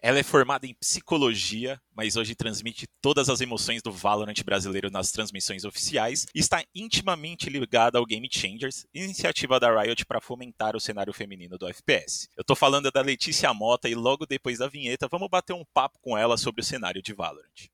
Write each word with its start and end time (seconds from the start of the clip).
Ela 0.00 0.20
é 0.20 0.22
formada 0.22 0.64
em 0.64 0.74
psicologia, 0.74 1.80
mas 1.92 2.14
hoje 2.14 2.36
transmite 2.36 2.86
todas 3.02 3.28
as 3.28 3.40
emoções 3.40 3.82
do 3.82 3.90
Valorant 3.90 4.40
brasileiro 4.44 4.90
nas 4.92 5.10
transmissões 5.10 5.64
oficiais 5.64 6.24
e 6.32 6.38
está 6.38 6.62
intimamente 6.72 7.50
ligada 7.50 7.98
ao 7.98 8.06
Game 8.06 8.28
Changers, 8.30 8.86
iniciativa 8.94 9.58
da 9.58 9.82
Riot 9.82 10.06
para 10.06 10.20
fomentar 10.20 10.76
o 10.76 10.80
cenário 10.80 11.12
feminino 11.12 11.58
do 11.58 11.66
FPS. 11.66 12.28
Eu 12.36 12.44
tô 12.44 12.54
falando 12.54 12.92
da 12.92 13.00
Letícia 13.00 13.52
Mota 13.52 13.88
e 13.88 13.94
logo 13.96 14.24
depois 14.24 14.58
da 14.58 14.68
vinheta 14.68 15.08
vamos 15.08 15.28
bater 15.28 15.52
um 15.52 15.64
papo 15.74 15.98
com 16.00 16.16
ela 16.16 16.36
sobre 16.36 16.60
o 16.60 16.64
cenário 16.64 17.02
de 17.02 17.12
Valorant. 17.12 17.68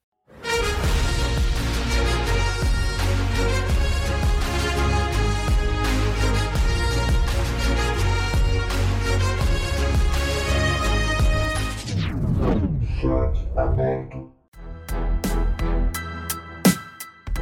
Aberto. 13.57 14.33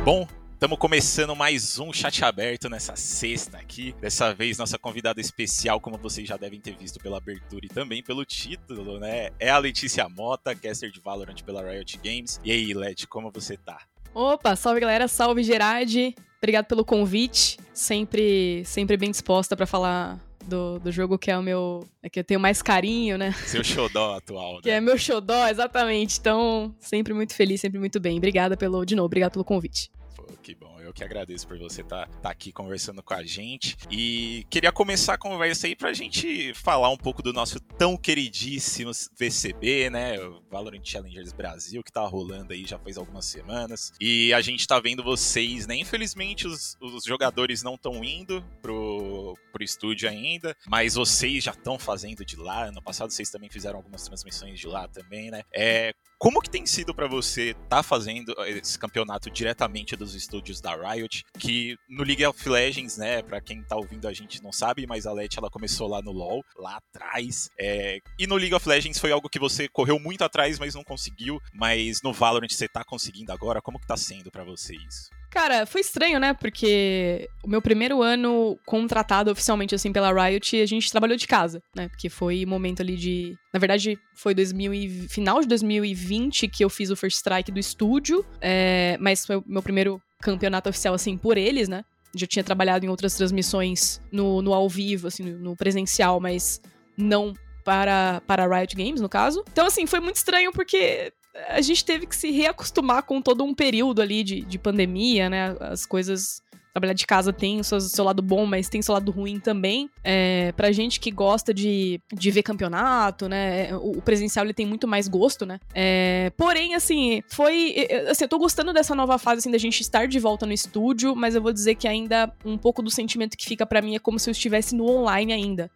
Bom, 0.05 0.27
Estamos 0.63 0.79
começando 0.79 1.35
mais 1.35 1.81
um 1.81 1.93
chat 1.93 2.25
aberto 2.25 2.71
nessa 2.71 2.95
sexta 2.95 3.59
aqui. 3.59 3.97
Dessa 4.01 4.33
vez, 4.33 4.59
nossa 4.59 4.79
convidada 4.79 5.21
especial, 5.21 5.81
como 5.81 5.99
vocês 5.99 6.29
já 6.29 6.37
devem 6.37 6.61
ter 6.61 6.77
visto 6.77 7.01
pela 7.01 7.17
abertura 7.17 7.67
e 7.67 7.69
também 7.69 8.01
pelo 8.01 8.25
título, 8.25 9.01
né? 9.01 9.31
É 9.41 9.51
a 9.51 9.59
Letícia 9.59 10.09
Mota, 10.09 10.55
caster 10.55 10.93
de 10.93 11.01
Valorant 11.01 11.43
pela 11.43 11.69
Riot 11.69 11.99
Games. 11.99 12.41
E 12.45 12.53
aí, 12.53 12.73
Led, 12.73 13.09
como 13.09 13.29
você 13.33 13.57
tá? 13.57 13.81
Opa, 14.15 14.55
salve 14.55 14.79
galera, 14.79 15.09
salve 15.09 15.43
Gerard. 15.43 16.15
Obrigado 16.39 16.67
pelo 16.67 16.85
convite. 16.85 17.59
Sempre, 17.75 18.65
sempre 18.65 18.97
bem 18.97 19.11
disposta 19.11 19.57
para 19.57 19.67
falar 19.67 20.21
do, 20.47 20.79
do 20.79 20.93
jogo 20.93 21.19
que 21.19 21.31
é 21.31 21.39
o 21.39 21.43
meu. 21.43 21.87
É 22.03 22.09
que 22.09 22.21
eu 22.21 22.25
tenho 22.25 22.41
mais 22.41 22.63
carinho, 22.63 23.17
né? 23.17 23.33
Seu 23.33 23.63
xodó 23.63 24.17
atual, 24.17 24.57
né? 24.57 24.61
que 24.63 24.71
é 24.71 24.81
meu 24.81 24.99
xodó, 24.99 25.47
exatamente. 25.49 26.19
Então, 26.19 26.75
sempre 26.79 27.13
muito 27.15 27.35
feliz, 27.35 27.61
sempre 27.61 27.79
muito 27.79 28.01
bem. 28.01 28.19
Obrigada 28.19 28.57
pelo. 28.57 28.85
De 28.85 28.95
novo, 28.95 29.07
obrigado 29.07 29.33
pelo 29.33 29.45
convite. 29.45 29.91
Pô, 30.17 30.25
que 30.43 30.55
bom. 30.55 30.72
Eu 30.93 30.95
que 30.95 31.03
agradeço 31.03 31.49
por 31.49 31.59
você 31.59 31.81
estar 31.81 32.07
tá, 32.07 32.19
tá 32.21 32.31
aqui 32.31 32.53
conversando 32.53 33.03
com 33.03 33.15
a 33.15 33.25
gente. 33.25 33.79
E 33.91 34.45
queria 34.51 34.71
começar 34.71 35.15
a 35.15 35.19
conversa 35.19 35.67
aí 35.67 35.75
pra 35.75 35.95
gente 35.95 36.53
falar 36.53 36.91
um 36.91 36.99
pouco 36.99 37.23
do 37.23 37.33
nosso 37.33 37.59
tão 37.59 37.97
queridíssimo 37.97 38.91
VCB, 39.19 39.89
né? 39.89 40.21
O 40.21 40.43
Valorant 40.51 40.85
Challengers 40.85 41.33
Brasil, 41.33 41.83
que 41.83 41.91
tá 41.91 42.03
rolando 42.07 42.53
aí 42.53 42.67
já 42.67 42.79
faz 42.79 42.99
algumas 42.99 43.25
semanas. 43.25 43.95
E 43.99 44.35
a 44.35 44.43
gente 44.43 44.67
tá 44.67 44.79
vendo 44.79 45.03
vocês, 45.03 45.67
né? 45.67 45.77
Infelizmente, 45.77 46.47
os, 46.47 46.77
os 46.79 47.05
jogadores 47.05 47.63
não 47.63 47.77
estão 47.77 48.05
indo 48.05 48.45
pro, 48.61 49.35
pro 49.51 49.65
estúdio 49.65 50.11
ainda, 50.11 50.55
mas 50.67 50.97
vocês 50.97 51.43
já 51.43 51.53
estão 51.53 51.79
fazendo 51.79 52.23
de 52.23 52.37
lá. 52.37 52.67
Ano 52.67 52.83
passado 52.83 53.11
vocês 53.11 53.31
também 53.31 53.49
fizeram 53.49 53.79
algumas 53.79 54.03
transmissões 54.03 54.61
de 54.61 54.67
lá 54.67 54.87
também, 54.89 55.31
né? 55.31 55.43
É, 55.55 55.95
como 56.23 56.41
que 56.41 56.49
tem 56.49 56.65
sido 56.65 56.95
para 56.95 57.09
você 57.09 57.51
estar 57.51 57.67
tá 57.69 57.83
fazendo 57.83 58.33
esse 58.47 58.79
campeonato 58.79 59.29
diretamente 59.29 59.97
dos 59.97 60.15
estúdios 60.15 60.61
da 60.61 60.73
Riot? 60.77 61.25
Que 61.37 61.77
no 61.89 62.05
League 62.05 62.25
of 62.25 62.49
Legends, 62.49 62.97
né, 62.97 63.23
para 63.23 63.41
quem 63.41 63.61
tá 63.61 63.75
ouvindo 63.75 64.07
a 64.07 64.13
gente 64.13 64.41
não 64.41 64.53
sabe, 64.53 64.87
mas 64.87 65.05
a 65.05 65.13
Let 65.13 65.37
ela 65.37 65.51
começou 65.51 65.89
lá 65.89 66.01
no 66.01 66.13
LoL, 66.13 66.45
lá 66.57 66.77
atrás. 66.77 67.51
É... 67.59 67.99
E 68.17 68.29
no 68.29 68.37
League 68.37 68.55
of 68.55 68.69
Legends 68.69 69.01
foi 69.01 69.11
algo 69.11 69.29
que 69.29 69.41
você 69.41 69.67
correu 69.69 69.99
muito 69.99 70.23
atrás, 70.23 70.61
mas 70.61 70.77
não 70.77 70.85
conseguiu. 70.85 71.41
Mas 71.53 72.01
no 72.03 72.13
Valorant 72.13 72.53
você 72.53 72.69
tá 72.69 72.85
conseguindo 72.85 73.33
agora. 73.33 73.61
Como 73.61 73.81
que 73.81 73.87
tá 73.89 73.97
sendo 73.97 74.31
para 74.31 74.45
você 74.45 74.77
isso? 74.77 75.11
Cara, 75.33 75.65
foi 75.65 75.81
estranho, 75.81 76.21
né? 76.21 76.35
Porque 76.35 77.27
o 77.43 77.49
meu 77.49 77.63
primeiro 77.63 78.03
ano 78.03 78.59
contratado 78.67 79.31
oficialmente, 79.31 79.75
assim, 79.75 79.91
pela 79.91 80.13
Riot, 80.13 80.61
a 80.61 80.67
gente 80.67 80.91
trabalhou 80.91 81.17
de 81.17 81.27
casa, 81.27 81.63
né? 81.75 81.89
Porque 81.89 82.11
foi 82.11 82.45
momento 82.45 82.83
ali 82.83 82.97
de. 82.97 83.35
Na 83.53 83.59
verdade, 83.59 83.99
foi 84.15 84.35
2000 84.35 84.75
e... 84.75 85.09
final 85.09 85.41
de 85.41 85.49
2020 85.49 86.49
que 86.49 86.63
eu 86.63 86.69
fiz 86.69 86.91
o 86.91 86.97
First 86.97 87.17
Strike 87.17 87.51
do 87.51 87.59
estúdio, 87.59 88.23
é... 88.43 88.99
mas 89.01 89.25
foi 89.25 89.37
o 89.37 89.45
meu 89.47 89.63
primeiro 89.63 90.03
campeonato 90.21 90.69
oficial, 90.69 90.93
assim, 90.93 91.17
por 91.17 91.39
eles, 91.39 91.67
né? 91.67 91.83
Já 92.15 92.27
tinha 92.27 92.45
trabalhado 92.45 92.85
em 92.85 92.91
outras 92.91 93.15
transmissões 93.15 94.03
no, 94.13 94.43
no 94.43 94.53
ao 94.53 94.69
vivo, 94.69 95.09
assim, 95.09 95.23
no 95.23 95.57
presencial, 95.57 96.21
mas 96.21 96.61
não 96.95 97.33
para, 97.65 98.21
para 98.27 98.47
Riot 98.47 98.77
Games, 98.77 99.01
no 99.01 99.09
caso. 99.09 99.43
Então, 99.51 99.67
assim, 99.67 99.87
foi 99.87 99.99
muito 99.99 100.17
estranho 100.17 100.53
porque 100.53 101.11
a 101.49 101.61
gente 101.61 101.85
teve 101.85 102.07
que 102.07 102.15
se 102.15 102.31
reacostumar 102.31 103.03
com 103.03 103.21
todo 103.21 103.45
um 103.45 103.55
período 103.55 104.03
ali 104.03 104.23
de, 104.23 104.43
de 104.43 104.59
pandemia, 104.59 105.31
né? 105.31 105.57
As 105.61 105.87
coisas. 105.87 106.43
Trabalhar 106.73 106.95
de 106.95 107.07
casa 107.07 107.35
tem 107.35 107.61
o 107.61 107.65
seu, 107.65 107.79
seu 107.81 108.03
lado 108.03 108.23
bom, 108.23 108.47
mas 108.47 108.67
tem 108.67 108.81
seu 108.81 108.95
lado 108.95 109.13
ruim 109.13 109.39
também. 109.39 109.91
É, 110.03 110.53
pra 110.53 110.73
gente 110.73 111.01
que 111.01 111.11
gosta 111.11 111.53
de, 111.53 112.01
de 112.11 112.31
ver 112.31 112.43
campeonato, 112.43 113.29
né? 113.29 113.77
O, 113.77 113.99
o 113.99 114.03
presencial 114.03 114.47
ele 114.47 114.55
tem 114.55 114.65
muito 114.65 114.89
mais 114.89 115.07
gosto, 115.07 115.45
né? 115.45 115.61
É, 115.75 116.33
porém, 116.35 116.75
assim, 116.75 117.23
foi. 117.29 117.75
Assim, 118.09 118.25
eu 118.25 118.29
tô 118.29 118.39
gostando 118.39 118.73
dessa 118.73 118.95
nova 118.95 119.19
fase, 119.19 119.41
assim, 119.41 119.51
da 119.51 119.59
gente 119.59 119.83
estar 119.83 120.09
de 120.09 120.19
volta 120.19 120.47
no 120.47 120.53
estúdio, 120.53 121.15
mas 121.15 121.35
eu 121.35 121.43
vou 121.43 121.53
dizer 121.53 121.75
que 121.75 121.87
ainda 121.87 122.33
um 122.43 122.57
pouco 122.57 122.83
do 122.83 122.91
sentimento 122.91 123.37
que 123.37 123.45
fica 123.45 123.67
para 123.67 123.83
mim 123.83 123.95
é 123.95 123.99
como 123.99 124.19
se 124.19 124.31
eu 124.31 124.33
estivesse 124.33 124.75
no 124.75 124.89
online 124.89 125.31
ainda 125.31 125.71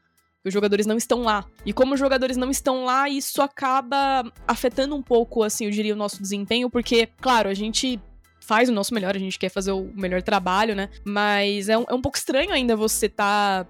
os 0.46 0.52
jogadores 0.52 0.86
não 0.86 0.96
estão 0.96 1.22
lá. 1.22 1.44
E 1.64 1.72
como 1.72 1.94
os 1.94 2.00
jogadores 2.00 2.36
não 2.36 2.50
estão 2.50 2.84
lá, 2.84 3.08
isso 3.08 3.42
acaba 3.42 4.24
afetando 4.46 4.94
um 4.94 5.02
pouco, 5.02 5.42
assim, 5.42 5.64
eu 5.64 5.70
diria, 5.70 5.92
o 5.92 5.96
nosso 5.96 6.22
desempenho, 6.22 6.70
porque, 6.70 7.08
claro, 7.20 7.48
a 7.48 7.54
gente 7.54 8.00
faz 8.40 8.68
o 8.68 8.72
nosso 8.72 8.94
melhor, 8.94 9.16
a 9.16 9.18
gente 9.18 9.38
quer 9.38 9.48
fazer 9.48 9.72
o 9.72 9.90
melhor 9.94 10.22
trabalho, 10.22 10.76
né? 10.76 10.88
Mas 11.04 11.68
é 11.68 11.76
um, 11.76 11.84
é 11.88 11.94
um 11.94 12.00
pouco 12.00 12.16
estranho 12.16 12.52
ainda 12.52 12.76
você 12.76 13.08
tá 13.08 13.66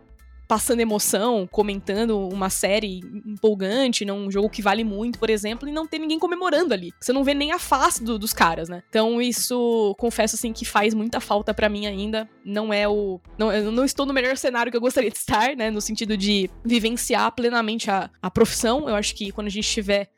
passando 0.46 0.80
emoção, 0.80 1.48
comentando 1.50 2.28
uma 2.28 2.50
série 2.50 3.00
empolgante, 3.26 4.04
num 4.04 4.30
jogo 4.30 4.48
que 4.48 4.62
vale 4.62 4.84
muito, 4.84 5.18
por 5.18 5.30
exemplo, 5.30 5.68
e 5.68 5.72
não 5.72 5.86
ter 5.86 5.98
ninguém 5.98 6.18
comemorando 6.18 6.72
ali. 6.72 6.92
Você 7.00 7.12
não 7.12 7.24
vê 7.24 7.34
nem 7.34 7.52
a 7.52 7.58
face 7.58 8.02
do, 8.02 8.18
dos 8.18 8.32
caras, 8.32 8.68
né? 8.68 8.82
Então 8.88 9.20
isso, 9.20 9.94
confesso 9.98 10.36
assim, 10.36 10.52
que 10.52 10.64
faz 10.64 10.94
muita 10.94 11.20
falta 11.20 11.52
para 11.52 11.68
mim 11.68 11.86
ainda. 11.86 12.28
Não 12.44 12.72
é 12.72 12.88
o. 12.88 13.20
Não, 13.38 13.52
eu 13.52 13.72
não 13.72 13.84
estou 13.84 14.06
no 14.06 14.12
melhor 14.12 14.36
cenário 14.36 14.70
que 14.70 14.76
eu 14.76 14.80
gostaria 14.80 15.10
de 15.10 15.16
estar, 15.16 15.56
né? 15.56 15.70
No 15.70 15.80
sentido 15.80 16.16
de 16.16 16.50
vivenciar 16.64 17.32
plenamente 17.32 17.90
a, 17.90 18.10
a 18.22 18.30
profissão. 18.30 18.88
Eu 18.88 18.94
acho 18.94 19.14
que 19.14 19.32
quando 19.32 19.48
a 19.48 19.50
gente 19.50 19.64
estiver 19.64 20.08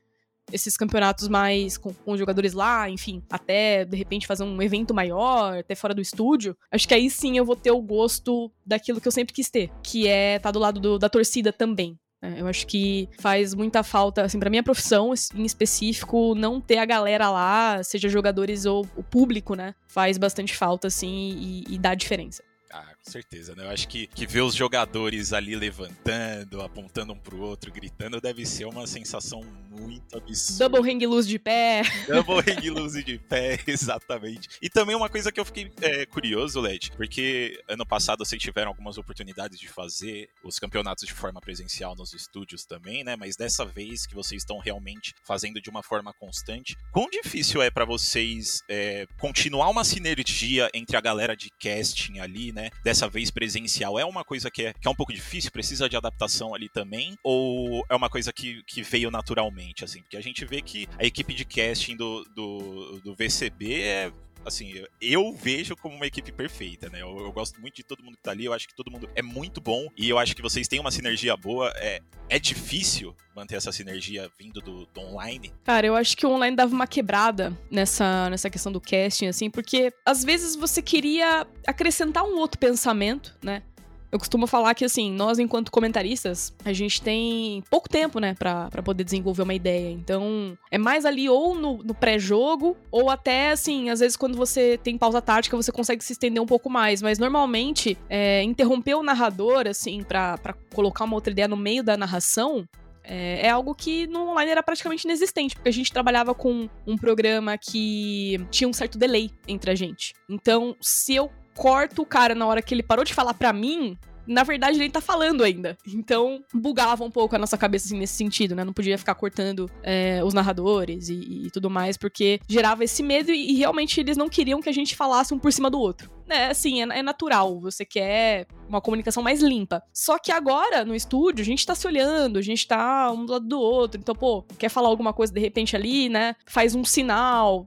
esses 0.53 0.77
campeonatos 0.77 1.29
mais 1.29 1.77
com, 1.77 1.93
com 1.93 2.17
jogadores 2.17 2.53
lá, 2.53 2.89
enfim, 2.89 3.23
até 3.31 3.85
de 3.85 3.97
repente 3.97 4.27
fazer 4.27 4.45
um 4.45 4.61
evento 4.63 4.95
maior, 4.95 5.59
até 5.59 5.75
fora 5.75 5.95
do 5.95 6.01
estúdio, 6.01 6.57
acho 6.71 6.87
que 6.87 6.95
aí 6.95 7.11
sim 7.11 7.37
eu 7.37 7.45
vou 7.45 7.57
ter 7.57 7.71
o 7.71 7.81
gosto 7.81 8.51
daquilo 8.65 9.01
que 9.01 9.09
eu 9.09 9.13
sempre 9.13 9.35
quis 9.35 9.51
ter, 9.51 9.71
que 9.83 10.07
é 10.07 10.37
estar 10.37 10.49
tá 10.49 10.53
do 10.53 10.59
lado 10.59 10.81
do, 10.81 10.99
da 10.99 11.09
torcida 11.09 11.53
também. 11.53 11.99
É, 12.21 12.41
eu 12.41 12.49
acho 12.49 12.67
que 12.67 13.09
faz 13.21 13.55
muita 13.55 13.83
falta, 13.83 14.23
assim, 14.23 14.41
pra 14.41 14.51
minha 14.51 14.63
profissão 14.63 15.15
em 15.35 15.45
específico, 15.45 16.35
não 16.35 16.61
ter 16.61 16.79
a 16.79 16.85
galera 16.85 17.31
lá, 17.31 17.81
seja 17.85 18.09
jogadores 18.09 18.65
ou 18.65 18.85
o 18.97 19.05
público, 19.05 19.55
né? 19.55 19.75
Faz 19.87 20.19
bastante 20.19 20.57
falta, 20.57 20.89
assim, 20.89 21.65
e, 21.69 21.75
e 21.75 21.79
dá 21.79 21.95
diferença. 21.95 22.43
Ah, 22.73 22.85
certeza, 23.09 23.55
né? 23.55 23.65
Eu 23.65 23.71
acho 23.71 23.89
que, 23.89 24.07
que 24.09 24.27
ver 24.27 24.43
os 24.43 24.55
jogadores 24.55 25.33
ali 25.33 25.57
levantando, 25.57 26.61
apontando 26.63 27.13
um 27.13 27.19
pro 27.19 27.41
outro, 27.41 27.73
gritando, 27.73 28.21
deve 28.21 28.45
ser 28.47 28.67
uma 28.67 28.87
sensação 28.87 29.43
muito 29.71 30.17
absurda. 30.17 30.69
Double 30.69 30.91
hang 30.91 31.07
loose 31.07 31.29
de 31.29 31.39
pé. 31.39 31.83
Double 32.07 32.41
hang 32.41 32.71
loose 32.71 33.03
de 33.03 33.19
pé, 33.19 33.59
exatamente. 33.67 34.49
E 34.61 34.69
também 34.69 34.95
uma 34.95 35.09
coisa 35.09 35.33
que 35.33 35.41
eu 35.41 35.45
fiquei 35.45 35.71
é, 35.81 36.07
curioso, 36.07 36.61
Led, 36.61 36.93
porque 36.97 37.63
ano 37.69 37.87
passado 37.87 38.25
vocês 38.25 38.41
tiveram 38.41 38.69
algumas 38.69 38.99
oportunidades 38.99 39.59
de 39.59 39.69
fazer 39.69 40.29
os 40.45 40.59
campeonatos 40.59 41.07
de 41.07 41.13
forma 41.13 41.41
presencial 41.41 41.95
nos 41.95 42.13
estúdios 42.13 42.65
também, 42.65 43.05
né? 43.05 43.17
Mas 43.17 43.37
dessa 43.37 43.65
vez 43.65 44.07
que 44.07 44.15
vocês 44.15 44.43
estão 44.43 44.59
realmente 44.59 45.15
fazendo 45.25 45.61
de 45.61 45.71
uma 45.71 45.83
forma 45.83 46.13
constante, 46.13 46.77
quão 46.93 47.09
difícil 47.09 47.63
é 47.63 47.71
para 47.71 47.85
vocês 47.85 48.63
é, 48.69 49.07
continuar 49.19 49.69
uma 49.69 49.85
sinergia 49.85 50.69
entre 50.75 50.97
a 50.97 51.01
galera 51.01 51.37
de 51.37 51.51
casting 51.51 52.19
ali, 52.19 52.53
né? 52.53 52.71
Dessa 52.83 52.98
vez 53.07 53.31
presencial. 53.31 53.99
É 53.99 54.05
uma 54.05 54.25
coisa 54.25 54.51
que 54.51 54.67
é, 54.67 54.73
que 54.73 54.89
é 54.89 54.91
um 54.91 54.95
pouco 54.95 55.13
difícil, 55.13 55.51
precisa 55.51 55.89
de 55.89 55.97
adaptação 55.97 56.55
ali 56.55 56.69
também? 56.69 57.17
Ou 57.23 57.85
é 57.89 57.95
uma 57.95 58.09
coisa 58.09 58.33
que, 58.33 58.63
que 58.65 58.83
veio 58.83 59.11
naturalmente, 59.11 59.85
assim? 59.85 60.01
Porque 60.01 60.17
a 60.17 60.23
gente 60.23 60.45
vê 60.45 60.63
que 60.63 60.89
a 60.99 61.05
equipe 61.05 61.35
de 61.35 61.45
casting 61.45 61.97
do, 61.97 62.25
do, 62.35 63.01
do 63.05 63.15
VCB 63.15 63.83
é 63.83 64.13
assim, 64.49 64.85
eu 65.01 65.33
vejo 65.33 65.77
como 65.77 65.95
uma 65.95 66.07
equipe 66.07 66.33
perfeita, 66.33 66.89
né? 66.89 67.03
Eu, 67.03 67.19
eu, 67.19 67.33
gosto 67.33 67.61
muito 67.61 67.77
de 67.77 67.83
todo 67.83 68.03
mundo 68.03 68.17
que 68.17 68.23
tá 68.23 68.33
ali, 68.33 68.45
eu 68.45 68.53
acho 68.53 68.67
que 68.67 68.75
todo 68.75 68.91
mundo 68.91 69.09
é 69.15 69.23
muito 69.23 69.61
bom 69.61 69.89
e 69.97 70.09
eu 70.09 70.19
acho 70.19 70.35
que 70.35 70.43
vocês 70.43 70.67
têm 70.67 70.81
uma 70.81 70.91
sinergia 70.91 71.37
boa. 71.37 71.73
É, 71.77 72.01
é 72.29 72.39
difícil 72.39 73.15
manter 73.35 73.57
essa 73.57 73.71
sinergia 73.71 74.31
vindo 74.39 74.61
do, 74.61 74.87
do 74.87 75.01
online? 75.01 75.53
Cara, 75.65 75.87
eu 75.87 75.95
acho 75.95 76.17
que 76.17 76.27
o 76.27 76.31
online 76.31 76.57
dava 76.57 76.75
uma 76.75 76.87
quebrada 76.87 77.57
nessa, 77.71 78.29
nessa 78.31 78.51
questão 78.51 78.73
do 78.73 78.81
casting, 78.81 79.27
assim, 79.27 79.49
porque 79.49 79.93
às 80.05 80.25
vezes 80.25 80.57
você 80.57 80.83
queria 80.83 81.47
acrescentar 81.67 82.25
um 82.25 82.37
outro 82.39 82.59
pensamento, 82.59 83.37
né? 83.43 83.63
Eu 84.11 84.19
costumo 84.19 84.47
falar 84.47 84.75
que, 84.75 84.85
assim, 84.85 85.13
nós, 85.13 85.39
enquanto 85.39 85.71
comentaristas, 85.71 86.55
a 86.65 86.73
gente 86.73 87.03
tem 87.03 87.63
pouco 87.71 87.89
tempo, 87.89 88.19
né, 88.19 88.35
pra, 88.35 88.71
pra 88.71 88.83
poder 88.83 89.05
desenvolver 89.05 89.43
uma 89.43 89.55
ideia. 89.55 89.91
Então, 89.91 90.57
é 90.71 90.79
mais 90.79 91.05
ali 91.05 91.29
ou 91.29 91.55
no, 91.55 91.79
no 91.83 91.95
pré-jogo, 91.95 92.77
ou 92.91 93.11
até, 93.11 93.51
assim, 93.51 93.91
às 93.91 94.01
vezes 94.01 94.17
quando 94.17 94.37
você 94.37 94.79
tem 94.83 94.97
pausa 94.97 95.21
tática, 95.21 95.57
você 95.57 95.71
consegue 95.71 96.03
se 96.03 96.13
estender 96.13 96.43
um 96.43 96.47
pouco 96.47 96.71
mais. 96.71 97.03
Mas, 97.03 97.19
normalmente, 97.19 97.99
é, 98.09 98.43
interromper 98.43 98.95
o 98.95 99.03
narrador, 99.03 99.67
assim, 99.67 100.03
pra, 100.03 100.39
pra 100.39 100.55
colocar 100.75 101.05
uma 101.05 101.15
outra 101.15 101.31
ideia 101.31 101.49
no 101.49 101.57
meio 101.57 101.83
da 101.83 101.97
narração, 101.97 102.67
É, 103.11 103.47
é, 103.47 103.51
algo 103.51 103.75
que 103.75 104.07
no 104.07 104.29
online 104.29 104.51
era 104.51 104.63
praticamente 104.63 105.07
inexistente, 105.07 105.55
porque 105.55 105.71
a 105.71 105.73
gente 105.73 105.91
trabalhava 105.91 106.35
com 106.35 106.69
um 106.87 106.95
programa 106.95 107.57
que 107.57 108.39
tinha 108.51 108.69
um 108.69 108.73
certo 108.73 108.99
delay 108.99 109.31
entre 109.47 109.71
a 109.71 109.75
gente. 109.75 110.13
Então, 110.29 110.77
se 110.79 111.15
eu 111.15 111.31
corto 111.59 112.03
o 112.03 112.07
cara 112.07 112.37
na 112.37 112.47
hora 112.47 112.63
que 112.63 112.73
ele 112.73 112.85
parou 112.85 113.05
de 113.05 113.13
falar 113.13 113.35
para 113.35 113.53
mim, 113.53 113.99
na 114.29 114.45
verdade 114.45 114.79
ele 114.79 114.91
tá 114.91 115.01
falando 115.01 115.43
ainda. 115.43 115.77
Então, 115.87 116.45
bugava 116.53 117.03
um 117.03 117.11
pouco 117.11 117.35
a 117.35 117.39
nossa 117.39 117.57
cabeça 117.57 117.87
assim, 117.87 117.99
nesse 117.99 118.15
sentido, 118.15 118.55
né? 118.55 118.63
Não 118.63 118.73
podia 118.73 118.99
ficar 118.99 119.15
cortando 119.15 119.69
é, 119.83 120.23
os 120.23 120.35
narradores 120.35 121.09
e, 121.09 121.47
e, 121.47 121.51
tudo 121.51 121.69
mais, 121.69 121.97
porque 121.97 122.39
gerava 122.47 122.85
esse 122.85 123.03
medo 123.03 123.33
e, 123.33 123.53
e, 123.53 123.55
realmente 123.55 123.99
eles 123.99 124.17
não 124.17 124.29
queriam 124.29 124.61
que 124.61 124.69
a 124.69 124.73
gente 124.73 124.95
falasse 124.95 125.35
um 125.35 125.39
por 125.39 125.53
cima 125.53 125.71
do 125.71 125.81
outro. 125.81 126.11
É, 126.29 126.47
assim, 126.47 126.83
é, 126.83 126.99
é, 126.99 127.03
natural, 127.03 127.59
você 127.59 127.85
quer 127.85 128.47
uma 128.69 128.81
comunicação 128.83 129.23
mais 129.23 129.43
limpa. 129.43 129.83
Só 129.93 130.19
que 130.19 130.31
agora, 130.31 130.85
no 130.85 130.95
estúdio, 130.95 131.43
a 131.43 131.47
gente 131.47 131.67
tá 131.67 131.75
se 131.75 131.87
olhando, 131.87 132.39
a 132.39 132.43
gente 132.43 132.69
tá 132.69 133.11
um 133.11 133.25
do 133.25 133.33
lado 133.33 133.49
do 133.49 133.59
outro. 133.59 133.99
Então, 133.99 134.15
pô, 134.15 134.43
quer 134.59 134.69
falar 134.69 134.89
alguma 134.89 135.13
coisa 135.13 135.33
de 135.33 135.41
repente 135.41 135.75
ali, 135.75 136.09
né? 136.09 136.37
Faz 136.47 136.75
um 136.75 136.85
sinal, 136.85 137.65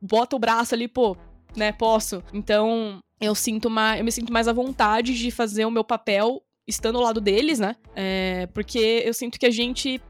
bota 0.00 0.36
o 0.36 0.38
braço 0.38 0.74
ali, 0.74 0.86
pô, 0.86 1.16
né? 1.56 1.72
Posso. 1.72 2.22
Então, 2.32 3.00
eu 3.20 3.34
sinto 3.34 3.68
mais, 3.68 3.98
eu 3.98 4.04
me 4.04 4.12
sinto 4.12 4.32
mais 4.32 4.48
à 4.48 4.52
vontade 4.52 5.14
de 5.14 5.30
fazer 5.30 5.64
o 5.64 5.70
meu 5.70 5.84
papel 5.84 6.42
estando 6.66 6.98
ao 6.98 7.04
lado 7.04 7.20
deles, 7.20 7.58
né? 7.58 7.76
É, 7.96 8.46
porque 8.52 9.02
eu 9.04 9.14
sinto 9.14 9.38
que 9.38 9.46
a 9.46 9.50
gente 9.50 10.00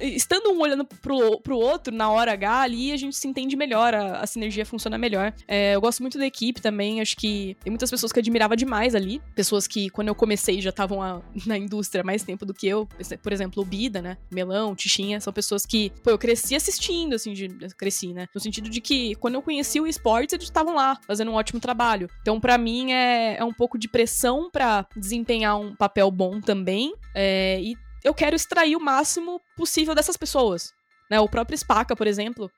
estando 0.00 0.50
um 0.50 0.60
olhando 0.60 0.84
pro, 0.84 1.40
pro 1.40 1.56
outro 1.56 1.94
na 1.94 2.10
hora 2.10 2.32
H 2.32 2.60
ali, 2.60 2.92
a 2.92 2.96
gente 2.96 3.16
se 3.16 3.26
entende 3.28 3.56
melhor, 3.56 3.94
a, 3.94 4.20
a 4.20 4.26
sinergia 4.26 4.66
funciona 4.66 4.98
melhor. 4.98 5.32
É, 5.46 5.74
eu 5.74 5.80
gosto 5.80 6.00
muito 6.00 6.18
da 6.18 6.26
equipe 6.26 6.60
também, 6.60 7.00
acho 7.00 7.16
que 7.16 7.56
tem 7.62 7.70
muitas 7.70 7.90
pessoas 7.90 8.12
que 8.12 8.18
eu 8.18 8.22
admirava 8.22 8.56
demais 8.56 8.94
ali. 8.94 9.20
Pessoas 9.34 9.66
que, 9.66 9.90
quando 9.90 10.08
eu 10.08 10.14
comecei, 10.14 10.60
já 10.60 10.70
estavam 10.70 11.22
na 11.46 11.56
indústria 11.56 12.02
mais 12.04 12.22
tempo 12.22 12.44
do 12.44 12.54
que 12.54 12.66
eu. 12.66 12.88
Por 13.22 13.32
exemplo, 13.32 13.62
o 13.62 13.66
Bida, 13.66 14.02
né? 14.02 14.16
Melão, 14.30 14.74
Tichinha, 14.74 15.20
são 15.20 15.32
pessoas 15.32 15.64
que, 15.64 15.90
pô, 16.02 16.10
eu 16.10 16.18
cresci 16.18 16.54
assistindo, 16.54 17.14
assim, 17.14 17.32
de, 17.32 17.48
cresci, 17.76 18.12
né? 18.12 18.26
No 18.34 18.40
sentido 18.40 18.68
de 18.68 18.80
que, 18.80 19.14
quando 19.16 19.34
eu 19.34 19.42
conheci 19.42 19.80
o 19.80 19.86
esportes, 19.86 20.32
eles 20.32 20.46
estavam 20.46 20.74
lá, 20.74 20.98
fazendo 21.06 21.30
um 21.30 21.34
ótimo 21.34 21.60
trabalho. 21.60 22.08
Então, 22.22 22.40
para 22.40 22.58
mim, 22.58 22.92
é, 22.92 23.36
é 23.38 23.44
um 23.44 23.52
pouco 23.52 23.78
de 23.78 23.88
pressão 23.88 24.50
para 24.50 24.86
desempenhar 24.96 25.58
um 25.58 25.74
papel 25.74 26.10
bom 26.10 26.40
também. 26.40 26.94
É, 27.14 27.60
e 27.60 27.76
eu 28.06 28.14
quero 28.14 28.36
extrair 28.36 28.76
o 28.76 28.80
máximo 28.80 29.40
possível 29.56 29.92
dessas 29.92 30.16
pessoas. 30.16 30.72
Né? 31.10 31.18
O 31.18 31.28
próprio 31.28 31.58
Spaca, 31.58 31.96
por 31.96 32.06
exemplo, 32.06 32.48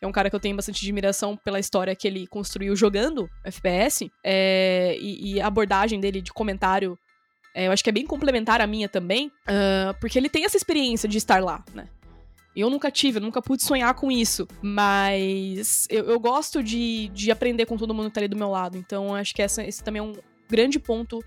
é 0.00 0.06
um 0.06 0.10
cara 0.10 0.28
que 0.28 0.34
eu 0.34 0.40
tenho 0.40 0.56
bastante 0.56 0.84
admiração 0.84 1.36
pela 1.36 1.60
história 1.60 1.94
que 1.94 2.08
ele 2.08 2.26
construiu 2.26 2.74
jogando 2.74 3.30
FPS, 3.44 4.10
é, 4.24 4.96
e, 4.98 5.34
e, 5.34 5.40
a 5.40 5.46
abordagem 5.46 6.00
dele 6.00 6.20
de 6.20 6.32
comentário, 6.32 6.98
é, 7.54 7.68
eu 7.68 7.72
acho 7.72 7.84
que 7.84 7.90
é 7.90 7.92
bem 7.92 8.04
complementar 8.04 8.60
à 8.60 8.66
minha 8.66 8.88
também, 8.88 9.28
uh, 9.28 9.94
porque 10.00 10.18
ele 10.18 10.28
tem 10.28 10.44
essa 10.44 10.56
experiência 10.56 11.08
de 11.08 11.18
estar 11.18 11.40
lá, 11.40 11.64
né? 11.72 11.86
Eu 12.54 12.68
nunca 12.68 12.90
tive, 12.90 13.18
eu 13.18 13.22
nunca 13.22 13.40
pude 13.40 13.62
sonhar 13.62 13.92
com 13.94 14.10
isso. 14.10 14.48
Mas 14.62 15.86
eu, 15.90 16.06
eu 16.06 16.18
gosto 16.18 16.62
de, 16.62 17.08
de 17.08 17.30
aprender 17.30 17.66
com 17.66 17.76
todo 17.76 17.92
mundo 17.92 18.06
que 18.06 18.14
tá 18.14 18.20
ali 18.20 18.28
do 18.28 18.36
meu 18.36 18.48
lado. 18.48 18.78
Então, 18.78 19.14
acho 19.14 19.34
que 19.34 19.42
essa, 19.42 19.62
esse 19.62 19.84
também 19.84 20.00
é 20.00 20.02
um 20.02 20.14
grande 20.48 20.78
ponto 20.78 21.22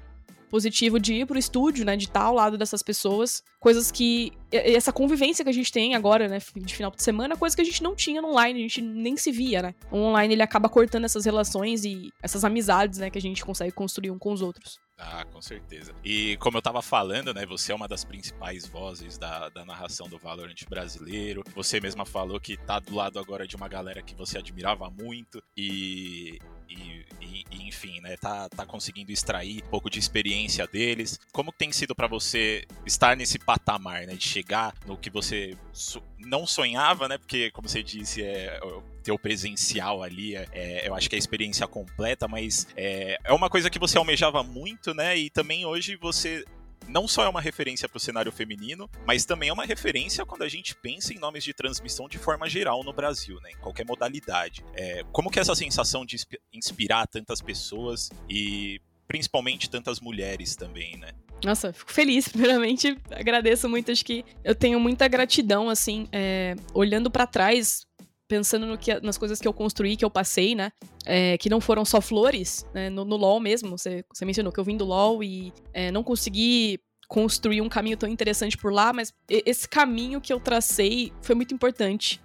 positivo 0.50 1.00
de 1.00 1.14
ir 1.14 1.26
pro 1.26 1.38
estúdio, 1.38 1.86
né? 1.86 1.96
De 1.96 2.06
estar 2.06 2.24
ao 2.24 2.34
lado 2.34 2.58
dessas 2.58 2.84
pessoas. 2.84 3.44
Coisas 3.60 3.92
que. 3.92 4.32
Essa 4.52 4.92
convivência 4.92 5.44
que 5.44 5.50
a 5.50 5.54
gente 5.54 5.72
tem 5.72 5.96
agora, 5.96 6.28
né? 6.28 6.40
De 6.56 6.76
final 6.76 6.92
de 6.92 7.04
semana, 7.04 7.38
coisa 7.38 7.56
que 7.56 7.62
a 7.62 7.66
gente 7.66 7.84
não 7.84 7.96
tinha 7.96 8.22
no 8.22 8.30
online, 8.30 8.60
a 8.60 8.62
gente 8.64 8.82
nem 8.82 9.16
se 9.16 9.32
via, 9.32 9.62
né? 9.62 9.76
O 9.92 9.98
online 9.98 10.34
ele 10.34 10.44
acaba 10.44 10.68
cortando 10.68 11.06
essas 11.06 11.26
relações 11.26 11.86
e 11.86 12.12
essas 12.22 12.44
amizades, 12.44 13.00
né? 13.00 13.10
Que 13.10 13.18
a 13.18 13.22
gente 13.22 13.46
consegue 13.46 13.72
construir 13.72 14.12
um 14.12 14.18
com 14.18 14.34
os 14.34 14.42
outros. 14.42 14.80
Ah, 15.02 15.24
com 15.32 15.42
certeza. 15.42 15.94
E 16.04 16.36
como 16.38 16.58
eu 16.58 16.62
tava 16.62 16.82
falando, 16.82 17.34
né, 17.34 17.46
você 17.46 17.72
é 17.72 17.76
uma 17.76 17.88
das 17.88 18.04
principais 18.04 18.68
vozes 18.68 19.18
da, 19.18 19.48
da 19.48 19.64
narração 19.64 20.10
do 20.10 20.20
Valorant 20.20 20.66
brasileiro. 20.70 21.42
Você 21.56 21.80
mesma 21.80 22.06
falou 22.06 22.38
que 22.38 22.58
tá 22.58 22.80
do 22.80 22.94
lado 22.94 23.18
agora 23.18 23.48
de 23.48 23.56
uma 23.56 23.70
galera 23.70 24.02
que 24.02 24.14
você 24.14 24.38
admirava 24.38 24.90
muito 24.90 25.42
e, 25.56 26.38
e, 26.70 27.06
e, 27.22 27.46
e 27.52 27.68
enfim, 27.68 28.00
né, 28.02 28.16
tá, 28.18 28.48
tá 28.50 28.66
conseguindo 28.66 29.12
extrair 29.12 29.64
um 29.66 29.70
pouco 29.70 29.90
de 29.90 30.00
experiência 30.00 30.68
deles. 30.68 31.20
Como 31.32 31.52
tem 31.52 31.72
sido 31.72 31.96
para 31.96 32.08
você 32.08 32.66
estar 32.86 33.16
nesse 33.16 33.40
patamar, 33.40 34.06
né, 34.06 34.16
de 34.16 34.26
chegar 34.26 34.74
no 34.86 34.98
que 34.98 35.10
você 35.10 35.58
so 35.74 36.02
não 36.18 36.46
sonhava, 36.46 37.08
né, 37.08 37.18
porque 37.18 37.50
como 37.52 37.68
você 37.68 37.82
disse, 37.82 38.22
é 38.22 38.60
ter 39.04 39.12
o 39.12 39.20
presencial 39.20 40.04
ali, 40.04 40.36
é, 40.36 40.48
é, 40.52 40.88
eu 40.88 40.94
acho 40.94 41.10
que 41.10 41.16
é 41.16 41.18
a 41.18 41.20
experiência 41.20 41.66
completa, 41.66 42.28
mas 42.28 42.68
é, 42.76 43.18
é 43.24 43.34
uma 43.34 43.50
coisa 43.50 43.70
que 43.70 43.80
você 43.80 43.98
almejava 43.98 44.44
muito, 44.44 44.94
né? 44.94 45.18
E 45.18 45.30
também 45.30 45.66
hoje 45.66 45.96
você 45.96 46.46
não 46.88 47.08
só 47.08 47.24
é 47.24 47.30
uma 47.30 47.42
referência 47.42 47.88
para 47.88 47.98
o 47.98 48.00
cenário 48.00 48.32
feminino, 48.32 48.90
mas 49.06 49.26
também 49.26 49.50
é 49.50 49.54
uma 49.54 49.66
referência 49.66 50.26
quando 50.26 50.44
a 50.44 50.50
gente 50.50 50.76
pensa 50.76 51.14
em 51.14 51.20
nomes 51.20 51.44
de 51.44 51.54
transmissão 51.54 52.08
de 52.08 52.18
forma 52.18 52.50
geral 52.50 52.84
no 52.84 52.94
Brasil, 52.94 53.40
né? 53.42 53.52
Em 53.52 53.58
qualquer 53.58 53.86
modalidade. 53.86 54.64
É, 54.74 55.04
como 55.12 55.30
que 55.30 55.40
é 55.40 55.42
essa 55.42 55.56
sensação 55.56 56.06
de 56.06 56.18
inspirar 56.54 57.08
tantas 57.08 57.42
pessoas 57.42 58.10
e 58.30 58.82
principalmente 59.08 59.70
tantas 59.70 60.00
mulheres 60.00 60.56
também, 60.56 60.98
né? 60.98 61.12
Nossa, 61.44 61.74
fico 61.74 61.92
feliz. 61.92 62.28
Primeiramente, 62.30 62.98
agradeço 63.12 63.68
muito. 63.68 63.92
Acho 63.92 64.06
que 64.06 64.24
eu 64.44 64.54
tenho 64.54 64.80
muita 64.80 65.08
gratidão, 65.08 65.70
assim, 65.70 66.08
é, 66.12 66.56
olhando 66.74 67.10
para 67.10 67.26
trás 67.26 67.88
pensando 68.30 68.68
no 68.68 68.78
que, 68.78 68.98
nas 69.02 69.18
coisas 69.18 69.42
que 69.42 69.48
eu 69.48 69.52
construí, 69.52 69.98
que 69.98 70.06
eu 70.06 70.10
passei, 70.10 70.54
né? 70.54 70.72
É, 71.04 71.38
que 71.40 71.50
não 71.50 71.60
foram 71.60 71.84
só 71.84 72.00
flores, 72.00 72.66
né? 72.74 72.90
No, 72.90 73.04
no 73.04 73.18
LoL 73.18 73.40
mesmo, 73.40 73.78
você, 73.78 74.06
você, 74.14 74.24
mencionou 74.24 74.54
que 74.54 74.60
eu 74.60 74.64
vim 74.64 74.78
do 74.78 74.86
LoL 74.86 75.24
e 75.24 75.52
é, 75.74 75.92
não 75.92 76.04
consegui 76.04 76.80
construir 77.08 77.60
um 77.60 77.68
caminho 77.68 77.98
tão 77.98 78.08
interessante 78.08 78.56
por 78.56 78.72
lá, 78.72 78.94
mas 78.94 79.12
esse 79.28 79.68
caminho 79.68 80.22
que 80.22 80.32
eu 80.32 80.40
tracei 80.40 81.12
foi 81.24 81.34
muito 81.34 81.56
importante 81.56 82.22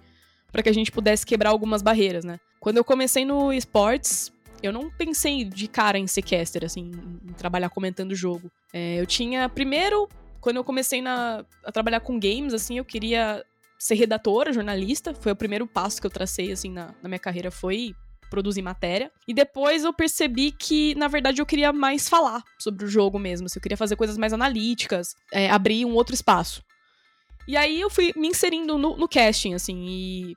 para 0.51 0.61
que 0.61 0.69
a 0.69 0.73
gente 0.73 0.91
pudesse 0.91 1.25
quebrar 1.25 1.49
algumas 1.49 1.81
barreiras, 1.81 2.23
né? 2.23 2.39
Quando 2.59 2.77
eu 2.77 2.83
comecei 2.83 3.25
no 3.25 3.51
esportes, 3.51 4.31
eu 4.61 4.71
não 4.71 4.91
pensei 4.91 5.43
de 5.43 5.67
cara 5.67 5.97
em 5.97 6.05
ser 6.05 6.21
caster, 6.21 6.63
assim, 6.63 6.91
em 7.27 7.33
trabalhar 7.33 7.69
comentando 7.69 8.11
o 8.11 8.15
jogo. 8.15 8.51
É, 8.71 9.01
eu 9.01 9.07
tinha, 9.07 9.49
primeiro, 9.49 10.07
quando 10.39 10.57
eu 10.57 10.63
comecei 10.63 11.01
na, 11.01 11.43
a 11.63 11.71
trabalhar 11.71 11.99
com 12.01 12.19
games, 12.19 12.53
assim, 12.53 12.77
eu 12.77 12.85
queria 12.85 13.43
ser 13.77 13.95
redatora, 13.95 14.53
jornalista. 14.53 15.13
Foi 15.13 15.31
o 15.31 15.35
primeiro 15.35 15.67
passo 15.67 15.99
que 15.99 16.07
eu 16.07 16.11
tracei, 16.11 16.51
assim, 16.51 16.71
na, 16.71 16.93
na 17.01 17.09
minha 17.09 17.19
carreira, 17.19 17.51
foi 17.51 17.93
produzir 18.29 18.61
matéria. 18.61 19.11
E 19.27 19.33
depois 19.33 19.83
eu 19.83 19.93
percebi 19.93 20.51
que, 20.51 20.95
na 20.95 21.07
verdade, 21.07 21.41
eu 21.41 21.45
queria 21.45 21.71
mais 21.71 22.09
falar 22.09 22.43
sobre 22.59 22.85
o 22.85 22.87
jogo 22.87 23.19
mesmo. 23.19 23.45
Assim, 23.45 23.59
eu 23.59 23.61
queria 23.61 23.77
fazer 23.77 23.95
coisas 23.95 24.17
mais 24.17 24.33
analíticas, 24.33 25.15
é, 25.31 25.49
abrir 25.49 25.85
um 25.85 25.93
outro 25.93 26.13
espaço. 26.13 26.61
E 27.47 27.55
aí 27.55 27.79
eu 27.79 27.89
fui 27.89 28.11
me 28.15 28.27
inserindo 28.27 28.77
no, 28.77 28.97
no 28.97 29.07
casting, 29.07 29.53
assim, 29.53 29.85
e 29.87 30.33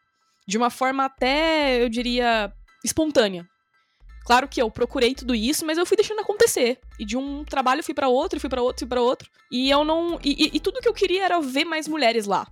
de 0.46 0.58
uma 0.58 0.70
forma 0.70 1.06
até, 1.06 1.82
eu 1.82 1.88
diria, 1.88 2.52
espontânea. 2.84 3.46
Claro 4.24 4.46
que 4.46 4.60
eu 4.60 4.70
procurei 4.70 5.14
tudo 5.14 5.34
isso, 5.34 5.64
mas 5.64 5.78
eu 5.78 5.86
fui 5.86 5.96
deixando 5.96 6.20
acontecer. 6.20 6.78
E 6.98 7.04
de 7.04 7.16
um 7.16 7.44
trabalho 7.44 7.82
fui 7.82 7.94
para 7.94 8.08
outro, 8.08 8.38
fui 8.38 8.50
para 8.50 8.60
outro, 8.60 8.80
fui 8.80 8.88
para 8.88 9.00
outro. 9.00 9.30
E 9.50 9.70
eu 9.70 9.84
não. 9.84 10.18
E, 10.22 10.44
e, 10.44 10.50
e, 10.56 10.60
tudo 10.60 10.80
que 10.80 10.88
eu 10.88 10.92
queria 10.92 11.24
era 11.24 11.40
ver 11.40 11.64
mais 11.64 11.88
mulheres 11.88 12.26
lá. 12.26 12.46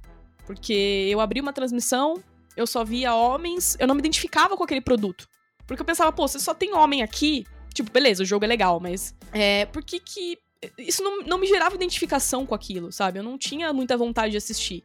Porque 0.47 1.09
eu 1.11 1.21
abri 1.21 1.41
uma 1.41 1.53
transmissão, 1.53 2.23
eu 2.57 2.67
só 2.67 2.85
via 2.85 3.15
homens, 3.15 3.77
eu 3.79 3.87
não 3.87 3.95
me 3.95 4.01
identificava 4.01 4.57
com 4.57 4.65
aquele 4.65 4.81
produto. 4.81 5.29
Porque 5.67 5.83
eu 5.83 5.87
pensava, 5.87 6.13
pô, 6.13 6.27
você 6.27 6.39
só 6.39 6.55
tem 6.55 6.73
homem 6.73 7.03
aqui. 7.03 7.45
Tipo, 7.75 7.91
beleza, 7.91 8.23
o 8.23 8.27
jogo 8.27 8.45
é 8.45 8.49
legal, 8.49 8.81
mas. 8.81 9.15
É, 9.33 9.67
por 9.67 9.85
que 9.85 9.99
que. 9.99 10.39
Isso 10.79 11.03
não, 11.03 11.21
não 11.23 11.39
me 11.39 11.47
gerava 11.47 11.75
identificação 11.75 12.47
com 12.47 12.55
aquilo, 12.55 12.91
sabe? 12.91 13.19
Eu 13.19 13.23
não 13.23 13.37
tinha 13.37 13.73
muita 13.73 13.97
vontade 13.97 14.31
de 14.31 14.37
assistir. 14.39 14.83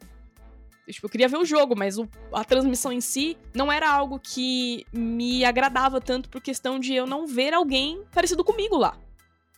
Tipo, 0.89 1.05
eu 1.05 1.09
queria 1.09 1.29
ver 1.29 1.37
o 1.37 1.45
jogo, 1.45 1.75
mas 1.77 1.97
o, 1.97 2.09
a 2.33 2.43
transmissão 2.43 2.91
em 2.91 2.99
si 2.99 3.37
não 3.53 3.71
era 3.71 3.89
algo 3.89 4.19
que 4.19 4.85
me 4.91 5.45
agradava 5.45 6.01
tanto 6.01 6.27
por 6.27 6.41
questão 6.41 6.79
de 6.79 6.93
eu 6.93 7.05
não 7.05 7.25
ver 7.25 7.53
alguém 7.53 8.03
parecido 8.11 8.43
comigo 8.43 8.75
lá. 8.75 8.97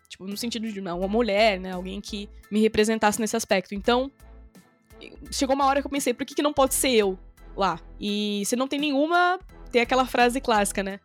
Tipo, 0.08 0.28
no 0.28 0.38
sentido 0.38 0.72
de 0.72 0.80
uma 0.80 1.08
mulher, 1.08 1.60
né? 1.60 1.72
Alguém 1.72 2.00
que 2.00 2.30
me 2.52 2.62
representasse 2.62 3.20
nesse 3.20 3.36
aspecto. 3.36 3.74
Então, 3.74 4.12
chegou 5.32 5.56
uma 5.56 5.66
hora 5.66 5.82
que 5.82 5.88
eu 5.88 5.92
pensei, 5.92 6.14
por 6.14 6.26
que, 6.26 6.36
que 6.36 6.42
não 6.42 6.54
pode 6.54 6.74
ser 6.74 6.92
eu 6.92 7.18
lá? 7.56 7.80
E 8.00 8.44
se 8.46 8.56
não 8.56 8.68
tem 8.68 8.80
nenhuma, 8.80 9.40
tem 9.72 9.82
aquela 9.82 10.06
frase 10.06 10.40
clássica, 10.40 10.84
né? 10.84 11.00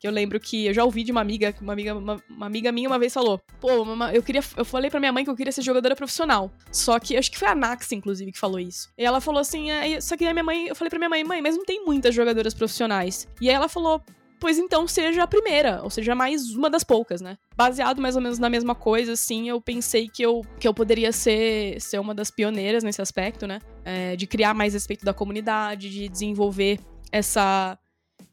Que 0.00 0.06
eu 0.06 0.12
lembro 0.12 0.38
que 0.38 0.66
eu 0.66 0.72
já 0.74 0.84
ouvi 0.84 1.02
de 1.02 1.10
uma 1.10 1.20
amiga, 1.20 1.52
uma 1.60 1.72
amiga, 1.72 1.94
uma, 1.96 2.22
uma 2.30 2.46
amiga 2.46 2.70
minha 2.70 2.88
uma 2.88 3.00
vez 3.00 3.12
falou: 3.12 3.40
Pô, 3.60 3.68
eu 4.12 4.22
queria. 4.22 4.42
Eu 4.56 4.64
falei 4.64 4.90
pra 4.90 5.00
minha 5.00 5.12
mãe 5.12 5.24
que 5.24 5.30
eu 5.30 5.34
queria 5.34 5.50
ser 5.50 5.62
jogadora 5.62 5.96
profissional. 5.96 6.52
Só 6.70 7.00
que 7.00 7.16
acho 7.16 7.30
que 7.30 7.38
foi 7.38 7.48
a 7.48 7.54
Nax, 7.54 7.90
inclusive, 7.90 8.30
que 8.30 8.38
falou 8.38 8.60
isso. 8.60 8.88
E 8.96 9.04
ela 9.04 9.20
falou 9.20 9.40
assim: 9.40 9.72
é, 9.72 10.00
só 10.00 10.16
que 10.16 10.24
a 10.24 10.32
minha 10.32 10.44
mãe, 10.44 10.68
eu 10.68 10.76
falei 10.76 10.88
pra 10.88 11.00
minha 11.00 11.08
mãe, 11.08 11.24
mãe, 11.24 11.42
mas 11.42 11.56
não 11.56 11.64
tem 11.64 11.84
muitas 11.84 12.14
jogadoras 12.14 12.54
profissionais. 12.54 13.26
E 13.40 13.48
aí 13.48 13.54
ela 13.56 13.68
falou: 13.68 14.00
pois 14.38 14.58
então 14.58 14.86
seja 14.86 15.22
a 15.22 15.26
primeira, 15.26 15.82
ou 15.82 15.90
seja, 15.90 16.14
mais 16.14 16.54
uma 16.54 16.70
das 16.70 16.84
poucas, 16.84 17.20
né? 17.20 17.36
Baseado 17.56 18.00
mais 18.00 18.16
ou 18.16 18.22
menos 18.22 18.38
na 18.38 18.48
mesma 18.48 18.74
coisa, 18.74 19.12
assim, 19.12 19.48
eu 19.48 19.60
pensei 19.60 20.08
que 20.08 20.22
eu, 20.22 20.42
que 20.58 20.66
eu 20.66 20.74
poderia 20.74 21.12
ser, 21.12 21.80
ser 21.80 21.98
uma 21.98 22.14
das 22.14 22.30
pioneiras 22.30 22.82
nesse 22.82 23.02
aspecto, 23.02 23.46
né? 23.46 23.60
É, 23.84 24.16
de 24.16 24.26
criar 24.26 24.54
mais 24.54 24.74
respeito 24.74 25.04
da 25.04 25.14
comunidade, 25.14 25.90
de 25.90 26.08
desenvolver 26.08 26.78
essa. 27.10 27.78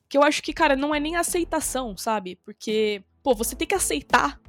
Que 0.08 0.18
eu 0.18 0.24
acho 0.24 0.42
que, 0.42 0.54
cara, 0.54 0.76
não 0.76 0.94
é 0.94 1.00
nem 1.00 1.16
aceitação, 1.16 1.98
sabe? 1.98 2.38
Porque, 2.46 3.02
pô, 3.24 3.34
você 3.34 3.56
tem 3.56 3.68
que 3.68 3.76
aceitar 3.76 4.40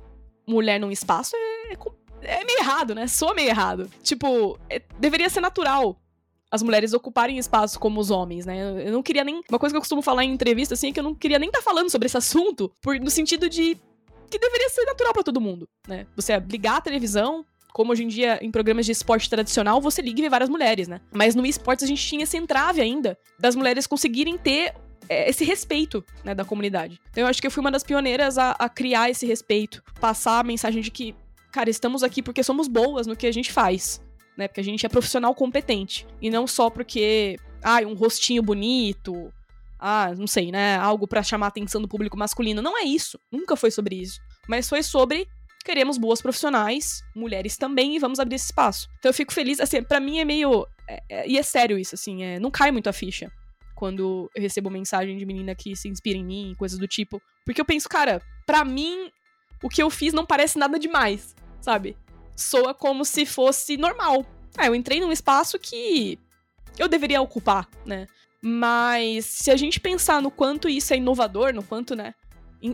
mulher 0.46 0.78
num 0.78 0.92
espaço 0.92 1.34
é, 1.34 1.72
é 1.72 1.76
é 2.22 2.44
meio 2.44 2.58
errado, 2.60 2.94
né? 2.94 3.06
Soa 3.06 3.34
meio 3.34 3.48
errado. 3.48 3.90
Tipo, 4.02 4.58
é, 4.68 4.80
deveria 4.98 5.28
ser 5.28 5.40
natural 5.40 6.00
as 6.50 6.62
mulheres 6.62 6.92
ocuparem 6.92 7.38
espaço 7.38 7.78
como 7.78 8.00
os 8.00 8.10
homens, 8.10 8.46
né? 8.46 8.86
Eu 8.86 8.92
não 8.92 9.02
queria 9.02 9.24
nem. 9.24 9.42
Uma 9.48 9.58
coisa 9.58 9.72
que 9.72 9.76
eu 9.76 9.80
costumo 9.80 10.02
falar 10.02 10.24
em 10.24 10.32
entrevista, 10.32 10.74
assim, 10.74 10.88
é 10.88 10.92
que 10.92 11.00
eu 11.00 11.04
não 11.04 11.14
queria 11.14 11.38
nem 11.38 11.48
estar 11.48 11.58
tá 11.58 11.64
falando 11.64 11.90
sobre 11.90 12.06
esse 12.06 12.16
assunto, 12.16 12.70
por, 12.80 12.98
no 13.00 13.10
sentido 13.10 13.48
de 13.48 13.76
que 14.30 14.38
deveria 14.38 14.68
ser 14.68 14.84
natural 14.84 15.12
para 15.12 15.22
todo 15.22 15.40
mundo, 15.40 15.68
né? 15.86 16.06
Você 16.16 16.38
ligar 16.38 16.76
a 16.76 16.80
televisão, 16.80 17.44
como 17.72 17.92
hoje 17.92 18.04
em 18.04 18.08
dia 18.08 18.38
em 18.42 18.50
programas 18.50 18.86
de 18.86 18.92
esporte 18.92 19.28
tradicional, 19.28 19.80
você 19.80 20.00
liga 20.02 20.18
e 20.20 20.22
vê 20.22 20.28
várias 20.28 20.48
mulheres, 20.48 20.88
né? 20.88 21.00
Mas 21.12 21.34
no 21.34 21.44
esportes 21.44 21.84
a 21.84 21.88
gente 21.88 22.04
tinha 22.04 22.24
esse 22.24 22.36
entrave 22.36 22.80
ainda 22.80 23.18
das 23.38 23.54
mulheres 23.54 23.86
conseguirem 23.86 24.38
ter 24.38 24.74
é, 25.08 25.28
esse 25.28 25.44
respeito, 25.44 26.04
né, 26.24 26.34
da 26.34 26.44
comunidade. 26.44 27.00
Então 27.10 27.22
eu 27.24 27.28
acho 27.28 27.40
que 27.40 27.46
eu 27.46 27.50
fui 27.50 27.60
uma 27.60 27.70
das 27.70 27.82
pioneiras 27.82 28.38
a, 28.38 28.52
a 28.52 28.68
criar 28.68 29.10
esse 29.10 29.26
respeito, 29.26 29.82
passar 30.00 30.40
a 30.40 30.42
mensagem 30.42 30.82
de 30.82 30.90
que, 30.90 31.14
cara, 31.52 31.70
estamos 31.70 32.02
aqui 32.02 32.22
porque 32.22 32.42
somos 32.42 32.66
boas 32.66 33.06
no 33.06 33.16
que 33.16 33.26
a 33.26 33.32
gente 33.32 33.52
faz, 33.52 34.00
né? 34.36 34.48
Porque 34.48 34.60
a 34.60 34.64
gente 34.64 34.84
é 34.84 34.88
profissional 34.88 35.34
competente 35.34 36.06
e 36.20 36.30
não 36.30 36.46
só 36.46 36.70
porque, 36.70 37.38
ah, 37.62 37.78
um 37.86 37.94
rostinho 37.94 38.42
bonito, 38.42 39.32
ah, 39.78 40.14
não 40.16 40.26
sei, 40.26 40.50
né, 40.50 40.76
algo 40.76 41.06
para 41.06 41.22
chamar 41.22 41.46
a 41.46 41.48
atenção 41.48 41.80
do 41.80 41.88
público 41.88 42.16
masculino. 42.16 42.62
Não 42.62 42.78
é 42.78 42.82
isso, 42.82 43.18
nunca 43.30 43.56
foi 43.56 43.70
sobre 43.70 43.96
isso, 43.96 44.20
mas 44.48 44.68
foi 44.68 44.82
sobre 44.82 45.28
queremos 45.64 45.98
boas 45.98 46.22
profissionais, 46.22 47.02
mulheres 47.14 47.56
também, 47.56 47.96
e 47.96 47.98
vamos 47.98 48.20
abrir 48.20 48.36
esse 48.36 48.46
espaço. 48.46 48.88
Então 48.98 49.10
eu 49.10 49.14
fico 49.14 49.32
feliz, 49.32 49.58
assim, 49.58 49.82
para 49.82 49.98
mim 49.98 50.20
é 50.20 50.24
meio. 50.24 50.64
É, 50.88 51.02
é, 51.08 51.28
e 51.28 51.36
é 51.36 51.42
sério 51.42 51.76
isso, 51.76 51.96
assim, 51.96 52.22
é, 52.22 52.38
não 52.38 52.52
cai 52.52 52.70
muito 52.70 52.88
a 52.88 52.92
ficha 52.92 53.30
quando 53.74 54.30
eu 54.34 54.40
recebo 54.40 54.70
mensagem 54.70 55.18
de 55.18 55.26
menina 55.26 55.54
que 55.54 55.76
se 55.76 55.88
inspira 55.88 56.16
em 56.16 56.24
mim, 56.24 56.54
coisas 56.56 56.78
do 56.78 56.88
tipo. 56.88 57.20
Porque 57.44 57.60
eu 57.60 57.64
penso, 57.64 57.88
cara, 57.88 58.22
para 58.46 58.64
mim, 58.64 59.10
o 59.62 59.68
que 59.68 59.82
eu 59.82 59.90
fiz 59.90 60.14
não 60.14 60.24
parece 60.24 60.58
nada 60.58 60.78
demais, 60.78 61.34
sabe? 61.60 61.96
Soa 62.36 62.74
como 62.74 63.04
se 63.04 63.24
fosse 63.24 63.76
normal. 63.76 64.24
Ah, 64.56 64.66
eu 64.66 64.74
entrei 64.74 65.00
num 65.00 65.10
espaço 65.10 65.58
que 65.58 66.18
eu 66.78 66.88
deveria 66.88 67.20
ocupar, 67.20 67.68
né? 67.84 68.06
Mas 68.40 69.24
se 69.24 69.50
a 69.50 69.56
gente 69.56 69.80
pensar 69.80 70.22
no 70.22 70.30
quanto 70.30 70.68
isso 70.68 70.92
é 70.92 70.96
inovador, 70.96 71.52
no 71.52 71.62
quanto, 71.62 71.96
né, 71.96 72.14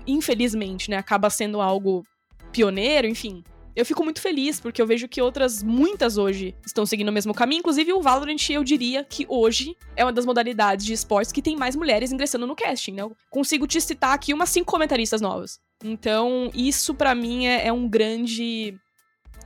infelizmente, 0.07 0.91
né, 0.91 0.97
acaba 0.97 1.31
sendo 1.31 1.61
algo 1.61 2.05
pioneiro, 2.53 3.07
enfim. 3.07 3.43
Eu 3.75 3.87
fico 3.87 4.05
muito 4.05 4.21
feliz, 4.21 4.61
porque 4.61 4.83
eu 4.83 4.87
vejo 4.87 5.09
que 5.09 5.23
outras, 5.23 5.63
muitas 5.63 6.19
hoje, 6.19 6.55
estão 6.67 6.85
seguindo 6.85 7.09
o 7.09 7.13
mesmo 7.13 7.33
caminho. 7.33 7.61
Inclusive, 7.61 7.91
o 7.95 8.03
Valorant, 8.03 8.51
eu 8.51 8.63
diria 8.63 9.03
que 9.03 9.25
hoje 9.27 9.75
é 9.97 10.05
uma 10.05 10.13
das 10.13 10.27
modalidades 10.27 10.85
de 10.85 10.93
esportes 10.93 11.33
que 11.33 11.41
tem 11.41 11.57
mais 11.57 11.75
mulheres 11.75 12.13
ingressando 12.13 12.47
no 12.47 12.55
casting, 12.55 12.93
né? 12.93 13.03
Eu 13.03 13.17
consigo 13.31 13.67
te 13.67 13.81
citar 13.81 14.13
aqui 14.13 14.35
umas 14.35 14.51
cinco 14.51 14.71
comentaristas 14.71 15.23
novas. 15.23 15.59
Então, 15.83 16.51
isso 16.55 16.95
para 16.95 17.15
mim 17.15 17.47
é, 17.47 17.69
é 17.69 17.73
um 17.73 17.89
grande 17.89 18.79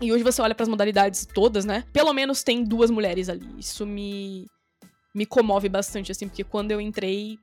e 0.00 0.12
hoje 0.12 0.22
você 0.22 0.42
olha 0.42 0.54
para 0.54 0.64
as 0.64 0.68
modalidades 0.68 1.26
todas, 1.26 1.64
né? 1.64 1.84
Pelo 1.92 2.12
menos 2.12 2.42
tem 2.42 2.64
duas 2.64 2.90
mulheres 2.90 3.28
ali. 3.28 3.46
Isso 3.58 3.86
me 3.86 4.46
me 5.14 5.24
comove 5.24 5.68
bastante 5.68 6.12
assim, 6.12 6.28
porque 6.28 6.44
quando 6.44 6.72
eu 6.72 6.80
entrei, 6.80 7.38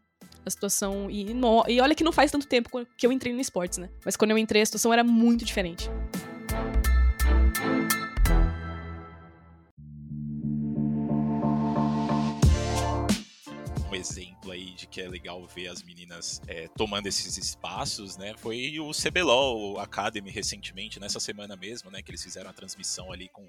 a 0.45 0.49
situação. 0.49 1.09
E, 1.09 1.33
no, 1.33 1.63
e 1.67 1.79
olha 1.81 1.95
que 1.95 2.03
não 2.03 2.11
faz 2.11 2.31
tanto 2.31 2.47
tempo 2.47 2.69
que 2.97 3.05
eu 3.05 3.11
entrei 3.11 3.33
no 3.33 3.39
esportes, 3.39 3.77
né? 3.77 3.89
Mas 4.05 4.15
quando 4.15 4.31
eu 4.31 4.37
entrei, 4.37 4.61
a 4.61 4.65
situação 4.65 4.93
era 4.93 5.03
muito 5.03 5.45
diferente. 5.45 5.89
Um 13.93 13.95
exemplo 13.95 14.51
aí 14.51 14.71
de 14.71 14.87
que 14.87 14.99
é 15.01 15.07
legal 15.07 15.45
ver 15.47 15.67
as 15.67 15.83
meninas 15.83 16.41
é, 16.47 16.67
tomando 16.75 17.07
esses 17.07 17.37
espaços, 17.37 18.17
né? 18.17 18.33
Foi 18.37 18.79
o 18.79 18.91
CBLOL 18.91 19.79
Academy 19.79 20.31
recentemente, 20.31 20.99
nessa 20.99 21.19
semana 21.19 21.55
mesmo, 21.55 21.91
né? 21.91 22.01
Que 22.01 22.11
eles 22.11 22.23
fizeram 22.23 22.49
a 22.49 22.53
transmissão 22.53 23.11
ali 23.11 23.29
com 23.29 23.47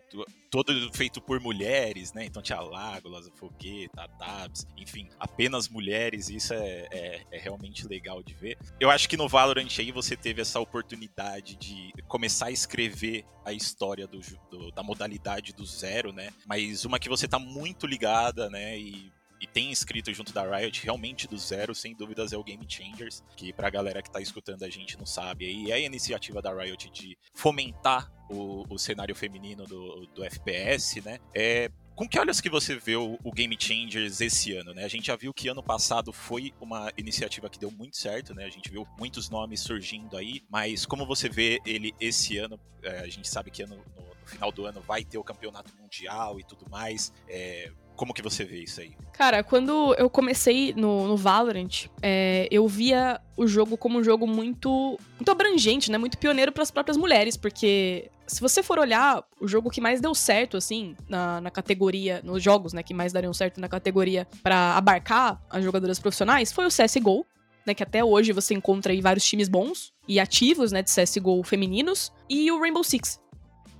todo 0.51 0.93
feito 0.93 1.21
por 1.21 1.41
mulheres, 1.41 2.13
né? 2.13 2.27
Então 2.27 2.43
tinha 2.43 2.61
Lágolas, 2.61 3.31
Fogueta, 3.35 4.07
Tabs, 4.19 4.67
enfim, 4.77 5.09
apenas 5.19 5.69
mulheres, 5.69 6.29
isso 6.29 6.53
é, 6.53 6.89
é, 6.91 7.23
é, 7.31 7.39
realmente 7.39 7.89
legal 7.89 8.23
de 8.23 8.35
ver. 8.35 8.59
Eu 8.79 8.91
acho 8.91 9.09
que 9.09 9.17
no 9.17 9.29
Valorant 9.29 9.79
aí 9.79 9.91
você 9.91 10.17
teve 10.17 10.43
essa 10.43 10.61
oportunidade 10.61 11.57
de 11.57 11.93
começar 12.07 12.47
a 12.47 12.51
escrever 12.51 13.25
a 13.45 13.53
história 13.53 14.07
do, 14.07 14.21
do, 14.51 14.71
da 14.73 14.83
modalidade 14.83 15.53
do 15.53 15.65
zero, 15.65 16.13
né? 16.13 16.31
Mas 16.47 16.85
uma 16.85 16.99
que 16.99 17.09
você 17.09 17.27
tá 17.27 17.39
muito 17.39 17.87
ligada, 17.87 18.51
né? 18.51 18.79
E 18.79 19.13
e 19.41 19.47
tem 19.47 19.71
escrito 19.71 20.13
junto 20.13 20.33
da 20.33 20.45
Riot, 20.45 20.83
realmente 20.83 21.27
do 21.27 21.39
zero, 21.39 21.75
sem 21.75 21.95
dúvidas, 21.95 22.33
é 22.33 22.37
o 22.37 22.45
Game 22.45 22.65
Changers, 22.69 23.23
que 23.37 23.53
pra 23.53 23.71
galera 23.71 24.03
que 24.03 24.11
tá 24.11 24.21
escutando 24.21 24.63
a 24.65 24.71
gente 24.71 24.99
não 24.99 25.07
sabe, 25.07 25.47
aí 25.47 25.71
é 25.71 25.75
a 25.75 25.81
iniciativa 25.81 26.41
da 26.41 26.53
Riot 26.53 26.91
de 26.91 27.17
fomentar 27.35 28.11
o, 28.31 28.65
o 28.73 28.79
cenário 28.79 29.15
feminino 29.15 29.65
do, 29.65 30.07
do 30.15 30.25
FPS, 30.25 31.01
né? 31.03 31.19
É, 31.35 31.71
com 31.95 32.09
que 32.09 32.19
olhos 32.19 32.41
que 32.41 32.51
você 32.51 32.77
vê 32.77 32.97
o, 32.97 33.19
Game 33.33 33.57
Changers 33.59 34.21
esse 34.21 34.57
ano, 34.57 34.75
né? 34.75 34.85
A 34.85 34.89
gente 34.89 35.07
já 35.07 35.17
viu 35.17 35.33
que 35.33 35.49
ano 35.49 35.63
passado 35.63 36.13
foi 36.13 36.53
uma 36.61 36.91
iniciativa 36.97 37.49
que 37.49 37.59
deu 37.59 37.71
muito 37.71 37.97
certo, 37.97 38.35
né? 38.35 38.45
A 38.45 38.51
gente 38.51 38.71
viu 38.71 38.87
muitos 38.99 39.31
nomes 39.31 39.61
surgindo 39.61 40.17
aí, 40.17 40.43
mas 40.49 40.85
como 40.85 41.07
você 41.07 41.29
vê 41.29 41.61
ele 41.65 41.95
esse 42.01 42.37
ano? 42.39 42.59
É, 42.83 43.01
a 43.01 43.09
gente 43.09 43.29
sabe 43.29 43.51
que 43.51 43.63
ano, 43.63 43.77
no, 43.77 44.03
no, 44.03 44.15
final 44.27 44.51
do 44.51 44.65
ano 44.67 44.81
vai 44.81 45.05
ter 45.05 45.19
o 45.19 45.25
campeonato 45.25 45.71
mundial 45.81 46.41
e 46.41 46.45
tudo 46.45 46.69
mais. 46.69 47.13
É, 47.29 47.71
como 47.97 48.13
que 48.13 48.23
você 48.23 48.45
vê 48.45 48.59
isso 48.59 48.81
aí? 48.81 48.93
Cara, 49.13 49.43
quando 49.43 49.95
eu 49.95 50.11
comecei 50.11 50.75
no, 50.75 51.07
no 51.07 51.17
Valorant, 51.17 51.87
é, 52.03 52.49
eu 52.51 52.67
via 52.67 53.21
o 53.37 53.47
jogo 53.47 53.77
como 53.77 53.99
um 53.99 54.05
jogo 54.05 54.27
muito, 54.27 54.99
muito 55.17 55.31
abrangente, 55.31 55.91
né? 55.91 55.99
Muito 55.99 56.19
pioneiro 56.19 56.53
para 56.53 56.63
as 56.63 56.71
próprias 56.71 56.97
mulheres, 56.97 57.37
porque 57.37 58.11
se 58.27 58.41
você 58.41 58.63
for 58.63 58.79
olhar 58.79 59.23
o 59.41 59.47
jogo 59.47 59.71
que 59.71 59.81
mais 59.81 60.01
deu 60.01 60.15
certo, 60.15 60.57
assim, 60.57 60.97
na, 61.09 61.41
na 61.41 61.51
categoria, 61.51 62.21
nos 62.25 62.43
jogos, 62.43 62.73
né, 62.73 62.83
que 62.83 62.95
mais 62.95 63.13
dariam 63.13 63.33
certo 63.33 63.61
na 63.61 63.69
categoria 63.69 64.27
para 64.43 64.77
abarcar 64.77 65.41
as 65.51 65.63
jogadoras 65.63 65.99
profissionais, 65.99 66.53
foi 66.53 66.67
o 66.67 66.71
CSGO, 66.71 67.27
né, 67.67 67.75
que 67.75 67.83
até 67.83 68.03
hoje 68.03 68.33
você 68.33 68.55
encontra 68.55 68.93
aí 68.93 69.01
vários 69.01 69.25
times 69.25 69.49
bons 69.49 69.93
e 70.09 70.19
ativos, 70.19 70.73
né, 70.73 70.83
de 70.83 70.91
CSGO 70.91 71.43
femininos, 71.43 72.13
e 72.29 72.51
o 72.51 72.61
Rainbow 72.61 72.85
Six. 72.85 73.21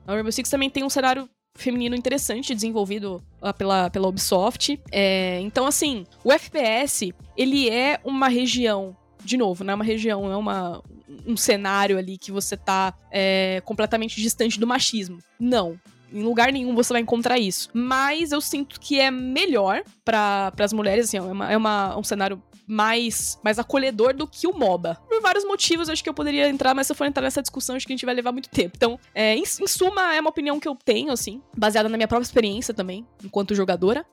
O 0.07 0.13
Rainbow 0.13 0.33
Six 0.33 0.51
também 0.51 0.69
tem 0.69 0.85
um 0.85 0.91
cenário 0.91 1.29
feminino 1.57 1.95
interessante 1.95 2.55
desenvolvido 2.55 3.23
pela, 3.57 3.89
pela 3.91 4.09
Ubisoft. 4.09 4.81
É, 4.91 5.39
então, 5.41 5.67
assim, 5.67 6.05
o 6.23 6.33
FPS, 6.33 7.15
ele 7.37 7.69
é 7.71 8.01
uma 8.05 8.29
região, 8.29 8.97
de 9.25 9.37
novo, 9.37 9.63
não 9.65 9.73
é 9.73 9.75
uma 9.75 9.85
região, 9.85 10.31
é 10.31 10.37
uma, 10.37 10.83
um 11.27 11.37
cenário 11.37 11.97
ali 11.97 12.19
que 12.19 12.33
você 12.33 12.57
tá 12.57 12.95
é, 13.11 13.63
completamente 13.65 14.21
distante 14.21 14.59
do 14.59 14.67
machismo. 14.67 15.19
Não. 15.39 15.79
Em 16.13 16.23
lugar 16.23 16.53
nenhum 16.53 16.75
você 16.75 16.93
vai 16.93 17.03
encontrar 17.03 17.39
isso. 17.39 17.69
Mas 17.73 18.31
eu 18.31 18.41
sinto 18.41 18.81
que 18.81 19.01
é 19.01 19.11
melhor 19.11 19.83
para 20.05 20.53
as 20.59 20.73
mulheres, 20.73 21.07
assim, 21.07 21.17
é, 21.17 21.23
uma, 21.23 21.53
é 21.53 21.57
uma, 21.57 21.97
um 21.97 22.05
cenário 22.05 22.41
mais, 22.67 23.39
mais 23.43 23.59
acolhedor 23.59 24.15
do 24.15 24.27
que 24.27 24.47
o 24.47 24.57
MOBA. 24.57 24.99
Por 25.09 25.21
vários 25.21 25.45
motivos, 25.45 25.89
acho 25.89 26.03
que 26.03 26.09
eu 26.09 26.15
poderia 26.15 26.49
entrar, 26.49 26.75
mas 26.75 26.87
se 26.87 26.93
eu 26.93 26.97
for 26.97 27.07
entrar 27.07 27.23
nessa 27.23 27.43
discussão, 27.43 27.77
acho 27.77 27.87
que 27.87 27.93
a 27.93 27.97
gente 27.97 28.07
vai 28.07 28.15
levar 28.15 28.33
muito 28.33 28.49
tempo. 28.49 28.75
Então, 28.77 28.99
é, 29.15 29.35
em, 29.35 29.43
em 29.43 29.67
suma, 29.67 30.15
é 30.15 30.21
uma 30.21 30.31
opinião 30.31 30.59
que 30.59 30.69
eu 30.69 30.77
tenho, 30.85 31.13
assim, 31.13 31.43
baseada 31.57 31.89
na 31.89 31.97
minha 31.97 32.09
própria 32.09 32.25
experiência 32.25 32.73
também, 32.73 33.07
enquanto 33.23 33.55
jogadora. 33.55 34.05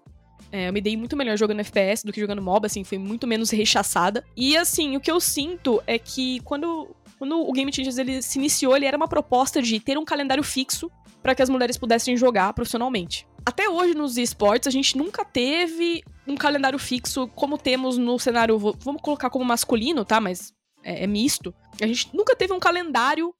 É, 0.51 0.67
eu 0.67 0.73
me 0.73 0.81
dei 0.81 0.97
muito 0.97 1.15
melhor 1.15 1.37
jogando 1.37 1.61
FPS 1.61 2.05
do 2.05 2.11
que 2.11 2.19
jogando 2.19 2.41
MOBA, 2.41 2.67
assim, 2.67 2.83
fui 2.83 2.97
muito 2.97 3.25
menos 3.25 3.49
rechaçada. 3.49 4.23
E, 4.35 4.57
assim, 4.57 4.97
o 4.97 4.99
que 4.99 5.09
eu 5.09 5.19
sinto 5.19 5.81
é 5.87 5.97
que 5.97 6.41
quando, 6.41 6.93
quando 7.17 7.39
o 7.39 7.51
Game 7.53 7.73
Changers 7.73 7.97
ele 7.97 8.21
se 8.21 8.37
iniciou, 8.37 8.75
ele 8.75 8.85
era 8.85 8.97
uma 8.97 9.07
proposta 9.07 9.61
de 9.61 9.79
ter 9.79 9.97
um 9.97 10.03
calendário 10.03 10.43
fixo 10.43 10.91
para 11.23 11.33
que 11.35 11.41
as 11.41 11.49
mulheres 11.49 11.77
pudessem 11.77 12.17
jogar 12.17 12.51
profissionalmente. 12.53 13.27
Até 13.45 13.69
hoje 13.69 13.93
nos 13.93 14.17
esportes 14.17 14.67
a 14.67 14.71
gente 14.71 14.97
nunca 14.97 15.23
teve 15.23 16.03
um 16.27 16.35
calendário 16.35 16.77
fixo 16.79 17.27
como 17.29 17.57
temos 17.57 17.97
no 17.97 18.17
cenário, 18.19 18.57
vamos 18.57 19.01
colocar 19.01 19.29
como 19.29 19.43
masculino, 19.45 20.05
tá? 20.05 20.19
Mas 20.19 20.53
é, 20.83 21.03
é 21.03 21.07
misto. 21.07 21.53
A 21.81 21.87
gente 21.87 22.09
nunca 22.13 22.35
teve 22.35 22.53
um 22.53 22.59
calendário 22.59 23.33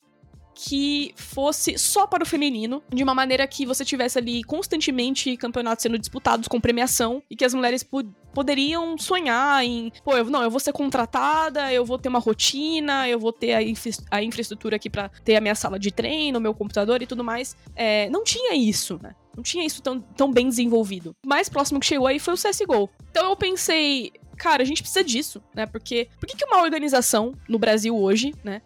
que 0.54 1.14
fosse 1.16 1.78
só 1.78 2.06
para 2.06 2.24
o 2.24 2.26
feminino, 2.26 2.84
de 2.94 3.04
uma 3.04 3.16
maneira 3.16 3.48
que 3.48 3.66
você 3.66 3.84
tivesse 3.86 4.20
ali 4.20 4.44
constantemente 4.44 5.36
campeonatos 5.38 5.82
sendo 5.82 5.98
disputados 5.98 6.48
com 6.48 6.60
premiação 6.60 7.24
e 7.30 7.36
que 7.36 7.46
as 7.46 7.54
mulheres 7.54 7.88
poderiam 8.34 8.98
sonhar 8.98 9.64
em, 9.64 9.92
pô, 10.04 10.16
eu, 10.16 10.26
não, 10.26 10.44
eu 10.44 10.52
vou 10.52 10.60
ser 10.60 10.74
contratada, 10.74 11.72
eu 11.74 11.86
vou 11.86 11.98
ter 11.98 12.10
uma 12.10 12.20
rotina, 12.20 13.08
eu 13.08 13.20
vou 13.20 13.32
ter 13.32 13.54
a, 13.54 13.64
infra 13.64 13.92
a 14.12 14.22
infraestrutura 14.22 14.76
aqui 14.76 14.90
para 14.90 15.10
ter 15.24 15.36
a 15.36 15.42
minha 15.42 15.56
sala 15.56 15.80
de 15.80 15.92
treino, 15.92 16.40
meu 16.40 16.54
computador 16.54 17.02
e 17.02 17.08
tudo 17.08 17.24
mais. 17.24 17.56
É, 17.76 18.10
não 18.10 18.24
tinha 18.24 18.54
isso, 18.54 19.00
né? 19.02 19.16
Não 19.36 19.44
tinha 19.44 19.66
isso 19.66 19.82
tão, 19.82 20.00
tão 20.00 20.32
bem 20.32 20.48
desenvolvido. 20.50 21.16
O 21.26 21.30
mais 21.30 21.50
próximo 21.50 21.80
que 21.80 21.86
chegou 21.86 22.08
aí 22.08 22.20
foi 22.20 22.34
o 22.34 22.38
CSGO. 22.38 22.90
Então 23.10 23.30
eu 23.30 23.36
pensei, 23.36 24.12
cara, 24.38 24.62
a 24.62 24.66
gente 24.66 24.82
precisa 24.82 25.04
disso, 25.04 25.42
né? 25.54 25.66
Porque 25.66 26.10
por 26.20 26.28
que, 26.28 26.36
que 26.36 26.46
uma 26.46 26.62
organização 26.62 27.34
no 27.48 27.60
Brasil 27.60 27.96
hoje, 27.96 28.34
né? 28.44 28.62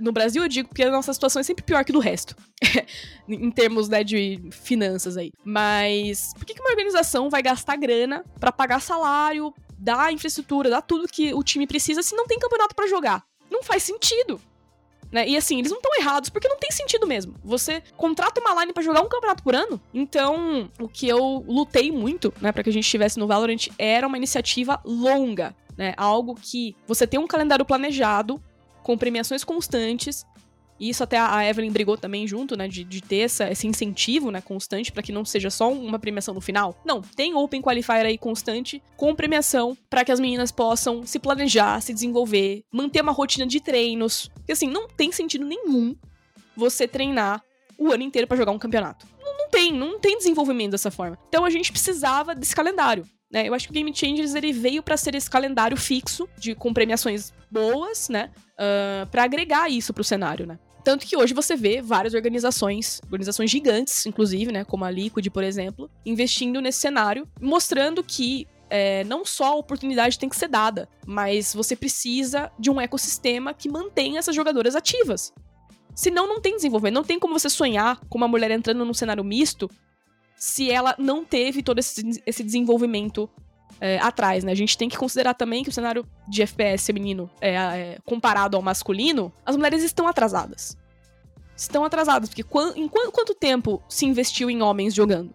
No 0.00 0.12
Brasil 0.12 0.42
eu 0.42 0.48
digo 0.48 0.68
porque 0.68 0.82
a 0.82 0.90
nossa 0.90 1.12
situação 1.14 1.40
é 1.40 1.42
sempre 1.42 1.64
pior 1.64 1.84
que 1.84 1.92
do 1.92 1.98
resto. 1.98 2.36
em 3.28 3.50
termos, 3.50 3.88
né, 3.88 4.04
de 4.04 4.38
finanças 4.50 5.16
aí. 5.16 5.32
Mas 5.44 6.32
por 6.34 6.44
que, 6.44 6.54
que 6.54 6.60
uma 6.60 6.70
organização 6.70 7.30
vai 7.30 7.42
gastar 7.42 7.76
grana 7.76 8.24
para 8.38 8.52
pagar 8.52 8.80
salário, 8.80 9.52
dar 9.78 10.12
infraestrutura, 10.12 10.68
dar 10.68 10.82
tudo 10.82 11.08
que 11.08 11.32
o 11.32 11.42
time 11.42 11.66
precisa 11.66 12.02
se 12.02 12.14
não 12.14 12.26
tem 12.26 12.38
campeonato 12.38 12.74
para 12.74 12.86
jogar? 12.86 13.24
Não 13.50 13.62
faz 13.62 13.82
sentido. 13.82 14.40
Né? 15.12 15.28
E 15.28 15.36
assim, 15.36 15.58
eles 15.58 15.70
não 15.70 15.78
estão 15.78 15.94
errados, 16.00 16.30
porque 16.30 16.48
não 16.48 16.56
tem 16.56 16.70
sentido 16.70 17.06
mesmo. 17.06 17.34
Você 17.44 17.82
contrata 17.96 18.40
uma 18.40 18.58
line 18.62 18.72
para 18.72 18.82
jogar 18.82 19.02
um 19.02 19.08
campeonato 19.08 19.42
por 19.42 19.54
ano. 19.54 19.78
Então, 19.92 20.70
o 20.80 20.88
que 20.88 21.06
eu 21.06 21.44
lutei 21.46 21.92
muito, 21.92 22.32
né, 22.40 22.50
para 22.50 22.62
que 22.62 22.70
a 22.70 22.72
gente 22.72 22.84
estivesse 22.84 23.18
no 23.18 23.26
Valorant 23.26 23.68
era 23.78 24.06
uma 24.06 24.16
iniciativa 24.16 24.80
longa, 24.84 25.54
né? 25.76 25.92
Algo 25.98 26.34
que 26.34 26.74
você 26.86 27.06
tem 27.06 27.20
um 27.20 27.26
calendário 27.26 27.64
planejado, 27.64 28.42
com 28.82 28.96
premiações 28.96 29.44
constantes, 29.44 30.26
e 30.78 30.88
isso 30.88 31.02
até 31.02 31.18
a 31.18 31.48
Evelyn 31.48 31.70
brigou 31.70 31.96
também 31.96 32.26
junto, 32.26 32.56
né? 32.56 32.66
De, 32.66 32.84
de 32.84 33.00
ter 33.00 33.18
essa, 33.18 33.50
esse 33.50 33.66
incentivo, 33.66 34.30
né? 34.30 34.40
Constante, 34.40 34.90
para 34.90 35.02
que 35.02 35.12
não 35.12 35.24
seja 35.24 35.50
só 35.50 35.72
uma 35.72 35.98
premiação 35.98 36.34
no 36.34 36.40
final. 36.40 36.80
Não, 36.84 37.00
tem 37.00 37.34
Open 37.34 37.62
Qualifier 37.62 38.06
aí 38.06 38.18
constante, 38.18 38.82
com 38.96 39.14
premiação, 39.14 39.76
para 39.88 40.04
que 40.04 40.12
as 40.12 40.20
meninas 40.20 40.50
possam 40.50 41.06
se 41.06 41.18
planejar, 41.18 41.80
se 41.80 41.92
desenvolver, 41.92 42.64
manter 42.72 43.00
uma 43.00 43.12
rotina 43.12 43.46
de 43.46 43.60
treinos. 43.60 44.28
Porque 44.34 44.52
assim, 44.52 44.68
não 44.68 44.88
tem 44.88 45.12
sentido 45.12 45.44
nenhum 45.44 45.94
você 46.56 46.88
treinar 46.88 47.42
o 47.78 47.90
ano 47.90 48.02
inteiro 48.02 48.26
para 48.26 48.36
jogar 48.36 48.52
um 48.52 48.58
campeonato. 48.58 49.06
Não, 49.20 49.38
não 49.38 49.48
tem, 49.50 49.72
não 49.72 49.98
tem 49.98 50.18
desenvolvimento 50.18 50.72
dessa 50.72 50.90
forma. 50.90 51.18
Então 51.28 51.44
a 51.44 51.50
gente 51.50 51.72
precisava 51.72 52.34
desse 52.34 52.54
calendário. 52.54 53.06
Né? 53.32 53.48
Eu 53.48 53.54
acho 53.54 53.66
que 53.66 53.70
o 53.70 53.74
Game 53.74 53.94
Changers 53.94 54.34
ele 54.34 54.52
veio 54.52 54.82
para 54.82 54.96
ser 54.96 55.14
esse 55.14 55.30
calendário 55.30 55.76
fixo 55.76 56.28
de 56.36 56.54
com 56.54 56.72
premiações 56.72 57.32
boas, 57.50 58.08
né? 58.08 58.30
Uh, 58.58 59.02
ah, 59.02 59.08
para 59.10 59.24
agregar 59.24 59.70
isso 59.70 59.92
pro 59.94 60.04
cenário, 60.04 60.46
né? 60.46 60.58
Tanto 60.84 61.06
que 61.06 61.16
hoje 61.16 61.32
você 61.32 61.56
vê 61.56 61.80
várias 61.80 62.12
organizações, 62.12 63.00
organizações 63.04 63.50
gigantes, 63.50 64.04
inclusive, 64.04 64.50
né, 64.50 64.64
como 64.64 64.84
a 64.84 64.90
Liquid, 64.90 65.28
por 65.30 65.44
exemplo, 65.44 65.88
investindo 66.04 66.60
nesse 66.60 66.80
cenário, 66.80 67.28
mostrando 67.40 68.02
que 68.02 68.48
é, 68.68 69.04
não 69.04 69.24
só 69.24 69.52
a 69.52 69.54
oportunidade 69.54 70.18
tem 70.18 70.28
que 70.28 70.34
ser 70.34 70.48
dada, 70.48 70.88
mas 71.06 71.54
você 71.54 71.76
precisa 71.76 72.50
de 72.58 72.68
um 72.68 72.80
ecossistema 72.80 73.54
que 73.54 73.70
mantenha 73.70 74.18
essas 74.18 74.34
jogadoras 74.34 74.74
ativas. 74.74 75.32
Senão 75.94 76.26
não 76.26 76.40
tem 76.40 76.56
desenvolvimento, 76.56 76.94
não 76.94 77.04
tem 77.04 77.18
como 77.18 77.38
você 77.38 77.48
sonhar 77.48 78.00
com 78.08 78.18
uma 78.18 78.26
mulher 78.26 78.50
entrando 78.50 78.84
num 78.84 78.94
cenário 78.94 79.22
misto 79.22 79.70
se 80.36 80.70
ela 80.70 80.94
não 80.98 81.24
teve 81.24 81.62
todo 81.62 81.78
esse, 81.78 82.22
esse 82.26 82.42
desenvolvimento 82.42 83.28
é, 83.80 83.98
atrás, 83.98 84.44
né? 84.44 84.52
A 84.52 84.56
gente 84.56 84.78
tem 84.78 84.88
que 84.88 84.96
considerar 84.96 85.34
também 85.34 85.62
que 85.62 85.68
o 85.68 85.72
cenário 85.72 86.06
de 86.28 86.42
FPS 86.42 86.86
feminino, 86.86 87.30
é, 87.40 87.54
é, 87.54 87.98
comparado 88.04 88.56
ao 88.56 88.62
masculino, 88.62 89.32
as 89.44 89.56
mulheres 89.56 89.82
estão 89.82 90.06
atrasadas. 90.06 90.76
Estão 91.56 91.84
atrasadas, 91.84 92.28
porque 92.28 92.44
em 92.76 92.88
quanto 92.88 93.34
tempo 93.34 93.82
se 93.88 94.06
investiu 94.06 94.50
em 94.50 94.62
homens 94.62 94.94
jogando? 94.94 95.34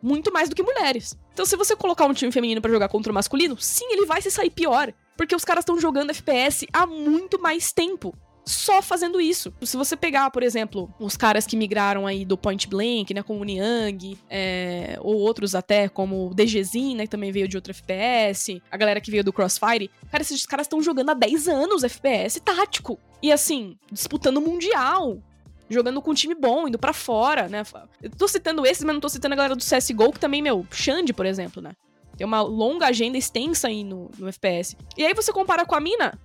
Muito 0.00 0.32
mais 0.32 0.48
do 0.48 0.54
que 0.54 0.62
mulheres. 0.62 1.16
Então, 1.32 1.44
se 1.44 1.56
você 1.56 1.76
colocar 1.76 2.06
um 2.06 2.14
time 2.14 2.32
feminino 2.32 2.60
para 2.60 2.70
jogar 2.70 2.88
contra 2.88 3.10
o 3.12 3.14
masculino, 3.14 3.56
sim, 3.60 3.86
ele 3.90 4.06
vai 4.06 4.22
se 4.22 4.30
sair 4.30 4.50
pior. 4.50 4.92
Porque 5.16 5.34
os 5.34 5.44
caras 5.44 5.62
estão 5.62 5.80
jogando 5.80 6.10
FPS 6.10 6.66
há 6.72 6.86
muito 6.86 7.40
mais 7.40 7.72
tempo 7.72 8.14
só 8.48 8.80
fazendo 8.80 9.20
isso. 9.20 9.52
Se 9.62 9.76
você 9.76 9.96
pegar, 9.96 10.30
por 10.30 10.42
exemplo, 10.42 10.92
os 10.98 11.16
caras 11.16 11.46
que 11.46 11.56
migraram 11.56 12.06
aí 12.06 12.24
do 12.24 12.36
Point 12.36 12.66
Blank, 12.66 13.12
né, 13.12 13.22
como 13.22 13.40
o 13.40 13.44
Niang, 13.44 14.18
é, 14.28 14.98
ou 15.00 15.16
outros 15.16 15.54
até, 15.54 15.88
como 15.88 16.28
o 16.28 16.34
DGZin, 16.34 16.96
né, 16.96 17.04
que 17.04 17.10
também 17.10 17.30
veio 17.30 17.46
de 17.46 17.56
outro 17.56 17.70
FPS, 17.70 18.62
a 18.70 18.76
galera 18.76 19.00
que 19.00 19.10
veio 19.10 19.22
do 19.22 19.32
Crossfire, 19.32 19.90
cara, 20.10 20.22
esses 20.22 20.46
caras 20.46 20.64
estão 20.64 20.82
jogando 20.82 21.10
há 21.10 21.14
10 21.14 21.48
anos 21.48 21.84
FPS 21.84 22.40
tático. 22.40 22.98
E 23.22 23.30
assim, 23.30 23.76
disputando 23.92 24.40
Mundial, 24.40 25.18
jogando 25.68 26.00
com 26.00 26.12
um 26.12 26.14
time 26.14 26.34
bom, 26.34 26.66
indo 26.66 26.78
para 26.78 26.92
fora, 26.92 27.48
né? 27.48 27.62
Eu 28.02 28.10
tô 28.10 28.26
citando 28.26 28.64
esses, 28.64 28.82
mas 28.84 28.94
não 28.94 29.00
tô 29.00 29.08
citando 29.08 29.34
a 29.34 29.36
galera 29.36 29.56
do 29.56 29.62
CSGO, 29.62 30.12
que 30.12 30.20
também, 30.20 30.40
meu, 30.40 30.66
Xande, 30.70 31.12
por 31.12 31.26
exemplo, 31.26 31.60
né? 31.60 31.72
Tem 32.16 32.26
uma 32.26 32.40
longa 32.40 32.86
agenda 32.86 33.18
extensa 33.18 33.68
aí 33.68 33.84
no, 33.84 34.10
no 34.18 34.28
FPS. 34.28 34.76
E 34.96 35.04
aí 35.04 35.14
você 35.14 35.32
compara 35.32 35.64
com 35.66 35.74
a 35.74 35.80
mina, 35.80 36.18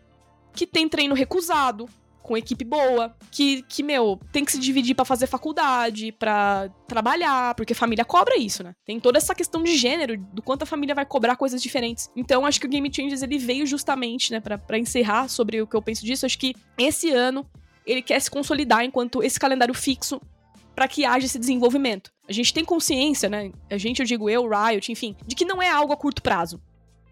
que 0.54 0.66
tem 0.66 0.88
treino 0.88 1.14
recusado, 1.14 1.88
com 2.24 2.38
equipe 2.38 2.64
boa, 2.64 3.14
que, 3.30 3.62
que 3.64 3.84
meu, 3.84 4.18
tem 4.32 4.46
que 4.46 4.54
se 4.54 4.60
dividir 4.60 4.96
para 4.96 5.04
fazer 5.04 5.28
faculdade, 5.28 6.12
para 6.14 6.70
trabalhar, 6.88 7.54
porque 7.54 7.74
família 7.74 8.06
cobra 8.06 8.38
isso, 8.38 8.64
né? 8.64 8.74
Tem 8.86 9.00
toda 9.00 9.18
essa 9.18 9.36
questão 9.36 9.62
de 9.62 9.76
gênero, 9.76 10.18
do 10.34 10.42
quanto 10.42 10.64
a 10.64 10.66
família 10.66 10.96
vai 10.96 11.06
cobrar 11.06 11.36
coisas 11.36 11.62
diferentes. 11.62 12.10
Então, 12.16 12.46
acho 12.46 12.60
que 12.60 12.66
o 12.66 12.70
Game 12.70 12.90
Changers 12.92 13.22
ele 13.22 13.38
veio 13.38 13.68
justamente, 13.68 14.32
né, 14.32 14.40
para 14.40 14.80
encerrar 14.80 15.28
sobre 15.28 15.62
o 15.62 15.68
que 15.68 15.76
eu 15.76 15.82
penso 15.82 16.06
disso, 16.06 16.26
acho 16.26 16.40
que 16.40 16.56
esse 16.78 17.12
ano 17.12 17.46
ele 17.86 18.02
quer 18.02 18.20
se 18.22 18.32
consolidar 18.32 18.84
enquanto 18.86 19.22
esse 19.22 19.38
calendário 19.38 19.74
fixo 19.74 20.22
para 20.74 20.88
que 20.88 21.06
haja 21.06 21.26
esse 21.26 21.38
desenvolvimento. 21.38 22.12
A 22.28 22.32
gente 22.32 22.54
tem 22.54 22.64
consciência, 22.64 23.30
né? 23.30 23.52
A 23.70 23.78
gente, 23.78 24.00
eu 24.00 24.06
digo 24.06 24.30
eu, 24.30 24.50
Riot, 24.50 24.92
enfim, 24.92 25.16
de 25.28 25.36
que 25.36 25.46
não 25.46 25.62
é 25.62 25.70
algo 25.70 25.92
a 25.92 25.98
curto 25.98 26.22
prazo. 26.22 26.62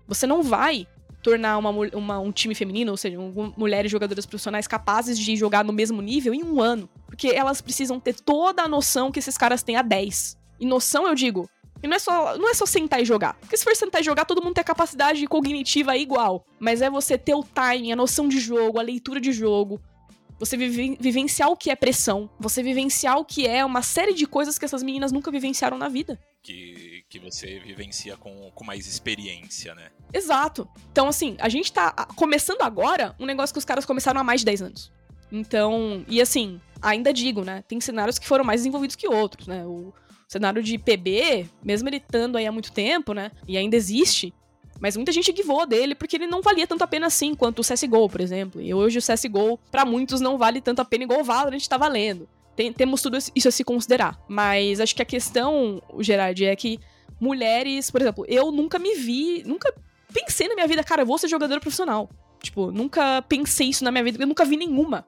Você 0.07 0.25
não 0.25 0.41
vai 0.41 0.87
tornar 1.21 1.57
uma, 1.57 1.69
uma, 1.69 2.19
um 2.19 2.31
time 2.31 2.55
feminino, 2.55 2.91
ou 2.91 2.97
seja, 2.97 3.19
um, 3.19 3.53
mulheres 3.55 3.91
jogadoras 3.91 4.25
profissionais 4.25 4.67
capazes 4.67 5.17
de 5.17 5.35
jogar 5.35 5.63
no 5.63 5.73
mesmo 5.73 6.01
nível 6.01 6.33
em 6.33 6.43
um 6.43 6.61
ano. 6.61 6.89
Porque 7.05 7.27
elas 7.27 7.61
precisam 7.61 7.99
ter 7.99 8.15
toda 8.15 8.63
a 8.63 8.67
noção 8.67 9.11
que 9.11 9.19
esses 9.19 9.37
caras 9.37 9.63
têm 9.63 9.75
a 9.75 9.81
10. 9.81 10.37
E 10.59 10.65
noção, 10.65 11.07
eu 11.07 11.15
digo, 11.15 11.49
e 11.83 11.87
não 11.87 11.95
é, 11.95 11.99
só, 11.99 12.37
não 12.37 12.49
é 12.49 12.53
só 12.53 12.65
sentar 12.65 13.01
e 13.01 13.05
jogar. 13.05 13.33
Porque 13.39 13.57
se 13.57 13.63
for 13.63 13.75
sentar 13.75 14.01
e 14.01 14.03
jogar, 14.03 14.25
todo 14.25 14.41
mundo 14.41 14.53
tem 14.53 14.61
a 14.61 14.65
capacidade 14.65 15.25
cognitiva 15.25 15.97
igual. 15.97 16.45
Mas 16.59 16.81
é 16.81 16.89
você 16.89 17.17
ter 17.17 17.33
o 17.33 17.43
timing, 17.43 17.91
a 17.91 17.95
noção 17.95 18.27
de 18.27 18.39
jogo, 18.39 18.79
a 18.79 18.83
leitura 18.83 19.19
de 19.19 19.31
jogo. 19.31 19.81
Você 20.41 20.57
vive, 20.57 20.97
vivenciar 20.99 21.51
o 21.51 21.55
que 21.55 21.69
é 21.69 21.75
pressão. 21.75 22.27
Você 22.39 22.63
vivenciar 22.63 23.19
o 23.19 23.23
que 23.23 23.45
é 23.45 23.63
uma 23.63 23.83
série 23.83 24.11
de 24.11 24.25
coisas 24.25 24.57
que 24.57 24.65
essas 24.65 24.81
meninas 24.81 25.11
nunca 25.11 25.29
vivenciaram 25.29 25.77
na 25.77 25.87
vida. 25.87 26.19
Que, 26.41 27.03
que 27.07 27.19
você 27.19 27.59
vivencia 27.59 28.17
com, 28.17 28.49
com 28.55 28.65
mais 28.65 28.87
experiência, 28.87 29.75
né? 29.75 29.91
Exato. 30.11 30.67
Então, 30.91 31.07
assim, 31.07 31.37
a 31.39 31.47
gente 31.47 31.71
tá 31.71 31.91
começando 32.15 32.63
agora 32.63 33.15
um 33.19 33.25
negócio 33.27 33.53
que 33.53 33.59
os 33.59 33.65
caras 33.65 33.85
começaram 33.85 34.19
há 34.19 34.23
mais 34.23 34.41
de 34.41 34.45
10 34.45 34.63
anos. 34.63 34.91
Então, 35.31 36.03
e 36.07 36.19
assim, 36.19 36.59
ainda 36.81 37.13
digo, 37.13 37.43
né? 37.43 37.63
Tem 37.67 37.79
cenários 37.79 38.17
que 38.17 38.27
foram 38.27 38.43
mais 38.43 38.61
desenvolvidos 38.61 38.95
que 38.95 39.07
outros, 39.07 39.45
né? 39.45 39.63
O 39.63 39.93
cenário 40.27 40.63
de 40.63 40.75
PB, 40.79 41.47
mesmo 41.63 41.87
ele 41.87 41.97
estando 41.97 42.35
aí 42.35 42.47
há 42.47 42.51
muito 42.51 42.71
tempo, 42.71 43.13
né? 43.13 43.29
E 43.47 43.59
ainda 43.59 43.75
existe. 43.75 44.33
Mas 44.81 44.97
muita 44.97 45.11
gente 45.11 45.31
guivou 45.31 45.65
dele 45.67 45.93
porque 45.93 46.15
ele 46.15 46.25
não 46.25 46.41
valia 46.41 46.65
tanto 46.65 46.83
a 46.83 46.87
pena 46.87 47.05
assim 47.05 47.35
quanto 47.35 47.59
o 47.59 47.61
CSGO, 47.61 48.09
por 48.09 48.19
exemplo. 48.19 48.59
E 48.59 48.73
hoje 48.73 48.97
o 48.97 49.01
CSGO, 49.01 49.59
para 49.69 49.85
muitos, 49.85 50.19
não 50.19 50.39
vale 50.39 50.59
tanto 50.59 50.81
a 50.81 50.85
pena 50.85 51.03
igual 51.03 51.19
o 51.19 51.23
Valorant 51.23 51.63
tá 51.67 51.77
valendo. 51.77 52.27
Tem, 52.55 52.73
temos 52.73 52.99
tudo 52.99 53.15
isso 53.35 53.47
a 53.47 53.51
se 53.51 53.63
considerar. 53.63 54.19
Mas 54.27 54.79
acho 54.79 54.95
que 54.95 55.01
a 55.03 55.05
questão, 55.05 55.79
Gerard, 55.99 56.43
é 56.43 56.55
que 56.55 56.79
mulheres, 57.19 57.91
por 57.91 58.01
exemplo, 58.01 58.25
eu 58.27 58.51
nunca 58.51 58.79
me 58.79 58.95
vi, 58.95 59.43
nunca 59.45 59.71
pensei 60.11 60.47
na 60.47 60.55
minha 60.55 60.67
vida, 60.67 60.83
cara, 60.83 61.03
eu 61.03 61.05
vou 61.05 61.19
ser 61.19 61.27
jogadora 61.27 61.61
profissional. 61.61 62.09
Tipo, 62.41 62.71
nunca 62.71 63.21
pensei 63.21 63.69
isso 63.69 63.83
na 63.83 63.91
minha 63.91 64.03
vida, 64.03 64.21
eu 64.21 64.27
nunca 64.27 64.43
vi 64.43 64.57
nenhuma 64.57 65.05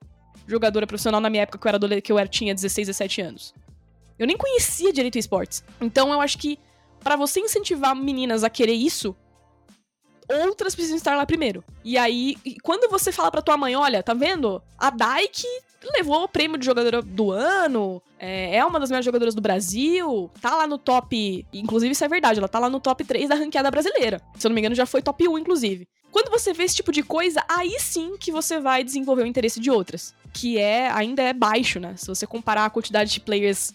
jogadora 0.47 0.85
profissional 0.85 1.19
na 1.19 1.31
minha 1.31 1.43
época 1.43 1.57
que 1.57 1.65
eu 1.65 1.69
era 1.69 2.01
que 2.01 2.11
eu 2.11 2.19
era, 2.19 2.27
tinha 2.27 2.53
16, 2.53 2.87
17 2.87 3.21
anos. 3.21 3.55
Eu 4.19 4.27
nem 4.27 4.37
conhecia 4.37 4.93
direito 4.93 5.17
esportes. 5.17 5.63
Então 5.81 6.13
eu 6.13 6.21
acho 6.21 6.37
que 6.37 6.59
para 7.03 7.15
você 7.15 7.39
incentivar 7.39 7.95
meninas 7.95 8.43
a 8.43 8.49
querer 8.51 8.73
isso, 8.73 9.15
outras 10.29 10.75
precisam 10.75 10.97
estar 10.97 11.15
lá 11.15 11.25
primeiro. 11.25 11.63
E 11.83 11.97
aí, 11.97 12.35
quando 12.61 12.89
você 12.89 13.11
fala 13.11 13.31
pra 13.31 13.41
tua 13.41 13.57
mãe, 13.57 13.75
olha, 13.75 14.03
tá 14.03 14.13
vendo? 14.13 14.61
A 14.77 14.89
Daik 14.89 15.43
levou 15.95 16.23
o 16.23 16.27
prêmio 16.27 16.57
de 16.57 16.65
jogadora 16.65 17.01
do 17.01 17.31
ano, 17.31 18.01
é, 18.19 18.55
é, 18.55 18.65
uma 18.65 18.79
das 18.79 18.89
melhores 18.89 19.05
jogadoras 19.05 19.35
do 19.35 19.41
Brasil, 19.41 20.31
tá 20.41 20.55
lá 20.55 20.67
no 20.67 20.77
top. 20.77 21.45
Inclusive, 21.51 21.91
isso 21.91 22.05
é 22.05 22.07
verdade, 22.07 22.39
ela 22.39 22.47
tá 22.47 22.59
lá 22.59 22.69
no 22.69 22.79
top 22.79 23.03
3 23.03 23.29
da 23.29 23.35
ranqueada 23.35 23.69
brasileira. 23.69 24.21
Se 24.37 24.47
eu 24.47 24.49
não 24.49 24.55
me 24.55 24.61
engano, 24.61 24.75
já 24.75 24.85
foi 24.85 25.01
top 25.01 25.27
1, 25.27 25.39
inclusive. 25.39 25.87
Quando 26.11 26.29
você 26.29 26.53
vê 26.53 26.63
esse 26.63 26.75
tipo 26.75 26.91
de 26.91 27.01
coisa, 27.01 27.43
aí 27.49 27.75
sim 27.79 28.17
que 28.19 28.31
você 28.31 28.59
vai 28.59 28.83
desenvolver 28.83 29.23
o 29.23 29.25
interesse 29.25 29.59
de 29.59 29.71
outras. 29.71 30.13
Que 30.31 30.59
é 30.59 30.89
ainda 30.91 31.23
é 31.23 31.33
baixo, 31.33 31.79
né? 31.79 31.95
Se 31.97 32.07
você 32.07 32.27
comparar 32.27 32.65
a 32.65 32.69
quantidade 32.69 33.11
de 33.11 33.19
players 33.19 33.73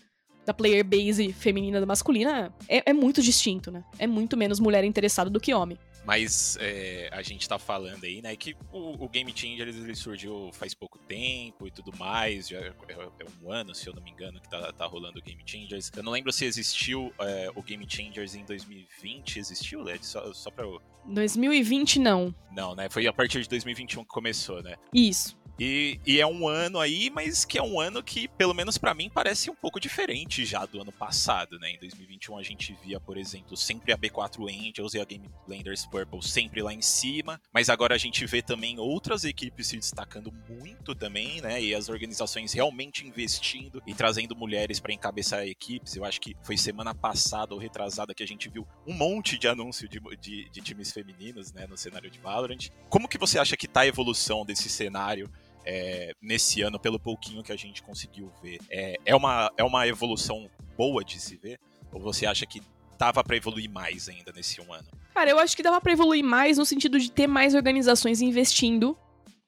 da 0.48 0.54
player 0.54 0.82
base 0.82 1.30
feminina 1.30 1.78
da 1.78 1.84
masculina, 1.84 2.50
é, 2.66 2.82
é 2.86 2.92
muito 2.94 3.20
distinto, 3.20 3.70
né? 3.70 3.84
É 3.98 4.06
muito 4.06 4.34
menos 4.34 4.58
mulher 4.58 4.82
interessada 4.82 5.28
do 5.28 5.38
que 5.38 5.52
homem. 5.52 5.78
Mas 6.06 6.56
é, 6.58 7.10
a 7.12 7.20
gente 7.20 7.46
tá 7.46 7.58
falando 7.58 8.02
aí, 8.04 8.22
né, 8.22 8.34
que 8.34 8.56
o, 8.72 9.04
o 9.04 9.08
Game 9.10 9.30
Changers 9.36 9.76
ele 9.76 9.94
surgiu 9.94 10.48
faz 10.54 10.72
pouco 10.72 10.98
tempo 11.00 11.66
e 11.66 11.70
tudo 11.70 11.92
mais, 11.98 12.48
já 12.48 12.60
é, 12.60 12.72
é, 12.88 13.26
um 13.44 13.52
ano, 13.52 13.74
se 13.74 13.86
eu 13.86 13.92
não 13.92 14.02
me 14.02 14.10
engano, 14.10 14.40
que 14.40 14.48
tá, 14.48 14.72
tá 14.72 14.86
rolando 14.86 15.18
o 15.18 15.22
Game 15.22 15.42
Changers. 15.44 15.92
Eu 15.94 16.02
não 16.02 16.12
lembro 16.12 16.32
se 16.32 16.46
existiu 16.46 17.12
é, 17.20 17.50
o 17.54 17.62
Game 17.62 17.84
Changers 17.86 18.34
em 18.34 18.42
2020, 18.46 19.38
existiu, 19.38 19.82
Led? 19.82 20.06
Só, 20.06 20.32
só 20.32 20.50
pra 20.50 20.64
eu... 20.64 20.80
2020 21.04 21.98
não. 21.98 22.34
Não, 22.52 22.74
né, 22.74 22.88
foi 22.88 23.06
a 23.06 23.12
partir 23.12 23.42
de 23.42 23.48
2021 23.50 24.02
que 24.02 24.08
começou, 24.08 24.62
né? 24.62 24.76
Isso. 24.94 25.36
E, 25.58 25.98
e, 26.06 26.20
é 26.20 26.26
um 26.26 26.46
ano 26.46 26.78
aí, 26.78 27.10
mas 27.10 27.44
que 27.44 27.58
é 27.58 27.62
um 27.62 27.80
ano 27.80 28.00
que, 28.00 28.28
pelo 28.28 28.54
menos 28.54 28.78
para 28.78 28.94
mim, 28.94 29.10
parece 29.12 29.50
um 29.50 29.54
pouco 29.56 29.80
diferente 29.80 30.37
já 30.44 30.64
do 30.66 30.80
ano 30.80 30.92
passado, 30.92 31.58
né? 31.58 31.72
Em 31.72 31.78
2021 31.78 32.38
a 32.38 32.42
gente 32.42 32.76
via, 32.84 33.00
por 33.00 33.16
exemplo, 33.16 33.56
sempre 33.56 33.92
a 33.92 33.98
B4 33.98 34.48
Angels 34.48 34.94
e 34.94 35.00
a 35.00 35.04
Game 35.04 35.28
Blenders 35.46 35.86
Purple 35.86 36.22
sempre 36.22 36.62
lá 36.62 36.72
em 36.72 36.82
cima, 36.82 37.40
mas 37.52 37.68
agora 37.68 37.94
a 37.94 37.98
gente 37.98 38.24
vê 38.26 38.42
também 38.42 38.78
outras 38.78 39.24
equipes 39.24 39.68
se 39.68 39.76
destacando 39.76 40.32
muito 40.48 40.94
também, 40.94 41.40
né? 41.40 41.62
E 41.62 41.74
as 41.74 41.88
organizações 41.88 42.52
realmente 42.52 43.06
investindo 43.06 43.82
e 43.86 43.94
trazendo 43.94 44.36
mulheres 44.36 44.80
para 44.80 44.92
encabeçar 44.92 45.46
equipes. 45.46 45.96
Eu 45.96 46.04
acho 46.04 46.20
que 46.20 46.36
foi 46.42 46.56
semana 46.56 46.94
passada 46.94 47.54
ou 47.54 47.60
retrasada 47.60 48.14
que 48.14 48.22
a 48.22 48.26
gente 48.26 48.48
viu 48.48 48.66
um 48.86 48.94
monte 48.94 49.38
de 49.38 49.48
anúncio 49.48 49.88
de, 49.88 50.00
de, 50.20 50.48
de 50.50 50.60
times 50.60 50.92
femininos, 50.92 51.52
né, 51.52 51.66
no 51.66 51.76
cenário 51.76 52.10
de 52.10 52.18
Valorant. 52.18 52.68
Como 52.88 53.08
que 53.08 53.18
você 53.18 53.38
acha 53.38 53.56
que 53.56 53.68
tá 53.68 53.80
a 53.80 53.86
evolução 53.86 54.44
desse 54.44 54.68
cenário? 54.68 55.30
É, 55.64 56.12
nesse 56.20 56.62
ano, 56.62 56.78
pelo 56.78 56.98
pouquinho 56.98 57.42
que 57.42 57.52
a 57.52 57.56
gente 57.56 57.82
conseguiu 57.82 58.32
ver, 58.42 58.58
é, 58.70 58.96
é, 59.04 59.14
uma, 59.14 59.50
é 59.56 59.64
uma 59.64 59.86
evolução 59.86 60.48
boa 60.76 61.04
de 61.04 61.20
se 61.20 61.36
ver? 61.36 61.58
Ou 61.92 62.00
você 62.00 62.26
acha 62.26 62.46
que 62.46 62.60
dava 62.98 63.22
para 63.22 63.36
evoluir 63.36 63.70
mais 63.70 64.08
ainda 64.08 64.32
nesse 64.34 64.60
um 64.60 64.72
ano? 64.72 64.88
Cara, 65.14 65.30
eu 65.30 65.38
acho 65.38 65.56
que 65.56 65.62
dava 65.62 65.80
para 65.80 65.92
evoluir 65.92 66.24
mais 66.24 66.58
no 66.58 66.64
sentido 66.64 66.98
de 66.98 67.10
ter 67.10 67.26
mais 67.26 67.54
organizações 67.54 68.20
investindo 68.20 68.96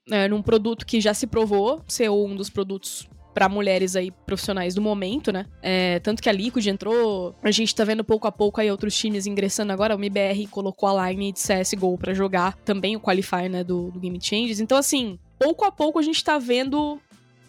né, 0.08 0.28
num 0.28 0.42
produto 0.42 0.84
que 0.86 1.00
já 1.00 1.14
se 1.14 1.26
provou 1.26 1.82
ser 1.86 2.10
um 2.10 2.34
dos 2.34 2.50
produtos 2.50 3.08
para 3.32 3.48
mulheres 3.48 3.94
aí 3.94 4.10
profissionais 4.10 4.74
do 4.74 4.82
momento, 4.82 5.32
né? 5.32 5.46
É, 5.62 6.00
tanto 6.00 6.20
que 6.20 6.28
a 6.28 6.32
Liquid 6.32 6.66
entrou, 6.66 7.34
a 7.42 7.50
gente 7.50 7.74
tá 7.74 7.84
vendo 7.84 8.02
pouco 8.02 8.26
a 8.26 8.32
pouco 8.32 8.60
aí 8.60 8.70
outros 8.70 8.96
times 8.96 9.26
ingressando 9.26 9.72
agora. 9.72 9.94
O 9.94 9.98
MBR 9.98 10.48
colocou 10.48 10.88
a 10.88 11.10
line 11.10 11.32
de 11.32 11.38
CSGO 11.38 11.96
para 11.96 12.12
jogar 12.12 12.56
também 12.64 12.96
o 12.96 13.00
Qualifier, 13.00 13.48
né, 13.48 13.62
do, 13.62 13.90
do 13.92 14.00
Game 14.00 14.18
Changes. 14.20 14.58
Então, 14.58 14.76
assim, 14.76 15.18
pouco 15.40 15.64
a 15.64 15.72
pouco 15.72 15.98
a 15.98 16.02
gente 16.02 16.22
tá 16.22 16.38
vendo 16.38 17.00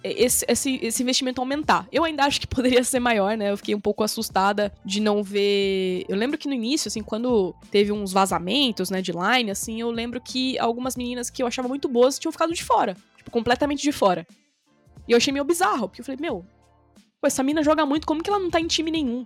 esse, 0.02 0.46
esse, 0.48 0.80
esse, 0.82 1.04
investimento 1.04 1.42
aumentar. 1.42 1.88
Eu 1.92 2.06
ainda 2.06 2.24
acho 2.24 2.40
que 2.40 2.48
poderia 2.48 2.84
ser 2.84 3.00
maior, 3.00 3.36
né? 3.38 3.52
Eu 3.52 3.58
fiquei 3.58 3.76
um 3.76 3.82
pouco 3.82 4.04
assustada 4.04 4.74
de 4.84 5.02
não 5.02 5.22
ver. 5.22 6.06
Eu 6.08 6.16
lembro 6.16 6.38
que 6.38 6.48
no 6.48 6.54
início, 6.54 6.88
assim, 6.88 7.04
quando 7.04 7.54
teve 7.70 7.92
uns 7.92 8.14
vazamentos, 8.14 8.90
né, 8.90 9.02
de 9.02 9.12
line, 9.12 9.52
assim, 9.52 9.82
eu 9.82 9.92
lembro 9.92 10.22
que 10.22 10.58
algumas 10.58 10.96
meninas 10.96 11.30
que 11.30 11.44
eu 11.44 11.48
achava 11.48 11.68
muito 11.68 11.90
boas 11.90 12.18
tinham 12.18 12.32
ficado 12.32 12.54
de 12.54 12.64
fora. 12.64 12.96
Tipo, 13.18 13.30
completamente 13.30 13.84
de 13.84 13.92
fora. 13.92 14.26
E 15.08 15.12
eu 15.12 15.18
achei 15.18 15.34
meio 15.34 15.46
bizarro, 15.46 15.90
porque 15.90 16.02
eu 16.02 16.06
falei, 16.06 16.20
meu, 16.22 16.46
essa 17.22 17.44
mina 17.44 17.62
joga 17.62 17.86
muito, 17.86 18.08
como 18.08 18.24
que 18.24 18.30
ela 18.30 18.40
não 18.40 18.50
tá 18.50 18.60
em 18.60 18.68
time 18.68 18.90
nenhum? 18.90 19.26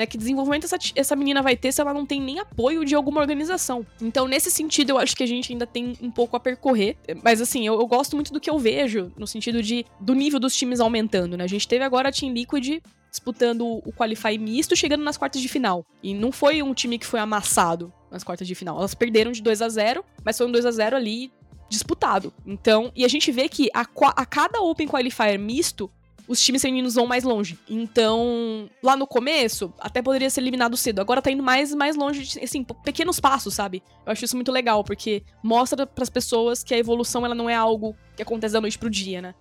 Né, 0.00 0.06
que 0.06 0.16
desenvolvimento 0.16 0.64
essa, 0.64 0.78
essa 0.96 1.14
menina 1.14 1.42
vai 1.42 1.54
ter 1.54 1.70
se 1.72 1.78
ela 1.78 1.92
não 1.92 2.06
tem 2.06 2.22
nem 2.22 2.38
apoio 2.38 2.86
de 2.86 2.94
alguma 2.94 3.20
organização? 3.20 3.84
Então, 4.00 4.26
nesse 4.26 4.50
sentido, 4.50 4.92
eu 4.92 4.98
acho 4.98 5.14
que 5.14 5.22
a 5.22 5.26
gente 5.26 5.52
ainda 5.52 5.66
tem 5.66 5.92
um 6.00 6.10
pouco 6.10 6.34
a 6.34 6.40
percorrer. 6.40 6.96
Mas, 7.22 7.38
assim, 7.38 7.66
eu, 7.66 7.78
eu 7.78 7.86
gosto 7.86 8.16
muito 8.16 8.32
do 8.32 8.40
que 8.40 8.48
eu 8.48 8.58
vejo, 8.58 9.12
no 9.18 9.26
sentido 9.26 9.62
de 9.62 9.84
do 10.00 10.14
nível 10.14 10.40
dos 10.40 10.56
times 10.56 10.80
aumentando, 10.80 11.36
né? 11.36 11.44
A 11.44 11.46
gente 11.46 11.68
teve 11.68 11.84
agora 11.84 12.08
a 12.08 12.12
Team 12.12 12.32
Liquid 12.32 12.80
disputando 13.10 13.66
o 13.66 13.92
Qualify 13.92 14.38
misto, 14.38 14.74
chegando 14.74 15.04
nas 15.04 15.18
quartas 15.18 15.42
de 15.42 15.48
final. 15.48 15.84
E 16.02 16.14
não 16.14 16.32
foi 16.32 16.62
um 16.62 16.72
time 16.72 16.98
que 16.98 17.04
foi 17.04 17.20
amassado 17.20 17.92
nas 18.10 18.24
quartas 18.24 18.48
de 18.48 18.54
final. 18.54 18.78
Elas 18.78 18.94
perderam 18.94 19.32
de 19.32 19.42
2 19.42 19.60
a 19.60 19.68
0 19.68 20.02
mas 20.24 20.38
foi 20.38 20.46
um 20.46 20.50
2 20.50 20.64
a 20.64 20.70
0 20.70 20.96
ali 20.96 21.30
disputado. 21.68 22.32
Então, 22.46 22.90
e 22.96 23.04
a 23.04 23.08
gente 23.08 23.30
vê 23.30 23.50
que 23.50 23.68
a, 23.74 23.86
a 24.16 24.24
cada 24.24 24.60
Open 24.62 24.88
Qualifier 24.88 25.38
misto, 25.38 25.90
os 26.30 26.40
times 26.40 26.62
femininos 26.62 26.94
vão 26.94 27.08
mais 27.08 27.24
longe. 27.24 27.58
Então, 27.68 28.70
lá 28.80 28.94
no 28.94 29.04
começo, 29.04 29.74
até 29.80 30.00
poderia 30.00 30.30
ser 30.30 30.40
eliminado 30.40 30.76
cedo. 30.76 31.00
Agora 31.00 31.20
tá 31.20 31.28
indo 31.28 31.42
mais 31.42 31.74
mais 31.74 31.96
longe, 31.96 32.38
assim, 32.40 32.62
pequenos 32.62 33.18
passos, 33.18 33.52
sabe? 33.52 33.82
Eu 34.06 34.12
acho 34.12 34.24
isso 34.24 34.36
muito 34.36 34.52
legal, 34.52 34.84
porque 34.84 35.24
mostra 35.42 35.84
para 35.84 36.04
as 36.04 36.08
pessoas 36.08 36.62
que 36.62 36.72
a 36.72 36.78
evolução 36.78 37.26
ela 37.26 37.34
não 37.34 37.50
é 37.50 37.56
algo 37.56 37.96
que 38.14 38.22
acontece 38.22 38.54
da 38.54 38.60
noite 38.60 38.78
pro 38.78 38.88
dia, 38.88 39.20
né? 39.20 39.34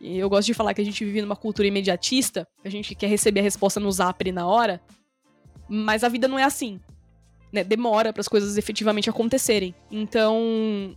E 0.00 0.18
eu 0.18 0.28
gosto 0.28 0.46
de 0.46 0.54
falar 0.54 0.74
que 0.74 0.80
a 0.80 0.84
gente 0.84 1.04
vive 1.04 1.22
numa 1.22 1.36
cultura 1.36 1.68
imediatista, 1.68 2.48
a 2.64 2.68
gente 2.68 2.96
quer 2.96 3.06
receber 3.06 3.38
a 3.38 3.44
resposta 3.44 3.78
no 3.78 3.92
zap 3.92 4.32
na 4.32 4.44
hora, 4.44 4.82
mas 5.68 6.02
a 6.02 6.08
vida 6.08 6.26
não 6.26 6.36
é 6.36 6.42
assim. 6.42 6.80
Né? 7.54 7.62
Demora 7.62 8.12
para 8.12 8.20
as 8.20 8.26
coisas 8.26 8.58
efetivamente 8.58 9.08
acontecerem. 9.08 9.72
Então, 9.88 10.96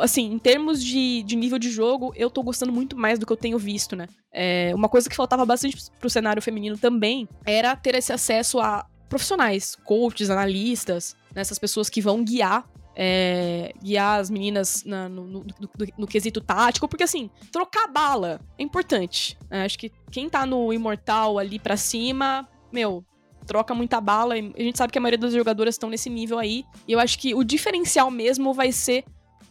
assim, 0.00 0.32
em 0.32 0.38
termos 0.38 0.82
de, 0.82 1.24
de 1.24 1.34
nível 1.34 1.58
de 1.58 1.68
jogo, 1.68 2.12
eu 2.14 2.30
tô 2.30 2.44
gostando 2.44 2.72
muito 2.72 2.96
mais 2.96 3.18
do 3.18 3.26
que 3.26 3.32
eu 3.32 3.36
tenho 3.36 3.58
visto, 3.58 3.96
né? 3.96 4.06
É, 4.32 4.72
uma 4.72 4.88
coisa 4.88 5.10
que 5.10 5.16
faltava 5.16 5.44
bastante 5.44 5.76
pro 5.98 6.08
cenário 6.08 6.40
feminino 6.40 6.78
também 6.78 7.28
era 7.44 7.74
ter 7.74 7.96
esse 7.96 8.12
acesso 8.12 8.60
a 8.60 8.86
profissionais, 9.08 9.74
coaches, 9.84 10.30
analistas, 10.30 11.16
né, 11.34 11.40
essas 11.40 11.58
pessoas 11.58 11.88
que 11.88 12.00
vão 12.00 12.24
guiar 12.24 12.68
é, 12.98 13.74
guiar 13.82 14.20
as 14.20 14.30
meninas 14.30 14.82
na, 14.84 15.06
no, 15.06 15.26
no, 15.26 15.40
no, 15.40 15.70
no, 15.98 16.06
quesito 16.06 16.40
tático, 16.40 16.88
porque 16.88 17.04
assim, 17.04 17.28
trocar 17.52 17.88
bala 17.88 18.40
é 18.58 18.62
importante. 18.62 19.36
Né? 19.50 19.66
Acho 19.66 19.78
que 19.78 19.92
quem 20.10 20.30
tá 20.30 20.46
no 20.46 20.72
imortal 20.72 21.38
ali 21.38 21.58
pra 21.58 21.76
cima, 21.76 22.48
meu, 22.72 23.04
troca 23.46 23.74
muita 23.74 24.00
bala. 24.00 24.36
E 24.36 24.52
a 24.56 24.62
gente 24.62 24.76
sabe 24.76 24.92
que 24.92 24.98
a 24.98 25.00
maioria 25.00 25.18
das 25.18 25.32
jogadoras 25.32 25.74
estão 25.74 25.88
nesse 25.88 26.10
nível 26.10 26.38
aí. 26.38 26.64
E 26.86 26.92
eu 26.92 26.98
acho 26.98 27.18
que 27.18 27.34
o 27.34 27.44
diferencial 27.44 28.10
mesmo 28.10 28.52
vai 28.52 28.72
ser 28.72 29.04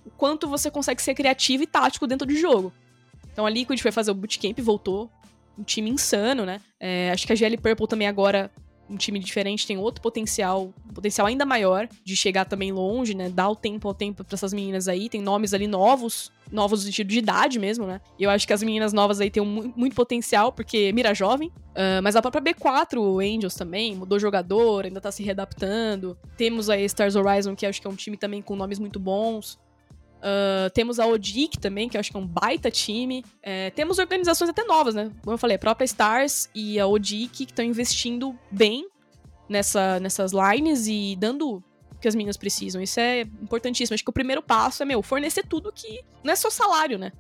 o 0.06 0.10
quanto 0.12 0.48
você 0.48 0.70
consegue 0.70 1.02
ser 1.02 1.16
criativo 1.16 1.64
e 1.64 1.68
tático 1.68 2.06
dentro 2.06 2.28
do 2.28 2.36
jogo. 2.36 2.72
Então 3.32 3.46
a 3.46 3.50
Liquid 3.50 3.80
foi 3.80 3.92
fazer 3.92 4.12
o 4.12 4.16
bootcamp, 4.16 4.60
voltou. 4.60 5.10
Um 5.58 5.64
time 5.64 5.90
insano, 5.90 6.46
né? 6.46 6.60
É, 6.80 7.12
acho 7.12 7.26
que 7.26 7.34
a 7.34 7.36
GL 7.36 7.58
Purple 7.58 7.88
também 7.88 8.08
agora, 8.08 8.52
um 8.90 8.96
time 8.96 9.20
diferente, 9.20 9.66
tem 9.66 9.78
outro 9.78 10.02
potencial, 10.02 10.74
um 10.90 10.94
potencial 10.94 11.28
ainda 11.28 11.46
maior 11.46 11.88
de 12.04 12.16
chegar 12.16 12.46
também 12.46 12.72
longe, 12.72 13.14
né? 13.14 13.30
Dar 13.30 13.50
o 13.50 13.56
tempo 13.56 13.88
ao 13.88 13.94
tempo 13.94 14.24
para 14.24 14.36
essas 14.36 14.54
meninas 14.54 14.88
aí. 14.88 15.10
Tem 15.10 15.22
nomes 15.22 15.54
ali 15.54 15.68
novos, 15.68 16.32
novos 16.52 16.82
no 16.82 16.86
sentido 16.86 17.08
de 17.08 17.20
idade 17.20 17.60
mesmo, 17.60 17.86
né? 17.86 18.00
E 18.20 18.24
eu 18.24 18.30
acho 18.30 18.46
que 18.46 18.54
as 18.54 18.62
meninas 18.62 18.94
novas 18.94 19.20
aí 19.20 19.30
têm 19.30 19.42
um, 19.42 19.74
muito 19.76 19.96
potencial, 19.96 20.52
porque 20.52 20.92
mira 20.94 21.14
jovem. 21.14 21.50
Uh, 21.50 22.02
mas 22.02 22.16
a 22.16 22.22
própria 22.22 22.42
B4, 22.42 22.98
o 22.98 23.20
Angels 23.20 23.56
também, 23.56 23.96
mudou 23.96 24.20
jogador, 24.20 24.86
ainda 24.86 25.02
tá 25.02 25.12
se 25.12 25.24
readaptando. 25.24 26.18
Temos 26.38 26.70
aí 26.70 26.86
Stars 26.86 27.16
Horizon, 27.16 27.56
que 27.56 27.66
acho 27.66 27.82
que 27.82 27.88
é 27.88 27.90
um 27.90 27.96
time 27.96 28.18
também 28.18 28.42
com 28.42 28.56
nomes 28.56 28.80
muito 28.80 29.00
bons. 29.00 29.60
Uh, 30.26 30.72
temos 30.72 31.00
a 31.00 31.06
Odic 31.06 31.60
também, 31.60 31.88
que 31.88 31.96
eu 31.96 32.00
acho 32.00 32.10
que 32.10 32.18
é 32.18 32.20
um 32.20 32.26
baita 32.26 32.72
time. 32.72 33.24
É, 33.44 33.70
temos 33.70 34.00
organizações 34.00 34.50
até 34.50 34.64
novas, 34.64 34.96
né? 34.96 35.12
Como 35.22 35.36
eu 35.36 35.38
falei, 35.38 35.56
a 35.56 35.60
própria 35.60 35.86
Stars 35.86 36.50
e 36.56 36.80
a 36.80 36.88
Odic 36.88 37.28
que 37.30 37.44
estão 37.44 37.64
investindo 37.64 38.36
bem 38.50 38.90
nessa, 39.48 40.00
nessas 40.00 40.32
lines 40.32 40.88
e 40.88 41.16
dando 41.16 41.58
o 41.58 41.64
que 42.02 42.08
as 42.08 42.16
meninas 42.16 42.38
precisam. 42.38 42.82
Isso 42.82 43.00
é 43.00 43.22
importantíssimo. 43.22 43.94
Acho 43.94 44.04
que 44.04 44.10
o 44.10 44.14
primeiro 44.14 44.42
passo 44.42 44.82
é, 44.82 44.86
meu, 44.86 45.04
fornecer 45.04 45.44
tudo 45.44 45.72
que. 45.72 46.04
Não 46.24 46.34
é 46.34 46.36
só 46.36 46.50
salário, 46.50 46.98
né? 46.98 47.12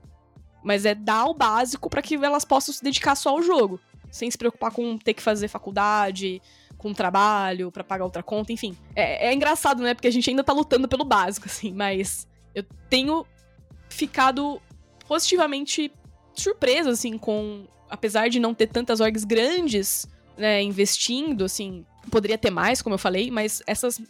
Mas 0.63 0.83
é 0.83 0.95
dar 0.95 1.25
o 1.25 1.33
básico 1.35 1.91
para 1.91 2.01
que 2.01 2.15
elas 2.15 2.43
possam 2.43 2.73
se 2.73 2.83
dedicar 2.83 3.13
só 3.13 3.29
ao 3.29 3.41
jogo. 3.43 3.79
Sem 4.09 4.31
se 4.31 4.37
preocupar 4.37 4.71
com 4.71 4.97
ter 4.97 5.13
que 5.13 5.21
fazer 5.21 5.47
faculdade, 5.47 6.41
com 6.75 6.91
trabalho, 6.91 7.71
para 7.71 7.83
pagar 7.83 8.05
outra 8.05 8.23
conta, 8.23 8.51
enfim. 8.51 8.75
É, 8.95 9.27
é 9.27 9.33
engraçado, 9.33 9.83
né? 9.83 9.93
Porque 9.93 10.07
a 10.07 10.11
gente 10.11 10.27
ainda 10.27 10.43
tá 10.43 10.53
lutando 10.53 10.87
pelo 10.87 11.05
básico, 11.05 11.45
assim, 11.45 11.71
mas 11.71 12.27
eu 12.55 12.63
tenho 12.89 13.25
ficado 13.89 14.61
positivamente 15.07 15.91
surpresa, 16.33 16.89
assim, 16.89 17.17
com. 17.17 17.65
Apesar 17.89 18.29
de 18.29 18.39
não 18.39 18.53
ter 18.53 18.67
tantas 18.67 18.99
orgs 18.99 19.23
grandes, 19.23 20.07
né, 20.35 20.61
investindo, 20.63 21.45
assim, 21.45 21.85
poderia 22.09 22.37
ter 22.37 22.49
mais, 22.49 22.81
como 22.81 22.95
eu 22.95 22.99
falei, 22.99 23.29
mas 23.29 23.61
essas 23.67 24.01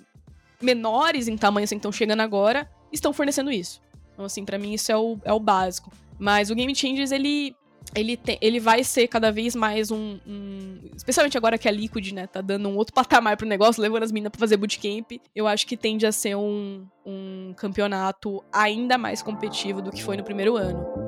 menores 0.62 1.28
em 1.28 1.36
tamanho, 1.36 1.66
assim, 1.66 1.76
que 1.76 1.80
estão 1.80 1.92
chegando 1.92 2.22
agora, 2.22 2.70
estão 2.92 3.12
fornecendo 3.12 3.52
isso. 3.52 3.82
Então, 4.14 4.26
assim, 4.26 4.46
para 4.46 4.58
mim 4.58 4.74
isso 4.74 4.92
é 4.92 4.98
o, 4.98 5.20
é 5.26 5.34
o 5.34 5.40
básico. 5.40 5.92
Mas 6.18 6.50
o 6.50 6.56
Game 6.56 6.74
Changers, 6.74 7.12
ele 7.12 7.54
ele, 7.96 8.18
tem, 8.18 8.38
ele 8.42 8.60
vai 8.60 8.84
ser 8.84 9.08
cada 9.08 9.32
vez 9.32 9.56
mais 9.56 9.90
um, 9.90 10.20
um, 10.28 10.80
Especialmente 10.96 11.38
agora 11.38 11.58
que 11.58 11.68
a 11.68 11.72
Liquid, 11.72 12.12
né, 12.12 12.28
tá 12.28 12.42
dando 12.42 12.68
um 12.68 12.76
outro 12.76 12.94
patamar 12.94 13.38
pro 13.38 13.48
negócio, 13.48 13.82
levando 13.82 14.04
as 14.04 14.12
meninas 14.12 14.32
pra 14.32 14.40
fazer 14.40 14.58
bootcamp. 14.58 15.14
Eu 15.34 15.48
acho 15.48 15.66
que 15.66 15.78
tende 15.78 16.06
a 16.06 16.12
ser 16.12 16.36
um, 16.36 16.86
um 17.06 17.54
campeonato 17.56 18.44
ainda 18.52 18.98
mais 18.98 19.22
competitivo 19.22 19.82
do 19.82 19.92
que 19.92 20.04
foi 20.04 20.18
no 20.18 20.24
primeiro 20.24 20.58
ano. 20.58 21.06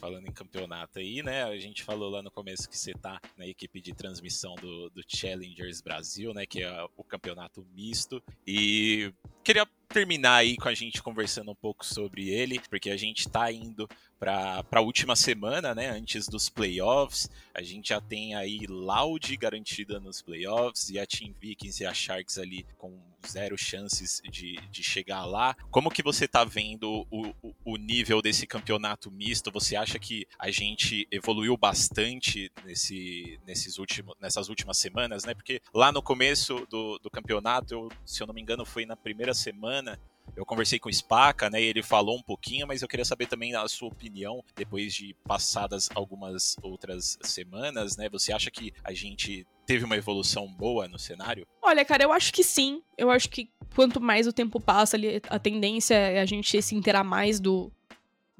falando 0.00 0.26
em 0.26 0.32
campeonato 0.32 0.49
aí, 0.96 1.22
né? 1.22 1.44
A 1.44 1.58
gente 1.58 1.82
falou 1.82 2.10
lá 2.10 2.22
no 2.22 2.30
começo 2.30 2.68
que 2.68 2.76
você 2.76 2.92
tá 2.92 3.20
na 3.36 3.46
equipe 3.46 3.80
de 3.80 3.94
transmissão 3.94 4.54
do, 4.56 4.90
do 4.90 5.02
Challengers 5.06 5.80
Brasil, 5.80 6.34
né? 6.34 6.46
Que 6.46 6.62
é 6.62 6.86
o 6.96 7.04
campeonato 7.04 7.66
misto. 7.74 8.22
E 8.46 9.12
queria 9.44 9.66
terminar 9.88 10.36
aí 10.36 10.56
com 10.56 10.68
a 10.68 10.74
gente 10.74 11.02
conversando 11.02 11.50
um 11.50 11.54
pouco 11.54 11.84
sobre 11.84 12.28
ele, 12.28 12.60
porque 12.68 12.90
a 12.90 12.96
gente 12.96 13.28
tá 13.28 13.50
indo 13.50 13.88
para 14.18 14.64
a 14.70 14.80
última 14.80 15.16
semana, 15.16 15.74
né, 15.74 15.88
antes 15.90 16.28
dos 16.28 16.48
playoffs. 16.48 17.28
A 17.54 17.62
gente 17.62 17.88
já 17.88 18.00
tem 18.00 18.34
aí 18.34 18.66
Loud 18.68 19.36
garantida 19.36 19.98
nos 19.98 20.22
playoffs 20.22 20.90
e 20.90 20.98
a 20.98 21.06
Team 21.06 21.34
Vikings 21.40 21.82
e 21.82 21.86
a 21.86 21.92
Sharks 21.92 22.38
ali 22.38 22.64
com 22.78 23.00
zero 23.26 23.56
chances 23.58 24.20
de, 24.30 24.56
de 24.70 24.82
chegar 24.82 25.24
lá. 25.24 25.56
Como 25.70 25.90
que 25.90 26.02
você 26.02 26.28
tá 26.28 26.44
vendo 26.44 27.06
o, 27.10 27.28
o, 27.42 27.54
o 27.64 27.76
nível 27.76 28.22
desse 28.22 28.46
campeonato 28.46 29.10
misto? 29.10 29.50
Você 29.50 29.74
acha 29.74 29.98
que 29.98 30.26
a 30.40 30.50
gente 30.50 31.06
evoluiu 31.10 31.54
bastante 31.56 32.50
nesse, 32.64 33.38
nesses 33.46 33.78
últimos, 33.78 34.16
nessas 34.18 34.48
últimas 34.48 34.78
semanas, 34.78 35.24
né? 35.24 35.34
Porque 35.34 35.60
lá 35.74 35.92
no 35.92 36.02
começo 36.02 36.66
do, 36.70 36.98
do 36.98 37.10
campeonato, 37.10 37.74
eu, 37.74 37.88
se 38.06 38.22
eu 38.22 38.26
não 38.26 38.32
me 38.32 38.40
engano, 38.40 38.64
foi 38.64 38.86
na 38.86 38.96
primeira 38.96 39.34
semana, 39.34 40.00
eu 40.34 40.46
conversei 40.46 40.78
com 40.78 40.88
o 40.88 40.92
Spaca, 40.92 41.50
né? 41.50 41.60
E 41.60 41.66
ele 41.66 41.82
falou 41.82 42.16
um 42.16 42.22
pouquinho, 42.22 42.66
mas 42.66 42.80
eu 42.80 42.88
queria 42.88 43.04
saber 43.04 43.26
também 43.26 43.54
a 43.54 43.68
sua 43.68 43.88
opinião 43.88 44.42
depois 44.56 44.94
de 44.94 45.14
passadas 45.26 45.90
algumas 45.94 46.56
outras 46.62 47.18
semanas, 47.22 47.96
né? 47.98 48.08
Você 48.08 48.32
acha 48.32 48.50
que 48.50 48.72
a 48.82 48.94
gente 48.94 49.46
teve 49.66 49.84
uma 49.84 49.96
evolução 49.96 50.48
boa 50.48 50.88
no 50.88 50.98
cenário? 50.98 51.46
Olha, 51.60 51.84
cara, 51.84 52.02
eu 52.04 52.12
acho 52.12 52.32
que 52.32 52.42
sim. 52.42 52.82
Eu 52.96 53.10
acho 53.10 53.28
que 53.28 53.50
quanto 53.74 54.00
mais 54.00 54.26
o 54.26 54.32
tempo 54.32 54.58
passa, 54.58 54.96
a 55.28 55.38
tendência 55.38 55.94
é 55.94 56.20
a 56.20 56.26
gente 56.26 56.60
se 56.62 56.74
inteirar 56.74 57.04
mais 57.04 57.38
do, 57.38 57.70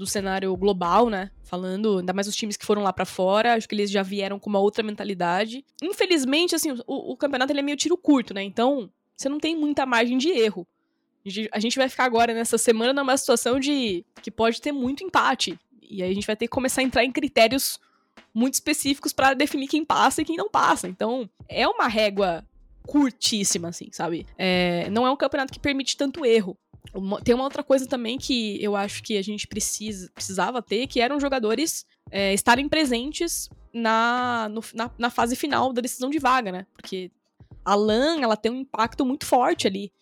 do 0.00 0.06
cenário 0.06 0.56
global, 0.56 1.10
né? 1.10 1.30
Falando, 1.42 1.98
ainda 1.98 2.14
mais 2.14 2.26
os 2.26 2.34
times 2.34 2.56
que 2.56 2.64
foram 2.64 2.82
lá 2.82 2.90
para 2.90 3.04
fora, 3.04 3.52
acho 3.52 3.68
que 3.68 3.74
eles 3.74 3.90
já 3.90 4.02
vieram 4.02 4.38
com 4.38 4.48
uma 4.48 4.58
outra 4.58 4.82
mentalidade. 4.82 5.62
Infelizmente, 5.82 6.54
assim, 6.54 6.72
o, 6.86 7.12
o 7.12 7.16
campeonato 7.18 7.52
ele 7.52 7.60
é 7.60 7.62
meio 7.62 7.76
tiro 7.76 7.98
curto, 7.98 8.32
né? 8.32 8.42
Então, 8.42 8.90
você 9.14 9.28
não 9.28 9.38
tem 9.38 9.54
muita 9.54 9.84
margem 9.84 10.16
de 10.16 10.30
erro. 10.30 10.66
A 11.52 11.60
gente 11.60 11.76
vai 11.76 11.86
ficar 11.86 12.04
agora 12.04 12.32
nessa 12.32 12.56
semana 12.56 12.94
numa 12.94 13.14
situação 13.14 13.60
de 13.60 14.02
que 14.22 14.30
pode 14.30 14.62
ter 14.62 14.72
muito 14.72 15.04
empate. 15.04 15.58
E 15.82 16.02
aí 16.02 16.10
a 16.10 16.14
gente 16.14 16.26
vai 16.26 16.34
ter 16.34 16.46
que 16.46 16.52
começar 16.52 16.80
a 16.80 16.84
entrar 16.84 17.04
em 17.04 17.12
critérios 17.12 17.78
muito 18.32 18.54
específicos 18.54 19.12
para 19.12 19.34
definir 19.34 19.68
quem 19.68 19.84
passa 19.84 20.22
e 20.22 20.24
quem 20.24 20.36
não 20.36 20.48
passa. 20.48 20.88
Então, 20.88 21.28
é 21.46 21.68
uma 21.68 21.88
régua 21.88 22.42
curtíssima, 22.86 23.68
assim, 23.68 23.88
sabe? 23.92 24.26
É, 24.38 24.88
não 24.88 25.06
é 25.06 25.10
um 25.10 25.16
campeonato 25.16 25.52
que 25.52 25.60
permite 25.60 25.94
tanto 25.94 26.24
erro. 26.24 26.56
Tem 27.24 27.34
uma 27.34 27.44
outra 27.44 27.62
coisa 27.62 27.86
também 27.86 28.18
que 28.18 28.62
eu 28.62 28.74
acho 28.74 29.02
que 29.02 29.16
a 29.16 29.22
gente 29.22 29.46
precisa, 29.46 30.10
precisava 30.14 30.62
ter, 30.62 30.86
que 30.86 31.00
eram 31.00 31.20
jogadores 31.20 31.86
é, 32.10 32.34
estarem 32.34 32.68
presentes 32.68 33.48
na, 33.72 34.48
no, 34.50 34.60
na, 34.74 34.90
na, 34.98 35.10
fase 35.10 35.36
final 35.36 35.72
da 35.72 35.80
decisão 35.80 36.10
de 36.10 36.18
vaga, 36.18 36.50
né? 36.50 36.66
Porque 36.74 37.10
a 37.64 37.74
LAN, 37.74 38.20
ela 38.20 38.36
tem 38.36 38.50
um 38.50 38.60
impacto 38.60 39.04
muito 39.04 39.26
forte 39.26 39.66
ali 39.66 39.92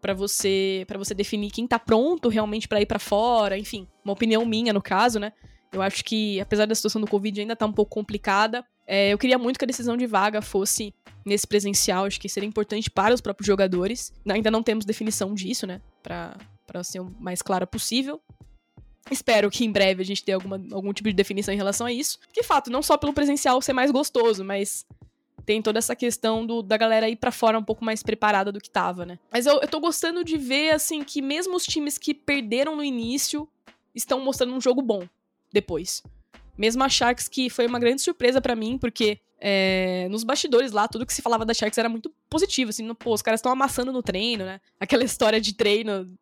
para 0.00 0.14
você 0.14 0.84
para 0.86 0.98
você 0.98 1.14
definir 1.14 1.50
quem 1.50 1.66
tá 1.66 1.78
pronto 1.78 2.28
realmente 2.28 2.68
para 2.68 2.80
ir 2.80 2.86
para 2.86 2.98
fora, 2.98 3.58
enfim, 3.58 3.88
uma 4.04 4.12
opinião 4.12 4.44
minha 4.46 4.72
no 4.72 4.82
caso, 4.82 5.18
né? 5.18 5.32
Eu 5.72 5.82
acho 5.82 6.04
que, 6.04 6.40
apesar 6.40 6.66
da 6.66 6.74
situação 6.74 7.00
do 7.00 7.06
Covid 7.06 7.40
ainda 7.40 7.56
tá 7.56 7.66
um 7.66 7.72
pouco 7.72 7.92
complicada, 7.92 8.64
é, 8.86 9.12
eu 9.12 9.18
queria 9.18 9.36
muito 9.36 9.58
que 9.58 9.64
a 9.64 9.66
decisão 9.66 9.96
de 9.96 10.06
vaga 10.06 10.40
fosse 10.40 10.94
nesse 11.24 11.46
presencial. 11.46 12.04
Acho 12.04 12.20
que 12.20 12.28
seria 12.28 12.48
importante 12.48 12.88
para 12.88 13.12
os 13.12 13.20
próprios 13.20 13.46
jogadores. 13.46 14.12
Ainda 14.28 14.50
não 14.50 14.62
temos 14.62 14.84
definição 14.84 15.34
disso, 15.34 15.66
né? 15.66 15.82
Pra 16.66 16.84
ser 16.84 17.00
o 17.00 17.10
mais 17.18 17.42
clara 17.42 17.66
possível. 17.66 18.20
Espero 19.10 19.50
que 19.50 19.64
em 19.64 19.70
breve 19.70 20.02
a 20.02 20.04
gente 20.04 20.24
tenha 20.24 20.36
alguma, 20.36 20.60
algum 20.72 20.92
tipo 20.92 21.08
de 21.08 21.14
definição 21.14 21.52
em 21.52 21.56
relação 21.56 21.86
a 21.86 21.92
isso. 21.92 22.18
De 22.32 22.42
fato, 22.42 22.70
não 22.70 22.82
só 22.82 22.96
pelo 22.96 23.12
presencial 23.12 23.60
ser 23.60 23.72
mais 23.72 23.90
gostoso, 23.90 24.44
mas 24.44 24.84
tem 25.44 25.62
toda 25.62 25.78
essa 25.78 25.94
questão 25.94 26.44
do, 26.44 26.60
da 26.60 26.76
galera 26.76 27.08
ir 27.08 27.16
para 27.16 27.30
fora 27.30 27.58
um 27.58 27.62
pouco 27.62 27.84
mais 27.84 28.02
preparada 28.02 28.50
do 28.50 28.60
que 28.60 28.68
tava, 28.68 29.06
né? 29.06 29.18
Mas 29.30 29.46
eu, 29.46 29.60
eu 29.60 29.68
tô 29.68 29.78
gostando 29.78 30.24
de 30.24 30.36
ver, 30.36 30.70
assim, 30.70 31.04
que 31.04 31.22
mesmo 31.22 31.54
os 31.54 31.64
times 31.64 31.96
que 31.96 32.12
perderam 32.12 32.74
no 32.74 32.82
início 32.82 33.48
estão 33.94 34.20
mostrando 34.20 34.54
um 34.54 34.60
jogo 34.60 34.82
bom 34.82 35.08
depois. 35.52 36.02
Mesmo 36.58 36.82
a 36.82 36.88
Sharks, 36.88 37.28
que 37.28 37.48
foi 37.48 37.66
uma 37.66 37.78
grande 37.78 38.02
surpresa 38.02 38.40
para 38.40 38.56
mim, 38.56 38.76
porque 38.76 39.20
é, 39.48 40.08
nos 40.10 40.24
bastidores 40.24 40.72
lá, 40.72 40.88
tudo 40.88 41.06
que 41.06 41.14
se 41.14 41.22
falava 41.22 41.44
da 41.44 41.54
Sharks 41.54 41.78
era 41.78 41.88
muito 41.88 42.12
positivo, 42.28 42.70
assim, 42.70 42.82
no, 42.82 42.96
pô, 42.96 43.14
os 43.14 43.22
caras 43.22 43.38
estão 43.38 43.52
amassando 43.52 43.92
no 43.92 44.02
treino, 44.02 44.44
né? 44.44 44.60
Aquela 44.80 45.04
história 45.06 45.40
de 45.40 45.54
treino 45.54 46.18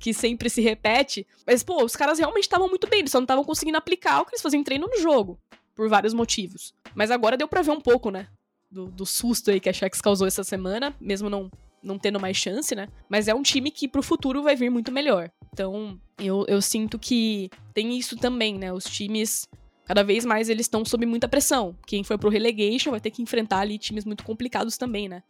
que 0.00 0.14
sempre 0.14 0.48
se 0.48 0.62
repete. 0.62 1.26
Mas, 1.46 1.62
pô, 1.62 1.84
os 1.84 1.94
caras 1.94 2.18
realmente 2.18 2.44
estavam 2.44 2.66
muito 2.66 2.88
bem, 2.88 3.00
eles 3.00 3.12
só 3.12 3.18
não 3.18 3.24
estavam 3.24 3.44
conseguindo 3.44 3.76
aplicar 3.76 4.22
o 4.22 4.24
que 4.24 4.30
eles 4.30 4.40
faziam 4.40 4.62
em 4.62 4.64
treino 4.64 4.86
no 4.86 4.98
jogo, 4.98 5.38
por 5.74 5.90
vários 5.90 6.14
motivos. 6.14 6.72
Mas 6.94 7.10
agora 7.10 7.36
deu 7.36 7.46
pra 7.46 7.60
ver 7.60 7.72
um 7.72 7.80
pouco, 7.82 8.10
né? 8.10 8.28
Do, 8.70 8.86
do 8.86 9.04
susto 9.04 9.50
aí 9.50 9.60
que 9.60 9.68
a 9.68 9.72
Sharks 9.72 10.00
causou 10.00 10.26
essa 10.26 10.42
semana, 10.42 10.96
mesmo 10.98 11.28
não, 11.28 11.50
não 11.82 11.98
tendo 11.98 12.18
mais 12.18 12.38
chance, 12.38 12.74
né? 12.74 12.88
Mas 13.10 13.28
é 13.28 13.34
um 13.34 13.42
time 13.42 13.70
que 13.70 13.86
pro 13.86 14.02
futuro 14.02 14.42
vai 14.42 14.56
vir 14.56 14.70
muito 14.70 14.90
melhor. 14.90 15.30
Então, 15.52 16.00
eu, 16.18 16.46
eu 16.48 16.62
sinto 16.62 16.98
que 16.98 17.50
tem 17.74 17.98
isso 17.98 18.16
também, 18.16 18.56
né? 18.58 18.72
Os 18.72 18.84
times 18.84 19.46
cada 19.84 20.02
vez 20.02 20.24
mais 20.24 20.48
eles 20.48 20.66
estão 20.66 20.84
sob 20.84 21.04
muita 21.06 21.28
pressão. 21.28 21.76
Quem 21.86 22.02
for 22.02 22.18
pro 22.18 22.30
relegation 22.30 22.90
vai 22.90 23.00
ter 23.00 23.10
que 23.10 23.22
enfrentar 23.22 23.60
ali 23.60 23.78
times 23.78 24.04
muito 24.04 24.24
complicados 24.24 24.76
também, 24.76 25.08
né? 25.08 25.22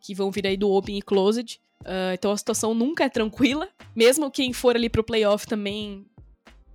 Que 0.00 0.14
vão 0.14 0.30
vir 0.30 0.46
aí 0.46 0.56
do 0.56 0.70
Open 0.70 0.98
e 0.98 1.02
Closed. 1.02 1.60
Uh, 1.80 2.14
então 2.14 2.30
a 2.30 2.36
situação 2.36 2.74
nunca 2.74 3.04
é 3.04 3.08
tranquila. 3.08 3.68
Mesmo 3.94 4.30
quem 4.30 4.52
for 4.52 4.76
ali 4.76 4.88
pro 4.88 5.02
playoff 5.02 5.46
também, 5.46 6.06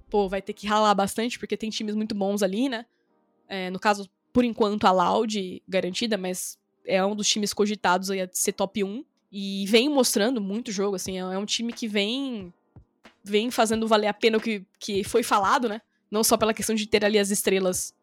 pô, 0.09 0.27
vai 0.27 0.41
ter 0.41 0.53
que 0.53 0.67
ralar 0.67 0.93
bastante, 0.95 1.37
porque 1.37 1.55
tem 1.55 1.69
times 1.69 1.95
muito 1.95 2.15
bons 2.15 2.41
ali, 2.41 2.69
né? 2.69 2.85
É, 3.47 3.69
no 3.69 3.79
caso, 3.79 4.09
por 4.33 4.43
enquanto, 4.43 4.85
a 4.85 4.91
Loud 4.91 5.63
garantida, 5.67 6.17
mas 6.17 6.57
é 6.85 7.03
um 7.05 7.15
dos 7.15 7.27
times 7.27 7.53
cogitados 7.53 8.09
aí 8.09 8.21
a 8.21 8.29
ser 8.31 8.53
top 8.53 8.83
1. 8.83 9.03
E 9.31 9.65
vem 9.67 9.89
mostrando 9.89 10.39
muito 10.39 10.71
jogo, 10.71 10.95
assim. 10.95 11.17
É, 11.17 11.21
é 11.21 11.37
um 11.37 11.45
time 11.45 11.73
que 11.73 11.87
vem 11.87 12.53
vem 13.23 13.51
fazendo 13.51 13.85
valer 13.87 14.07
a 14.07 14.13
pena 14.13 14.37
o 14.37 14.41
que, 14.41 14.63
que 14.79 15.03
foi 15.03 15.21
falado, 15.21 15.67
né? 15.67 15.81
Não 16.09 16.23
só 16.23 16.37
pela 16.37 16.53
questão 16.53 16.75
de 16.75 16.87
ter 16.87 17.03
ali 17.03 17.19
as 17.19 17.29
estrelas 17.29 17.93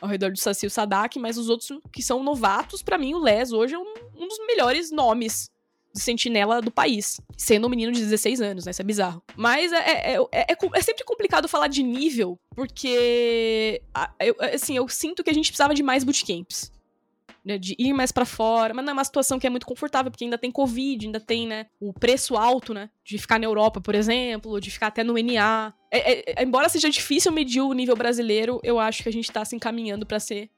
ao 0.00 0.08
redor 0.08 0.30
do 0.30 0.38
Saci 0.38 0.66
e 0.66 0.68
o 0.68 0.70
Sadak, 0.70 1.18
mas 1.18 1.38
os 1.38 1.48
outros 1.48 1.70
que 1.92 2.02
são 2.02 2.22
novatos, 2.22 2.82
para 2.82 2.98
mim 2.98 3.14
o 3.14 3.18
Les 3.18 3.52
hoje 3.52 3.74
é 3.74 3.78
um, 3.78 3.94
um, 4.16 4.28
dos 4.28 4.38
melhores 4.46 4.90
nomes 4.90 5.50
de 5.94 6.00
sentinela 6.00 6.60
do 6.60 6.72
país, 6.72 7.20
sendo 7.36 7.66
um 7.66 7.70
menino 7.70 7.92
de 7.92 8.00
16 8.00 8.40
anos, 8.40 8.64
né? 8.64 8.72
Isso 8.72 8.82
é 8.82 8.84
bizarro. 8.84 9.22
Mas 9.36 9.72
é, 9.72 10.14
é, 10.14 10.16
é, 10.32 10.56
é 10.74 10.82
sempre 10.82 11.04
complicado 11.04 11.48
falar 11.48 11.68
de 11.68 11.84
nível, 11.84 12.38
porque, 12.50 13.80
assim, 14.52 14.76
eu 14.76 14.88
sinto 14.88 15.22
que 15.22 15.30
a 15.30 15.34
gente 15.34 15.46
precisava 15.46 15.72
de 15.72 15.84
mais 15.84 16.02
bootcamps 16.02 16.73
né, 17.44 17.58
de 17.58 17.76
ir 17.78 17.92
mais 17.92 18.10
para 18.10 18.24
fora, 18.24 18.72
mas 18.72 18.84
não 18.84 18.92
é 18.92 18.94
uma 18.94 19.04
situação 19.04 19.38
que 19.38 19.46
é 19.46 19.50
muito 19.50 19.66
confortável, 19.66 20.10
porque 20.10 20.24
ainda 20.24 20.38
tem 20.38 20.50
Covid, 20.50 21.06
ainda 21.06 21.20
tem, 21.20 21.46
né, 21.46 21.66
o 21.78 21.92
preço 21.92 22.36
alto, 22.36 22.72
né, 22.72 22.88
de 23.04 23.18
ficar 23.18 23.38
na 23.38 23.44
Europa, 23.44 23.80
por 23.80 23.94
exemplo, 23.94 24.60
de 24.60 24.70
ficar 24.70 24.86
até 24.86 25.04
no 25.04 25.14
NA. 25.14 25.74
É, 25.90 26.12
é, 26.12 26.34
é, 26.36 26.42
embora 26.42 26.68
seja 26.68 26.88
difícil 26.88 27.30
medir 27.30 27.60
o 27.60 27.72
nível 27.72 27.94
brasileiro, 27.94 28.60
eu 28.62 28.80
acho 28.80 29.02
que 29.02 29.08
a 29.08 29.12
gente 29.12 29.30
tá 29.30 29.44
se 29.44 29.54
encaminhando 29.54 30.06
para 30.06 30.18
ser 30.18 30.48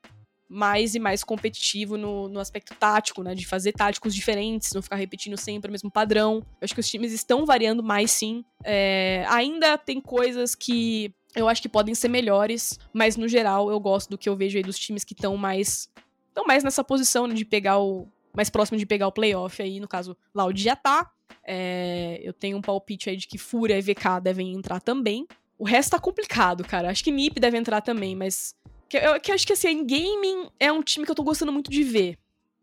mais 0.48 0.94
e 0.94 1.00
mais 1.00 1.24
competitivo 1.24 1.96
no, 1.96 2.28
no 2.28 2.38
aspecto 2.38 2.72
tático, 2.74 3.22
né, 3.22 3.34
de 3.34 3.44
fazer 3.44 3.72
táticos 3.72 4.14
diferentes, 4.14 4.72
não 4.72 4.80
ficar 4.80 4.94
repetindo 4.94 5.36
sempre 5.36 5.68
o 5.68 5.72
mesmo 5.72 5.90
padrão. 5.90 6.36
Eu 6.36 6.64
acho 6.64 6.74
que 6.74 6.80
os 6.80 6.88
times 6.88 7.12
estão 7.12 7.44
variando 7.44 7.82
mais, 7.82 8.12
sim. 8.12 8.44
É, 8.62 9.24
ainda 9.28 9.76
tem 9.76 10.00
coisas 10.00 10.54
que 10.54 11.12
eu 11.34 11.48
acho 11.48 11.60
que 11.60 11.68
podem 11.68 11.94
ser 11.94 12.08
melhores, 12.08 12.78
mas 12.92 13.16
no 13.16 13.28
geral 13.28 13.70
eu 13.70 13.78
gosto 13.78 14.08
do 14.08 14.16
que 14.16 14.28
eu 14.28 14.36
vejo 14.36 14.56
aí 14.56 14.62
dos 14.62 14.78
times 14.78 15.04
que 15.04 15.12
estão 15.12 15.36
mais 15.36 15.90
estão 16.36 16.44
mais 16.44 16.62
nessa 16.62 16.84
posição 16.84 17.26
de 17.26 17.44
pegar 17.44 17.78
o. 17.78 18.06
Mais 18.34 18.50
próximo 18.50 18.76
de 18.76 18.84
pegar 18.84 19.08
o 19.08 19.12
playoff 19.12 19.62
aí, 19.62 19.80
no 19.80 19.88
caso, 19.88 20.14
Loud 20.34 20.62
já 20.62 20.76
tá. 20.76 21.10
É, 21.42 22.20
eu 22.22 22.34
tenho 22.34 22.58
um 22.58 22.60
palpite 22.60 23.08
aí 23.08 23.16
de 23.16 23.26
que 23.26 23.38
Fúria 23.38 23.78
e 23.78 23.80
VK 23.80 24.20
devem 24.22 24.52
entrar 24.52 24.78
também. 24.78 25.26
O 25.58 25.64
resto 25.64 25.92
tá 25.92 25.98
complicado, 25.98 26.62
cara. 26.62 26.90
Acho 26.90 27.02
que 27.02 27.10
NiP 27.10 27.40
deve 27.40 27.56
entrar 27.56 27.80
também, 27.80 28.14
mas. 28.14 28.54
Que, 28.90 28.98
eu, 28.98 29.18
que 29.18 29.32
acho 29.32 29.46
que 29.46 29.54
assim, 29.54 29.68
em 29.68 29.86
gaming 29.86 30.50
é 30.60 30.70
um 30.70 30.82
time 30.82 31.06
que 31.06 31.10
eu 31.10 31.14
tô 31.14 31.22
gostando 31.22 31.50
muito 31.50 31.70
de 31.70 31.82
ver. 31.82 32.18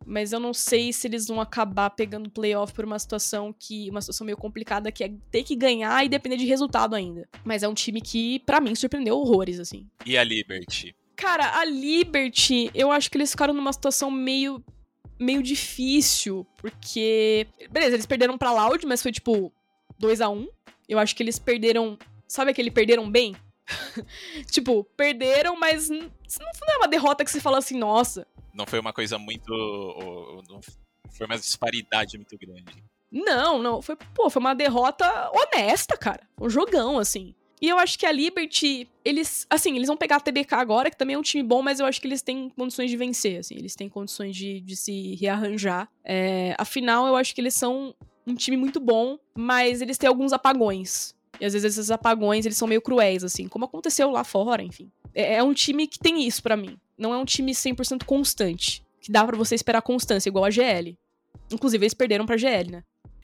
Mas 0.05 0.31
eu 0.31 0.39
não 0.39 0.53
sei 0.53 0.93
se 0.93 1.07
eles 1.07 1.27
vão 1.27 1.41
acabar 1.41 1.89
pegando 1.89 2.29
playoff 2.29 2.71
por 2.71 2.85
uma 2.85 2.99
situação 2.99 3.51
que. 3.57 3.89
Uma 3.89 4.01
situação 4.01 4.25
meio 4.25 4.37
complicada, 4.37 4.91
que 4.91 5.03
é 5.03 5.11
ter 5.31 5.43
que 5.43 5.55
ganhar 5.55 6.05
e 6.05 6.09
depender 6.09 6.37
de 6.37 6.45
resultado 6.45 6.93
ainda. 6.93 7.27
Mas 7.43 7.63
é 7.63 7.67
um 7.67 7.73
time 7.73 7.99
que, 7.99 8.39
para 8.41 8.61
mim, 8.61 8.75
surpreendeu 8.75 9.17
horrores, 9.17 9.59
assim. 9.59 9.87
E 10.05 10.15
a 10.15 10.23
Liberty? 10.23 10.95
Cara, 11.15 11.59
a 11.59 11.65
Liberty, 11.65 12.71
eu 12.73 12.91
acho 12.91 13.09
que 13.09 13.17
eles 13.17 13.31
ficaram 13.31 13.53
numa 13.53 13.71
situação 13.71 14.09
meio 14.09 14.63
meio 15.19 15.41
difícil, 15.41 16.45
porque 16.57 17.47
beleza, 17.71 17.95
eles 17.95 18.05
perderam 18.05 18.37
para 18.37 18.51
Loud, 18.51 18.85
mas 18.85 19.01
foi 19.01 19.11
tipo 19.11 19.53
2 19.99 20.21
a 20.21 20.29
1. 20.29 20.47
Eu 20.89 20.99
acho 20.99 21.15
que 21.15 21.23
eles 21.23 21.39
perderam, 21.39 21.97
sabe 22.27 22.51
aquele 22.51 22.69
perderam 22.69 23.09
bem? 23.09 23.35
tipo, 24.51 24.83
perderam, 24.97 25.57
mas 25.57 25.89
não 25.89 26.07
é 26.69 26.77
uma 26.77 26.87
derrota 26.87 27.23
que 27.23 27.31
você 27.31 27.39
fala 27.39 27.57
assim, 27.59 27.77
nossa. 27.77 28.27
Não 28.53 28.65
foi 28.65 28.79
uma 28.79 28.93
coisa 28.93 29.17
muito. 29.17 29.51
Não 30.49 30.59
foi 31.11 31.25
uma 31.25 31.37
disparidade 31.37 32.17
muito 32.17 32.37
grande. 32.37 32.83
Não, 33.11 33.61
não. 33.61 33.81
Foi, 33.81 33.95
pô, 33.95 34.29
foi 34.29 34.39
uma 34.39 34.53
derrota 34.53 35.31
honesta, 35.31 35.97
cara. 35.97 36.27
Um 36.39 36.49
jogão, 36.49 36.99
assim. 36.99 37.35
E 37.63 37.69
eu 37.69 37.79
acho 37.79 37.97
que 37.97 38.05
a 38.05 38.11
Liberty, 38.11 38.89
eles, 39.05 39.47
assim, 39.49 39.73
eles 39.77 39.87
vão 39.87 39.95
pegar 39.95 40.17
a 40.17 40.19
TBK 40.19 40.53
agora, 40.53 40.91
que 40.91 40.97
também 40.97 41.13
é 41.13 41.17
um 41.17 41.21
time 41.21 41.41
bom, 41.41 41.61
mas 41.61 41.79
eu 41.79 41.85
acho 41.85 42.01
que 42.01 42.05
eles 42.05 42.21
têm 42.21 42.49
condições 42.49 42.91
de 42.91 42.97
vencer, 42.97 43.39
assim, 43.39 43.55
eles 43.55 43.73
têm 43.73 43.87
condições 43.87 44.35
de, 44.35 44.59
de 44.59 44.75
se 44.75 45.15
rearranjar. 45.15 45.89
É, 46.03 46.53
afinal, 46.57 47.07
eu 47.07 47.15
acho 47.15 47.33
que 47.33 47.39
eles 47.39 47.53
são 47.53 47.95
um 48.27 48.35
time 48.35 48.57
muito 48.57 48.81
bom, 48.81 49.17
mas 49.33 49.81
eles 49.81 49.97
têm 49.97 50.09
alguns 50.09 50.33
apagões. 50.33 51.15
E 51.39 51.45
às 51.45 51.53
vezes 51.53 51.77
esses 51.77 51.89
apagões, 51.89 52.45
eles 52.45 52.57
são 52.57 52.67
meio 52.67 52.81
cruéis, 52.81 53.23
assim, 53.23 53.47
como 53.47 53.63
aconteceu 53.63 54.11
lá 54.11 54.25
fora, 54.25 54.61
enfim. 54.61 54.91
É, 55.15 55.35
é 55.35 55.43
um 55.43 55.53
time 55.53 55.87
que 55.87 55.97
tem 55.97 56.27
isso 56.27 56.43
para 56.43 56.57
mim. 56.57 56.77
Não 56.97 57.13
é 57.13 57.17
um 57.17 57.23
time 57.23 57.53
100% 57.53 58.03
constante, 58.03 58.83
que 58.99 59.09
dá 59.09 59.23
para 59.23 59.37
você 59.37 59.55
esperar 59.55 59.81
constância, 59.81 60.27
igual 60.27 60.43
a 60.43 60.49
GL. 60.49 60.97
Inclusive, 61.49 61.85
eles 61.85 61.93
perderam 61.93 62.25
pra 62.25 62.35
GL, 62.35 62.71
né? 62.71 62.83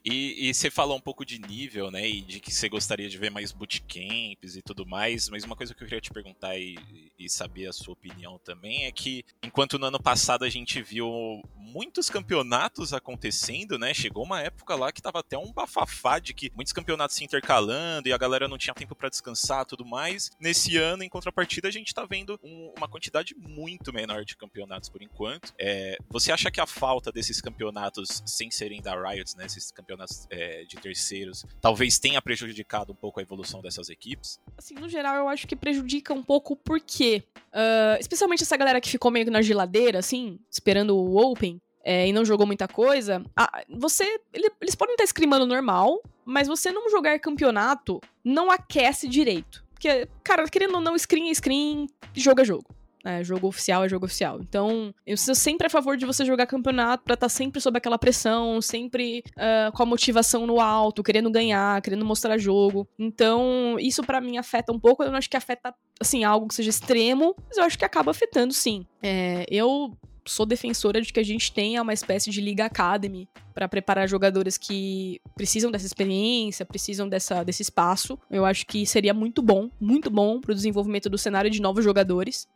E, 0.10 0.50
e, 0.50 0.54
você 0.54 0.72
falou 0.72 0.98
um 0.98 1.02
pouco 1.02 1.24
de 1.24 1.38
nível, 1.40 1.92
né? 1.92 2.10
E 2.10 2.22
de 2.22 2.40
que 2.40 2.52
você 2.52 2.68
gostaria 2.68 3.08
de 3.08 3.16
ver 3.16 3.30
mais 3.30 3.52
bootcamps 3.52 4.56
e 4.56 4.62
tudo 4.64 4.84
mais. 4.84 5.30
Mas 5.30 5.44
uma 5.44 5.56
coisa 5.56 5.76
que 5.76 5.84
eu 5.84 5.88
queria 5.88 6.02
te 6.02 6.10
perguntar 6.10 6.58
e, 6.58 6.80
e 7.18 7.30
saber 7.30 7.68
a 7.68 7.74
sua 7.74 7.94
opinião 7.94 8.40
também 8.40 8.86
é 8.86 8.92
que, 8.92 9.24
enquanto 9.44 9.78
no 9.78 9.86
ano 9.86 10.02
passado 10.02 10.44
a 10.44 10.50
gente 10.50 10.82
viu 10.82 11.44
muitos 11.56 12.10
campeonatos 12.10 12.92
acontecendo, 12.92 13.78
né? 13.78 13.94
Chegou 13.94 14.24
uma 14.24 14.42
época 14.42 14.76
lá 14.76 14.92
que 14.92 15.00
tava 15.00 15.20
até 15.20 15.38
um 15.38 15.54
bafafá 15.54 16.18
de 16.18 16.34
que 16.34 16.52
muitos 16.56 16.74
campeonatos 16.74 17.16
se 17.16 17.24
intercalando 17.24 18.10
e 18.10 18.14
a 18.14 18.18
galera 18.18 18.48
não 18.48 18.58
tinha 18.58 18.74
tempo 18.74 18.96
para 18.96 19.10
descansar 19.10 19.64
tudo 19.64 19.86
mais. 19.86 20.32
Nesse 20.40 20.76
ano, 20.76 21.04
em 21.04 21.10
contrapartida, 21.10 21.68
a 21.68 21.72
gente 21.72 21.94
tá 21.94 22.04
vendo 22.04 22.40
um, 22.44 22.74
uma 22.76 22.88
quantidade 22.88 23.36
muito 23.36 23.94
menor 23.94 24.26
de 24.26 24.36
campeonatos 24.36 24.90
por 24.90 25.04
enquanto. 25.04 25.54
É, 25.60 26.00
você 26.10 26.32
acha 26.32 26.50
que 26.50 26.60
a 26.60 26.66
falta 26.66 27.12
desses 27.12 27.40
campeonatos, 27.40 28.24
sem 28.26 28.50
serem 28.50 28.82
da 28.82 28.96
Riot, 29.00 29.38
né? 29.38 29.46
Esses 29.46 29.70
campeonatos 29.72 29.99
é, 30.30 30.64
de 30.64 30.78
terceiros 30.78 31.46
talvez 31.62 32.00
tenha 32.00 32.22
prejudicado 32.22 32.92
um 32.92 32.96
pouco 32.96 33.20
a 33.20 33.24
evolução 33.24 33.62
dessas 33.62 33.90
equipes? 33.90 34.40
Assim, 34.58 34.76
no 34.76 34.90
geral, 34.90 35.16
eu 35.16 35.28
acho 35.28 35.48
que 35.48 35.56
prejudica 35.56 36.14
um 36.14 36.24
pouco 36.24 36.56
porque, 36.56 37.24
uh, 37.48 38.00
especialmente 38.00 38.44
essa 38.44 38.58
galera 38.58 38.82
que 38.82 38.90
ficou 38.90 39.12
meio 39.12 39.30
na 39.32 39.42
geladeira, 39.42 40.00
assim, 40.00 40.40
esperando 40.50 40.96
o 40.96 41.18
Open, 41.18 41.62
é, 41.84 42.08
e 42.08 42.14
não 42.14 42.26
jogou 42.26 42.46
muita 42.46 42.68
coisa, 42.68 43.24
ah, 43.36 43.64
você. 43.70 44.04
Ele, 44.34 44.50
eles 44.62 44.76
podem 44.76 44.94
estar 44.94 45.06
escrimando 45.06 45.46
normal, 45.46 46.02
mas 46.26 46.48
você 46.48 46.72
não 46.72 46.90
jogar 46.90 47.20
campeonato 47.20 48.02
não 48.24 48.52
aquece 48.52 49.08
direito. 49.08 49.64
Porque, 49.72 50.08
cara, 50.24 50.48
querendo 50.50 50.76
ou 50.76 50.82
não, 50.82 50.98
screen 50.98 51.30
é 51.30 51.34
screen, 51.34 51.88
jogo 52.14 52.42
é 52.42 52.46
jogo. 52.46 52.76
É, 53.04 53.24
jogo 53.24 53.48
oficial 53.48 53.84
é 53.84 53.90
jogo 53.90 54.06
oficial. 54.06 54.40
Então, 54.42 54.94
eu 55.06 55.16
sou 55.16 55.34
sempre 55.34 55.68
a 55.68 55.70
favor 55.70 55.96
de 55.96 56.06
você 56.06 56.26
jogar 56.26 56.46
campeonato 56.46 57.04
pra 57.04 57.14
estar 57.14 57.26
tá 57.26 57.30
sempre 57.30 57.62
sob 57.62 57.78
aquela 57.78 57.98
pressão, 57.98 58.62
sempre 58.62 59.24
uh, 59.38 59.72
com 59.72 59.84
a 59.84 59.86
motivação 59.86 60.46
no 60.46 60.60
alto, 60.60 61.04
querendo 61.04 61.32
ganhar, 61.32 61.82
querendo 61.82 62.06
mostrar 62.06 62.38
jogo. 62.38 62.88
Então, 62.98 63.78
isso 63.80 64.04
para 64.04 64.20
mim 64.20 64.38
afeta 64.38 64.74
um 64.74 64.80
pouco. 64.80 65.04
Eu 65.04 65.12
não 65.12 65.18
acho 65.18 65.30
que 65.30 65.38
afeta, 65.38 65.74
assim, 66.00 66.24
algo 66.24 66.48
que 66.48 66.56
seja 66.56 66.70
extremo, 66.70 67.36
mas 67.48 67.58
eu 67.58 67.64
acho 67.64 67.78
que 67.78 67.86
acaba 67.86 68.12
afetando 68.12 68.54
sim. 68.54 68.86
É, 69.02 69.46
eu 69.50 69.98
sou 70.26 70.46
defensora 70.46 71.02
de 71.02 71.12
que 71.12 71.20
a 71.20 71.24
gente 71.24 71.52
tenha 71.52 71.82
uma 71.82 71.94
espécie 71.94 72.30
de 72.30 72.40
Liga 72.40 72.66
Academy 72.66 73.28
para 73.54 73.68
preparar 73.68 74.08
jogadores 74.08 74.58
que 74.58 75.20
precisam 75.36 75.72
dessa 75.72 75.86
experiência, 75.86 76.66
precisam 76.66 77.10
dessa, 77.10 77.44
desse 77.44 77.64
espaço. 77.64 78.20
Eu 78.30 78.46
acho 78.46 78.66
que 78.68 78.86
seria 78.86 79.14
muito 79.14 79.42
bom, 79.42 79.70
muito 79.80 80.10
bom 80.10 80.40
para 80.40 80.52
o 80.52 80.56
desenvolvimento 80.56 81.10
do 81.10 81.18
cenário 81.18 81.50
de 81.50 81.62
novos 81.62 81.84
jogadores 81.84 82.48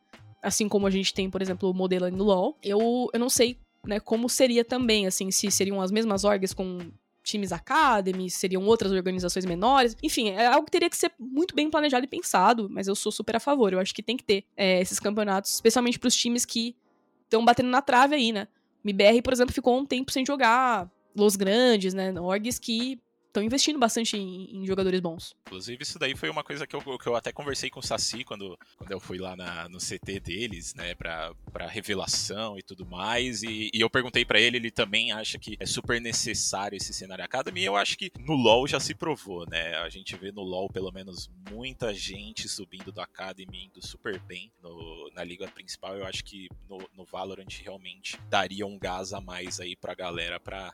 assim 0.44 0.68
como 0.68 0.86
a 0.86 0.90
gente 0.92 1.14
tem, 1.14 1.30
por 1.30 1.42
exemplo, 1.42 1.70
o 1.70 1.74
modelo 1.74 2.10
no 2.12 2.24
LoL, 2.24 2.58
eu, 2.62 3.10
eu 3.14 3.20
não 3.20 3.30
sei, 3.30 3.58
né, 3.88 4.00
como 4.00 4.30
seria 4.30 4.64
também, 4.64 5.08
assim, 5.08 5.32
se 5.32 5.50
seriam 5.50 5.82
as 5.82 5.90
mesmas 5.90 6.24
orgs 6.24 6.54
com 6.54 6.92
times 7.24 7.54
academy, 7.54 8.30
seriam 8.30 8.66
outras 8.66 8.92
organizações 8.92 9.46
menores. 9.46 9.96
Enfim, 10.04 10.32
é 10.32 10.46
algo 10.46 10.66
que 10.66 10.72
teria 10.72 10.90
que 10.90 10.98
ser 10.98 11.12
muito 11.18 11.56
bem 11.56 11.70
planejado 11.70 12.04
e 12.04 12.08
pensado, 12.08 12.70
mas 12.70 12.88
eu 12.88 12.96
sou 12.96 13.12
super 13.12 13.38
a 13.38 13.40
favor. 13.40 13.72
Eu 13.72 13.80
acho 13.80 13.96
que 13.96 14.04
tem 14.04 14.18
que 14.18 14.24
ter 14.24 14.44
é, 14.58 14.82
esses 14.82 15.00
campeonatos, 15.00 15.52
especialmente 15.52 15.98
para 15.98 16.10
os 16.10 16.16
times 16.16 16.46
que 16.46 16.76
estão 17.24 17.44
batendo 17.46 17.70
na 17.70 17.82
trave 17.82 18.16
aí, 18.16 18.32
né? 18.34 18.48
MBR, 18.84 19.22
por 19.22 19.32
exemplo, 19.32 19.54
ficou 19.54 19.80
um 19.80 19.86
tempo 19.86 20.12
sem 20.12 20.26
jogar 20.26 20.92
Los 21.16 21.38
Grandes, 21.38 21.94
né? 21.94 22.12
Orgs 22.20 22.60
que 22.60 23.00
estão 23.34 23.44
investindo 23.44 23.80
bastante 23.80 24.16
em, 24.16 24.62
em, 24.62 24.66
jogadores 24.66 25.00
bons. 25.00 25.36
Inclusive, 25.48 25.82
isso 25.82 25.98
daí 25.98 26.16
foi 26.16 26.30
uma 26.30 26.44
coisa 26.44 26.68
que 26.68 26.76
eu, 26.76 26.82
que 27.00 27.08
eu 27.08 27.16
até 27.16 27.32
conversei 27.32 27.70
com 27.70 27.80
o 27.80 27.84
Saci 27.84 28.24
quando, 28.24 28.58
quando 28.78 28.92
eu 28.92 29.00
fui 29.00 29.18
lá 29.18 29.36
na, 29.36 29.68
no 29.68 29.80
CT 29.80 30.20
deles, 30.20 30.76
né, 30.76 30.94
pra, 30.94 31.34
pra 31.52 31.68
revelação 31.68 32.60
e 32.60 32.62
tudo 32.62 32.86
mais. 32.86 33.42
E, 33.42 33.72
e 33.74 33.82
eu 33.82 33.90
perguntei 33.90 34.24
para 34.24 34.40
ele, 34.40 34.58
ele 34.58 34.70
também 34.70 35.12
acha 35.12 35.40
que 35.40 35.58
é 35.60 35.66
super 35.66 36.00
necessário 36.00 36.78
esse 36.78 36.94
cenário 36.94 37.26
Academy. 37.26 37.62
E 37.62 37.66
eu 37.66 37.76
acho 37.76 37.98
que 37.98 38.12
no 38.20 38.36
LoL 38.36 38.68
já 38.68 38.80
se 38.80 38.94
provou, 38.94 39.46
né? 39.50 39.78
A 39.78 39.90
gente 39.90 40.16
vê 40.16 40.32
no 40.32 40.42
LoL, 40.42 40.70
pelo 40.70 40.92
menos, 40.92 41.30
muita 41.50 41.92
gente 41.92 42.48
subindo 42.48 42.92
do 42.92 43.02
Academy, 43.02 43.66
indo 43.66 43.86
super 43.86 44.20
bem 44.20 44.52
no, 44.62 45.10
na 45.16 45.24
liga 45.24 45.48
principal. 45.48 45.98
Eu 45.98 46.06
acho 46.06 46.24
que 46.24 46.48
no, 46.70 46.78
no 46.96 47.04
Valorant 47.04 47.50
realmente 47.64 48.20
daria 48.30 48.68
um 48.68 48.78
gás 48.78 49.12
a 49.12 49.20
mais 49.20 49.60
aí 49.60 49.76
pra 49.76 49.96
galera 49.96 50.40
pra 50.40 50.72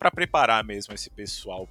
para 0.00 0.10
preparar 0.10 0.64
mesmo 0.64 0.94
esse 0.94 1.10
pessoal 1.10 1.68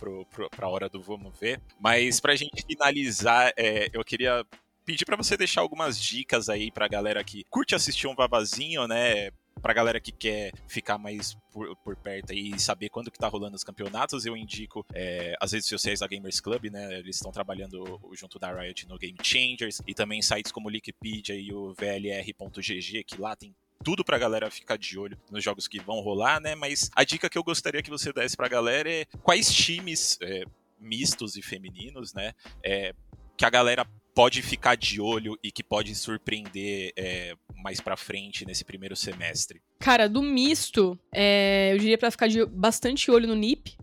para 0.56 0.68
a 0.68 0.70
hora 0.70 0.88
do 0.88 1.02
vamos 1.02 1.38
ver. 1.40 1.60
Mas 1.80 2.20
para 2.20 2.34
a 2.34 2.36
gente 2.36 2.64
finalizar, 2.64 3.52
é, 3.58 3.90
eu 3.92 4.06
queria 4.06 4.46
pedir 4.86 5.04
para 5.04 5.18
você 5.18 5.36
deixar 5.36 5.62
algumas 5.62 6.00
dicas 6.00 6.48
aí 6.48 6.70
para 6.70 6.86
a 6.86 6.88
galera 6.88 7.24
que 7.24 7.44
curte 7.50 7.74
assistir 7.74 8.06
um 8.06 8.14
babazinho, 8.14 8.88
né? 8.88 9.32
Pra 9.64 9.74
galera 9.74 10.00
que 10.00 10.12
quer 10.12 10.54
ficar 10.68 11.00
mais 11.00 11.36
por, 11.52 11.76
por 11.78 11.96
perto 11.96 12.32
e 12.32 12.58
saber 12.60 12.90
quando 12.90 13.12
que 13.12 13.18
tá 13.18 13.28
rolando 13.28 13.56
os 13.56 13.64
campeonatos, 13.64 14.26
eu 14.26 14.38
indico 14.38 14.86
é, 14.94 15.36
as 15.42 15.52
redes 15.52 15.68
sociais 15.68 16.00
da 16.00 16.08
Gamers 16.08 16.40
Club, 16.40 16.66
né? 16.66 17.00
Eles 17.00 17.16
estão 17.16 17.32
trabalhando 17.32 18.00
junto 18.14 18.38
da 18.38 18.54
Riot 18.54 18.88
no 18.88 18.98
Game 19.00 19.18
Changers 19.24 19.82
e 19.88 19.94
também 19.96 20.22
sites 20.22 20.52
como 20.52 20.70
o 20.70 20.72
Wikipedia 20.72 21.36
e 21.36 21.52
o 21.52 21.74
VLR.gg, 21.74 23.04
que 23.04 23.20
lá 23.20 23.36
tem 23.36 23.56
tudo 23.84 24.04
pra 24.04 24.18
galera 24.18 24.52
ficar 24.52 24.78
de 24.78 24.98
olho 24.98 25.18
nos 25.32 25.44
jogos 25.44 25.68
que 25.68 25.80
vão 25.80 26.00
rolar, 26.02 26.40
né? 26.40 26.56
Mas 26.56 26.90
a 26.96 27.04
dica 27.04 27.30
que 27.30 27.38
eu 27.38 27.44
gostaria 27.44 27.82
que 27.82 27.90
você 27.90 28.12
desse 28.12 28.36
pra 28.36 28.48
galera 28.48 28.92
é 28.92 29.06
quais 29.24 29.54
times 29.54 30.18
é, 30.22 30.44
mistos 30.80 31.36
e 31.36 31.42
femininos, 31.42 32.14
né? 32.14 32.34
É, 32.64 32.94
que 33.38 33.46
a 33.46 33.50
galera 33.50 33.86
pode 34.14 34.42
ficar 34.42 34.76
de 34.76 35.00
olho 35.00 35.40
e 35.42 35.50
que 35.50 35.64
pode 35.64 35.96
surpreender 35.96 36.92
é, 36.98 37.36
mais 37.64 37.80
pra 37.80 37.96
frente 37.96 38.46
nesse 38.46 38.66
primeiro 38.66 38.96
semestre? 38.96 39.62
Cara, 39.80 40.10
do 40.10 40.22
misto, 40.22 41.00
é, 41.14 41.72
eu 41.72 41.78
diria 41.78 41.98
para 41.98 42.12
ficar 42.12 42.28
de 42.28 42.46
bastante 42.46 43.10
olho 43.10 43.28
no 43.28 43.36
NIP, 43.36 43.78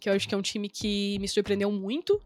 que 0.00 0.08
eu 0.08 0.12
acho 0.12 0.28
que 0.28 0.34
é 0.34 0.38
um 0.38 0.42
time 0.42 0.68
que 0.68 1.18
me 1.20 1.28
surpreendeu 1.28 1.70
muito 1.70 2.20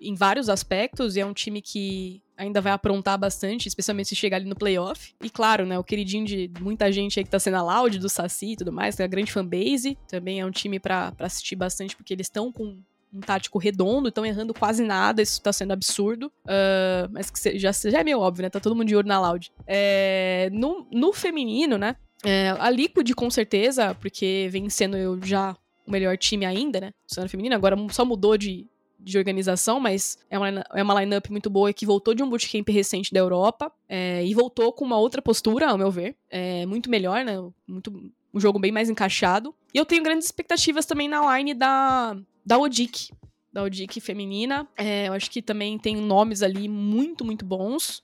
em 0.00 0.14
vários 0.14 0.48
aspectos 0.48 1.16
e 1.16 1.20
é 1.20 1.26
um 1.26 1.34
time 1.34 1.60
que 1.60 2.22
ainda 2.36 2.60
vai 2.60 2.72
aprontar 2.72 3.18
bastante, 3.18 3.66
especialmente 3.66 4.08
se 4.08 4.16
chegar 4.16 4.36
ali 4.36 4.48
no 4.48 4.56
playoff. 4.56 5.14
E 5.22 5.30
claro, 5.30 5.64
né, 5.64 5.78
o 5.78 5.84
queridinho 5.84 6.24
de 6.24 6.50
muita 6.60 6.90
gente 6.92 7.18
aí 7.18 7.24
que 7.24 7.30
tá 7.30 7.38
sendo 7.38 7.56
a 7.56 7.62
Loud, 7.62 7.98
do 7.98 8.08
Saci 8.08 8.52
e 8.52 8.56
tudo 8.56 8.72
mais, 8.72 8.96
tem 8.96 9.04
a 9.04 9.08
grande 9.08 9.32
fanbase. 9.32 9.96
Também 10.08 10.40
é 10.40 10.46
um 10.46 10.50
time 10.50 10.78
para 10.78 11.12
assistir 11.18 11.56
bastante, 11.56 11.96
porque 11.96 12.12
eles 12.12 12.26
estão 12.26 12.52
com 12.52 12.78
um 13.12 13.20
tático 13.20 13.58
redondo, 13.58 14.08
estão 14.08 14.26
errando 14.26 14.52
quase 14.52 14.84
nada, 14.84 15.22
isso 15.22 15.40
tá 15.40 15.52
sendo 15.52 15.72
absurdo. 15.72 16.26
Uh, 16.44 17.08
mas 17.10 17.30
que 17.30 17.58
já, 17.58 17.72
já 17.72 18.00
é 18.00 18.04
meio 18.04 18.20
óbvio, 18.20 18.42
né? 18.42 18.50
Tá 18.50 18.60
todo 18.60 18.76
mundo 18.76 18.88
de 18.88 18.96
olho 18.96 19.08
na 19.08 19.20
Loud. 19.20 19.50
É, 19.66 20.50
no, 20.52 20.86
no 20.92 21.12
feminino, 21.12 21.78
né? 21.78 21.96
É, 22.24 22.50
a 22.58 22.68
Liquid, 22.70 23.12
com 23.14 23.30
certeza, 23.30 23.94
porque 23.94 24.48
vem 24.50 24.68
sendo 24.68 24.96
eu 24.96 25.22
já 25.22 25.56
o 25.86 25.90
melhor 25.90 26.16
time 26.18 26.44
ainda, 26.44 26.80
né? 26.80 26.90
Sendo 27.06 27.28
feminino, 27.28 27.54
agora 27.54 27.76
só 27.90 28.04
mudou 28.04 28.36
de, 28.36 28.66
de 29.06 29.16
organização, 29.16 29.78
mas 29.78 30.18
é 30.28 30.36
uma, 30.36 30.48
é 30.74 30.82
uma 30.82 31.00
lineup 31.00 31.30
muito 31.30 31.48
boa 31.48 31.72
que 31.72 31.86
voltou 31.86 32.12
de 32.12 32.24
um 32.24 32.28
bootcamp 32.28 32.68
recente 32.68 33.14
da 33.14 33.20
Europa 33.20 33.70
é, 33.88 34.26
e 34.26 34.34
voltou 34.34 34.72
com 34.72 34.84
uma 34.84 34.98
outra 34.98 35.22
postura, 35.22 35.70
ao 35.70 35.78
meu 35.78 35.92
ver. 35.92 36.16
É 36.28 36.66
muito 36.66 36.90
melhor, 36.90 37.24
né? 37.24 37.36
Muito, 37.68 37.92
um 38.34 38.40
jogo 38.40 38.58
bem 38.58 38.72
mais 38.72 38.90
encaixado. 38.90 39.54
E 39.72 39.78
eu 39.78 39.86
tenho 39.86 40.02
grandes 40.02 40.26
expectativas 40.26 40.84
também 40.86 41.08
na 41.08 41.38
line 41.38 41.54
da, 41.54 42.16
da 42.44 42.58
Odic. 42.58 43.12
Da 43.52 43.62
Odic 43.62 44.00
feminina. 44.00 44.66
É, 44.76 45.06
eu 45.06 45.12
acho 45.12 45.30
que 45.30 45.40
também 45.40 45.78
tem 45.78 45.94
nomes 45.94 46.42
ali 46.42 46.68
muito, 46.68 47.24
muito 47.24 47.44
bons. 47.44 48.02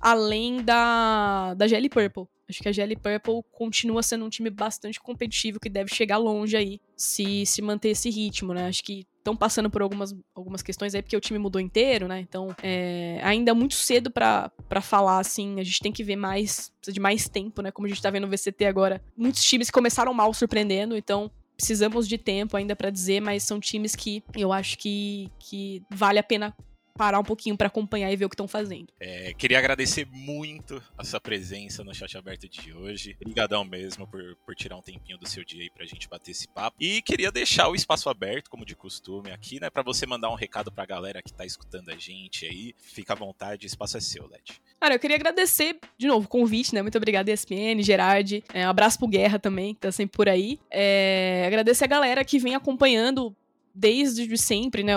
Além 0.00 0.60
da, 0.64 1.54
da 1.54 1.68
Jelly 1.68 1.88
Purple. 1.88 2.26
Acho 2.48 2.60
que 2.60 2.68
a 2.68 2.72
Jelly 2.72 2.96
Purple 2.96 3.42
continua 3.52 4.02
sendo 4.02 4.24
um 4.24 4.28
time 4.28 4.50
bastante 4.50 5.00
competitivo 5.00 5.60
que 5.60 5.68
deve 5.68 5.94
chegar 5.94 6.18
longe 6.18 6.56
aí, 6.56 6.80
se 6.96 7.46
se 7.46 7.62
manter 7.62 7.90
esse 7.90 8.10
ritmo, 8.10 8.52
né? 8.52 8.66
Acho 8.66 8.82
que 8.82 9.06
estão 9.22 9.36
passando 9.36 9.70
por 9.70 9.80
algumas, 9.80 10.14
algumas 10.34 10.62
questões 10.62 10.94
aí, 10.94 11.02
porque 11.02 11.16
o 11.16 11.20
time 11.20 11.38
mudou 11.38 11.60
inteiro, 11.60 12.08
né? 12.08 12.20
Então, 12.20 12.54
é, 12.62 13.20
ainda 13.22 13.52
é 13.52 13.54
muito 13.54 13.74
cedo 13.74 14.10
para 14.10 14.50
falar, 14.80 15.18
assim, 15.20 15.60
a 15.60 15.62
gente 15.62 15.80
tem 15.80 15.92
que 15.92 16.02
ver 16.02 16.16
mais, 16.16 16.72
precisa 16.80 16.92
de 16.92 17.00
mais 17.00 17.28
tempo, 17.28 17.62
né? 17.62 17.70
Como 17.70 17.86
a 17.86 17.88
gente 17.88 18.02
tá 18.02 18.10
vendo 18.10 18.26
no 18.26 18.36
VCT 18.36 18.64
agora. 18.64 19.00
Muitos 19.16 19.42
times 19.44 19.70
começaram 19.70 20.12
mal 20.12 20.34
surpreendendo, 20.34 20.96
então 20.96 21.30
precisamos 21.56 22.08
de 22.08 22.18
tempo 22.18 22.56
ainda 22.56 22.74
para 22.74 22.90
dizer, 22.90 23.20
mas 23.20 23.44
são 23.44 23.60
times 23.60 23.94
que 23.94 24.24
eu 24.36 24.52
acho 24.52 24.76
que, 24.76 25.30
que 25.38 25.82
vale 25.90 26.18
a 26.18 26.22
pena 26.22 26.54
parar 26.96 27.18
um 27.18 27.24
pouquinho 27.24 27.56
para 27.56 27.66
acompanhar 27.66 28.12
e 28.12 28.16
ver 28.16 28.24
o 28.24 28.28
que 28.28 28.34
estão 28.34 28.48
fazendo. 28.48 28.92
É, 29.00 29.32
queria 29.34 29.58
agradecer 29.58 30.06
muito 30.10 30.82
a 30.96 31.04
sua 31.04 31.20
presença 31.20 31.82
no 31.82 31.94
chat 31.94 32.16
aberto 32.16 32.48
de 32.48 32.72
hoje. 32.72 33.16
Obrigadão 33.20 33.64
mesmo 33.64 34.06
por, 34.06 34.36
por 34.44 34.54
tirar 34.54 34.76
um 34.76 34.82
tempinho 34.82 35.18
do 35.18 35.28
seu 35.28 35.44
dia 35.44 35.62
aí 35.62 35.70
pra 35.70 35.84
gente 35.86 36.08
bater 36.08 36.30
esse 36.30 36.48
papo. 36.48 36.76
E 36.80 37.02
queria 37.02 37.30
deixar 37.30 37.68
o 37.68 37.74
espaço 37.74 38.08
aberto, 38.08 38.50
como 38.50 38.64
de 38.64 38.76
costume, 38.76 39.30
aqui, 39.30 39.60
né, 39.60 39.70
para 39.70 39.82
você 39.82 40.06
mandar 40.06 40.30
um 40.30 40.34
recado 40.34 40.70
pra 40.70 40.84
galera 40.84 41.22
que 41.22 41.32
tá 41.32 41.44
escutando 41.44 41.90
a 41.90 41.96
gente 41.96 42.46
aí. 42.46 42.74
Fica 42.78 43.12
à 43.12 43.16
vontade, 43.16 43.66
o 43.66 43.68
espaço 43.68 43.96
é 43.96 44.00
seu, 44.00 44.26
Led. 44.26 44.60
Cara, 44.80 44.94
eu 44.94 44.98
queria 44.98 45.16
agradecer 45.16 45.78
de 45.96 46.06
novo 46.06 46.26
o 46.26 46.28
convite, 46.28 46.74
né? 46.74 46.82
Muito 46.82 46.96
obrigada, 46.96 47.30
ESPN, 47.30 47.82
Gerard. 47.82 48.42
É, 48.52 48.66
um 48.66 48.70
abraço 48.70 48.98
pro 48.98 49.08
Guerra 49.08 49.38
também, 49.38 49.74
que 49.74 49.80
tá 49.80 49.92
sempre 49.92 50.16
por 50.16 50.28
aí. 50.28 50.58
É, 50.70 51.44
agradecer 51.46 51.84
a 51.84 51.88
galera 51.88 52.24
que 52.24 52.38
vem 52.38 52.54
acompanhando 52.54 53.34
desde 53.74 54.36
sempre, 54.36 54.82
né? 54.82 54.94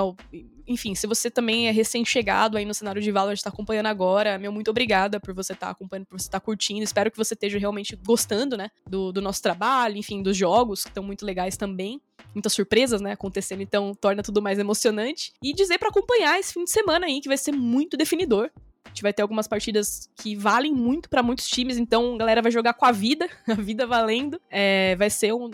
Enfim, 0.68 0.96
se 0.96 1.06
você 1.06 1.30
também 1.30 1.68
é 1.68 1.72
recém-chegado 1.72 2.58
aí 2.58 2.66
no 2.66 2.74
cenário 2.74 3.02
de 3.02 3.12
Valorant, 3.12 3.36
está 3.36 3.50
acompanhando 3.50 3.86
agora, 3.86 4.40
meu 4.40 4.52
muito 4.52 4.72
obrigada 4.72 5.20
por 5.20 5.34
você 5.34 5.54
estar 5.54 5.68
tá 5.68 5.72
acompanhando, 5.72 6.08
por 6.08 6.20
você 6.20 6.28
estar 6.28 6.40
tá 6.40 6.46
curtindo. 6.46 6.84
Espero 6.84 7.12
que 7.12 7.18
você 7.18 7.36
esteja 7.36 7.60
realmente 7.60 7.96
gostando, 7.96 8.58
né? 8.58 8.70
Do, 8.88 9.12
do 9.12 9.22
nosso 9.22 9.42
trabalho, 9.42 9.98
enfim, 9.98 10.24
dos 10.24 10.36
jogos, 10.36 10.84
que 10.84 10.90
estão 10.90 11.04
muito 11.04 11.26
legais 11.26 11.56
também. 11.56 12.02
Muitas 12.34 12.54
surpresas, 12.54 13.00
né, 13.00 13.14
acontecendo, 13.14 13.62
então 13.62 13.94
torna 13.94 14.22
tudo 14.22 14.42
mais 14.42 14.60
emocionante. 14.60 15.32
E 15.42 15.54
dizer 15.54 15.78
para 15.78 15.90
acompanhar 15.90 16.38
esse 16.40 16.54
fim 16.54 16.64
de 16.64 16.72
semana 16.72 17.06
aí, 17.06 17.22
que 17.22 17.30
vai 17.30 17.38
ser 17.38 17.52
muito 17.52 17.96
definidor. 17.96 18.50
A 18.86 18.90
gente 18.90 19.02
vai 19.02 19.14
ter 19.14 19.22
algumas 19.22 19.48
partidas 19.48 20.10
que 20.16 20.36
valem 20.36 20.74
muito 20.74 21.10
para 21.10 21.24
muitos 21.24 21.48
times, 21.48 21.78
então 21.78 22.16
a 22.16 22.18
galera 22.18 22.42
vai 22.42 22.52
jogar 22.52 22.74
com 22.74 22.86
a 22.86 22.92
vida, 22.92 23.30
a 23.48 23.54
vida 23.54 23.86
valendo. 23.86 24.40
É, 24.50 24.96
vai 24.96 25.10
ser 25.10 25.34
um, 25.34 25.50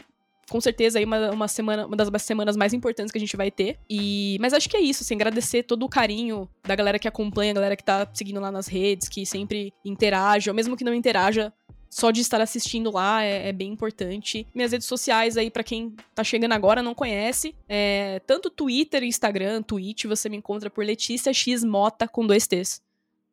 com 0.52 0.60
certeza 0.60 1.00
aí 1.00 1.06
uma, 1.06 1.32
uma 1.32 1.48
semana, 1.48 1.88
uma 1.88 1.96
das 1.96 2.22
semanas 2.22 2.58
mais 2.58 2.74
importantes 2.74 3.10
que 3.10 3.18
a 3.18 3.22
gente 3.22 3.38
vai 3.38 3.50
ter. 3.50 3.80
E 3.90 4.38
mas 4.42 4.54
acho 4.54 4.70
que 4.70 4.76
é 4.76 4.82
isso, 4.82 5.02
assim, 5.02 5.16
agradecer 5.16 5.64
todo 5.64 5.84
o 5.84 5.90
carinho 5.90 6.48
da 6.62 6.76
galera 6.76 7.00
que 7.00 7.08
acompanha, 7.08 7.52
a 7.52 7.56
galera 7.56 7.76
que 7.78 7.84
tá 7.84 8.06
seguindo 8.14 8.42
lá 8.42 8.52
nas 8.52 8.68
redes, 8.68 9.08
que 9.08 9.26
sempre 9.26 9.74
interage, 9.86 10.50
ou 10.50 10.56
mesmo 10.56 10.76
que 10.76 10.84
não 10.84 10.94
interaja, 10.94 11.54
só 11.90 12.12
de 12.12 12.20
estar 12.20 12.42
assistindo 12.42 12.92
lá 12.92 13.24
é, 13.24 13.48
é 13.48 13.54
bem 13.54 13.72
importante. 13.72 14.46
Minhas 14.54 14.74
redes 14.74 14.88
sociais 14.88 15.38
aí, 15.38 15.50
para 15.50 15.64
quem 15.64 15.96
tá 16.14 16.24
chegando 16.24 16.52
agora 16.52 16.84
não 16.84 16.94
conhece, 16.94 17.56
é 17.68 18.22
tanto 18.28 18.50
Twitter, 18.50 19.04
Instagram, 19.04 19.62
Twitch, 19.62 20.04
você 20.04 20.28
me 20.28 20.36
encontra 20.36 20.70
por 20.70 20.84
Letícia 20.84 21.34
X 21.34 21.64
Mota 21.64 22.10
com 22.10 22.28
dois 22.28 22.46
T's. 22.46 22.82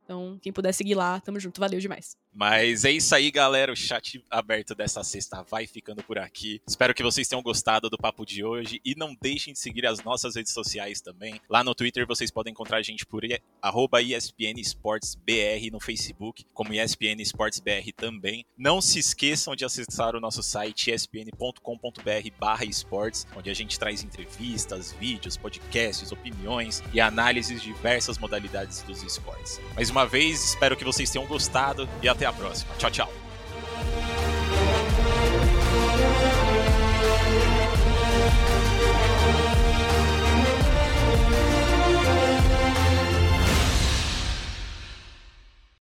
Então, 0.05 0.39
quem 0.41 0.53
puder 0.53 0.73
seguir 0.73 0.95
lá, 0.95 1.21
tamo 1.21 1.39
junto. 1.39 1.61
Valeu 1.61 1.79
demais. 1.79 2.17
Mas 2.39 2.85
é 2.85 2.93
isso 2.93 3.13
aí, 3.17 3.33
galera. 3.33 3.73
O 3.73 3.77
chat 3.77 4.25
aberto 4.31 4.73
dessa 4.73 5.03
sexta 5.03 5.43
vai 5.43 5.67
ficando 5.67 6.05
por 6.05 6.21
aqui. 6.21 6.63
Espero 6.69 6.95
que 6.95 7.03
vocês 7.03 7.27
tenham 7.27 7.43
gostado 7.43 7.91
do 7.91 7.99
papo 7.99 8.25
de 8.25 8.45
hoje 8.45 8.81
e 8.85 8.95
não 8.95 9.13
deixem 9.21 9.53
de 9.53 9.59
seguir 9.59 9.85
as 9.85 10.05
nossas 10.05 10.37
redes 10.37 10.53
sociais 10.53 11.01
também. 11.01 11.41
Lá 11.51 11.65
no 11.65 11.75
Twitter 11.75 12.07
vocês 12.07 12.31
podem 12.31 12.53
encontrar 12.53 12.77
a 12.77 12.83
gente 12.83 13.05
por 13.05 13.25
ESPN 13.25 14.61
Esportes 14.61 15.17
BR 15.17 15.73
no 15.73 15.81
Facebook, 15.81 16.45
como 16.55 16.73
ESPN 16.73 17.21
Esportes 17.21 17.59
BR 17.59 17.91
também. 17.97 18.47
Não 18.57 18.81
se 18.81 19.01
esqueçam 19.01 19.57
de 19.57 19.65
acessar 19.65 20.15
o 20.15 20.21
nosso 20.21 20.41
site 20.41 20.93
espn.com.br/esportes, 20.93 23.27
onde 23.35 23.51
a 23.51 23.55
gente 23.55 23.77
traz 23.81 24.05
entrevistas, 24.05 24.93
vídeos, 24.93 25.37
podcasts, 25.37 26.13
opiniões 26.13 26.85
e 26.95 27.01
análises 27.01 27.61
de 27.61 27.73
diversas 27.73 28.17
modalidades 28.17 28.83
dos 28.83 29.03
esportes. 29.03 29.61
Mais 29.75 29.91
uma 29.91 30.07
vez, 30.07 30.45
espero 30.45 30.77
que 30.77 30.85
vocês 30.85 31.11
tenham 31.11 31.27
gostado 31.27 31.89
e 32.01 32.09
até 32.09 32.28
a 32.29 32.33
próxima. 32.33 32.75
Tchau, 32.79 32.91
tchau. 32.91 34.38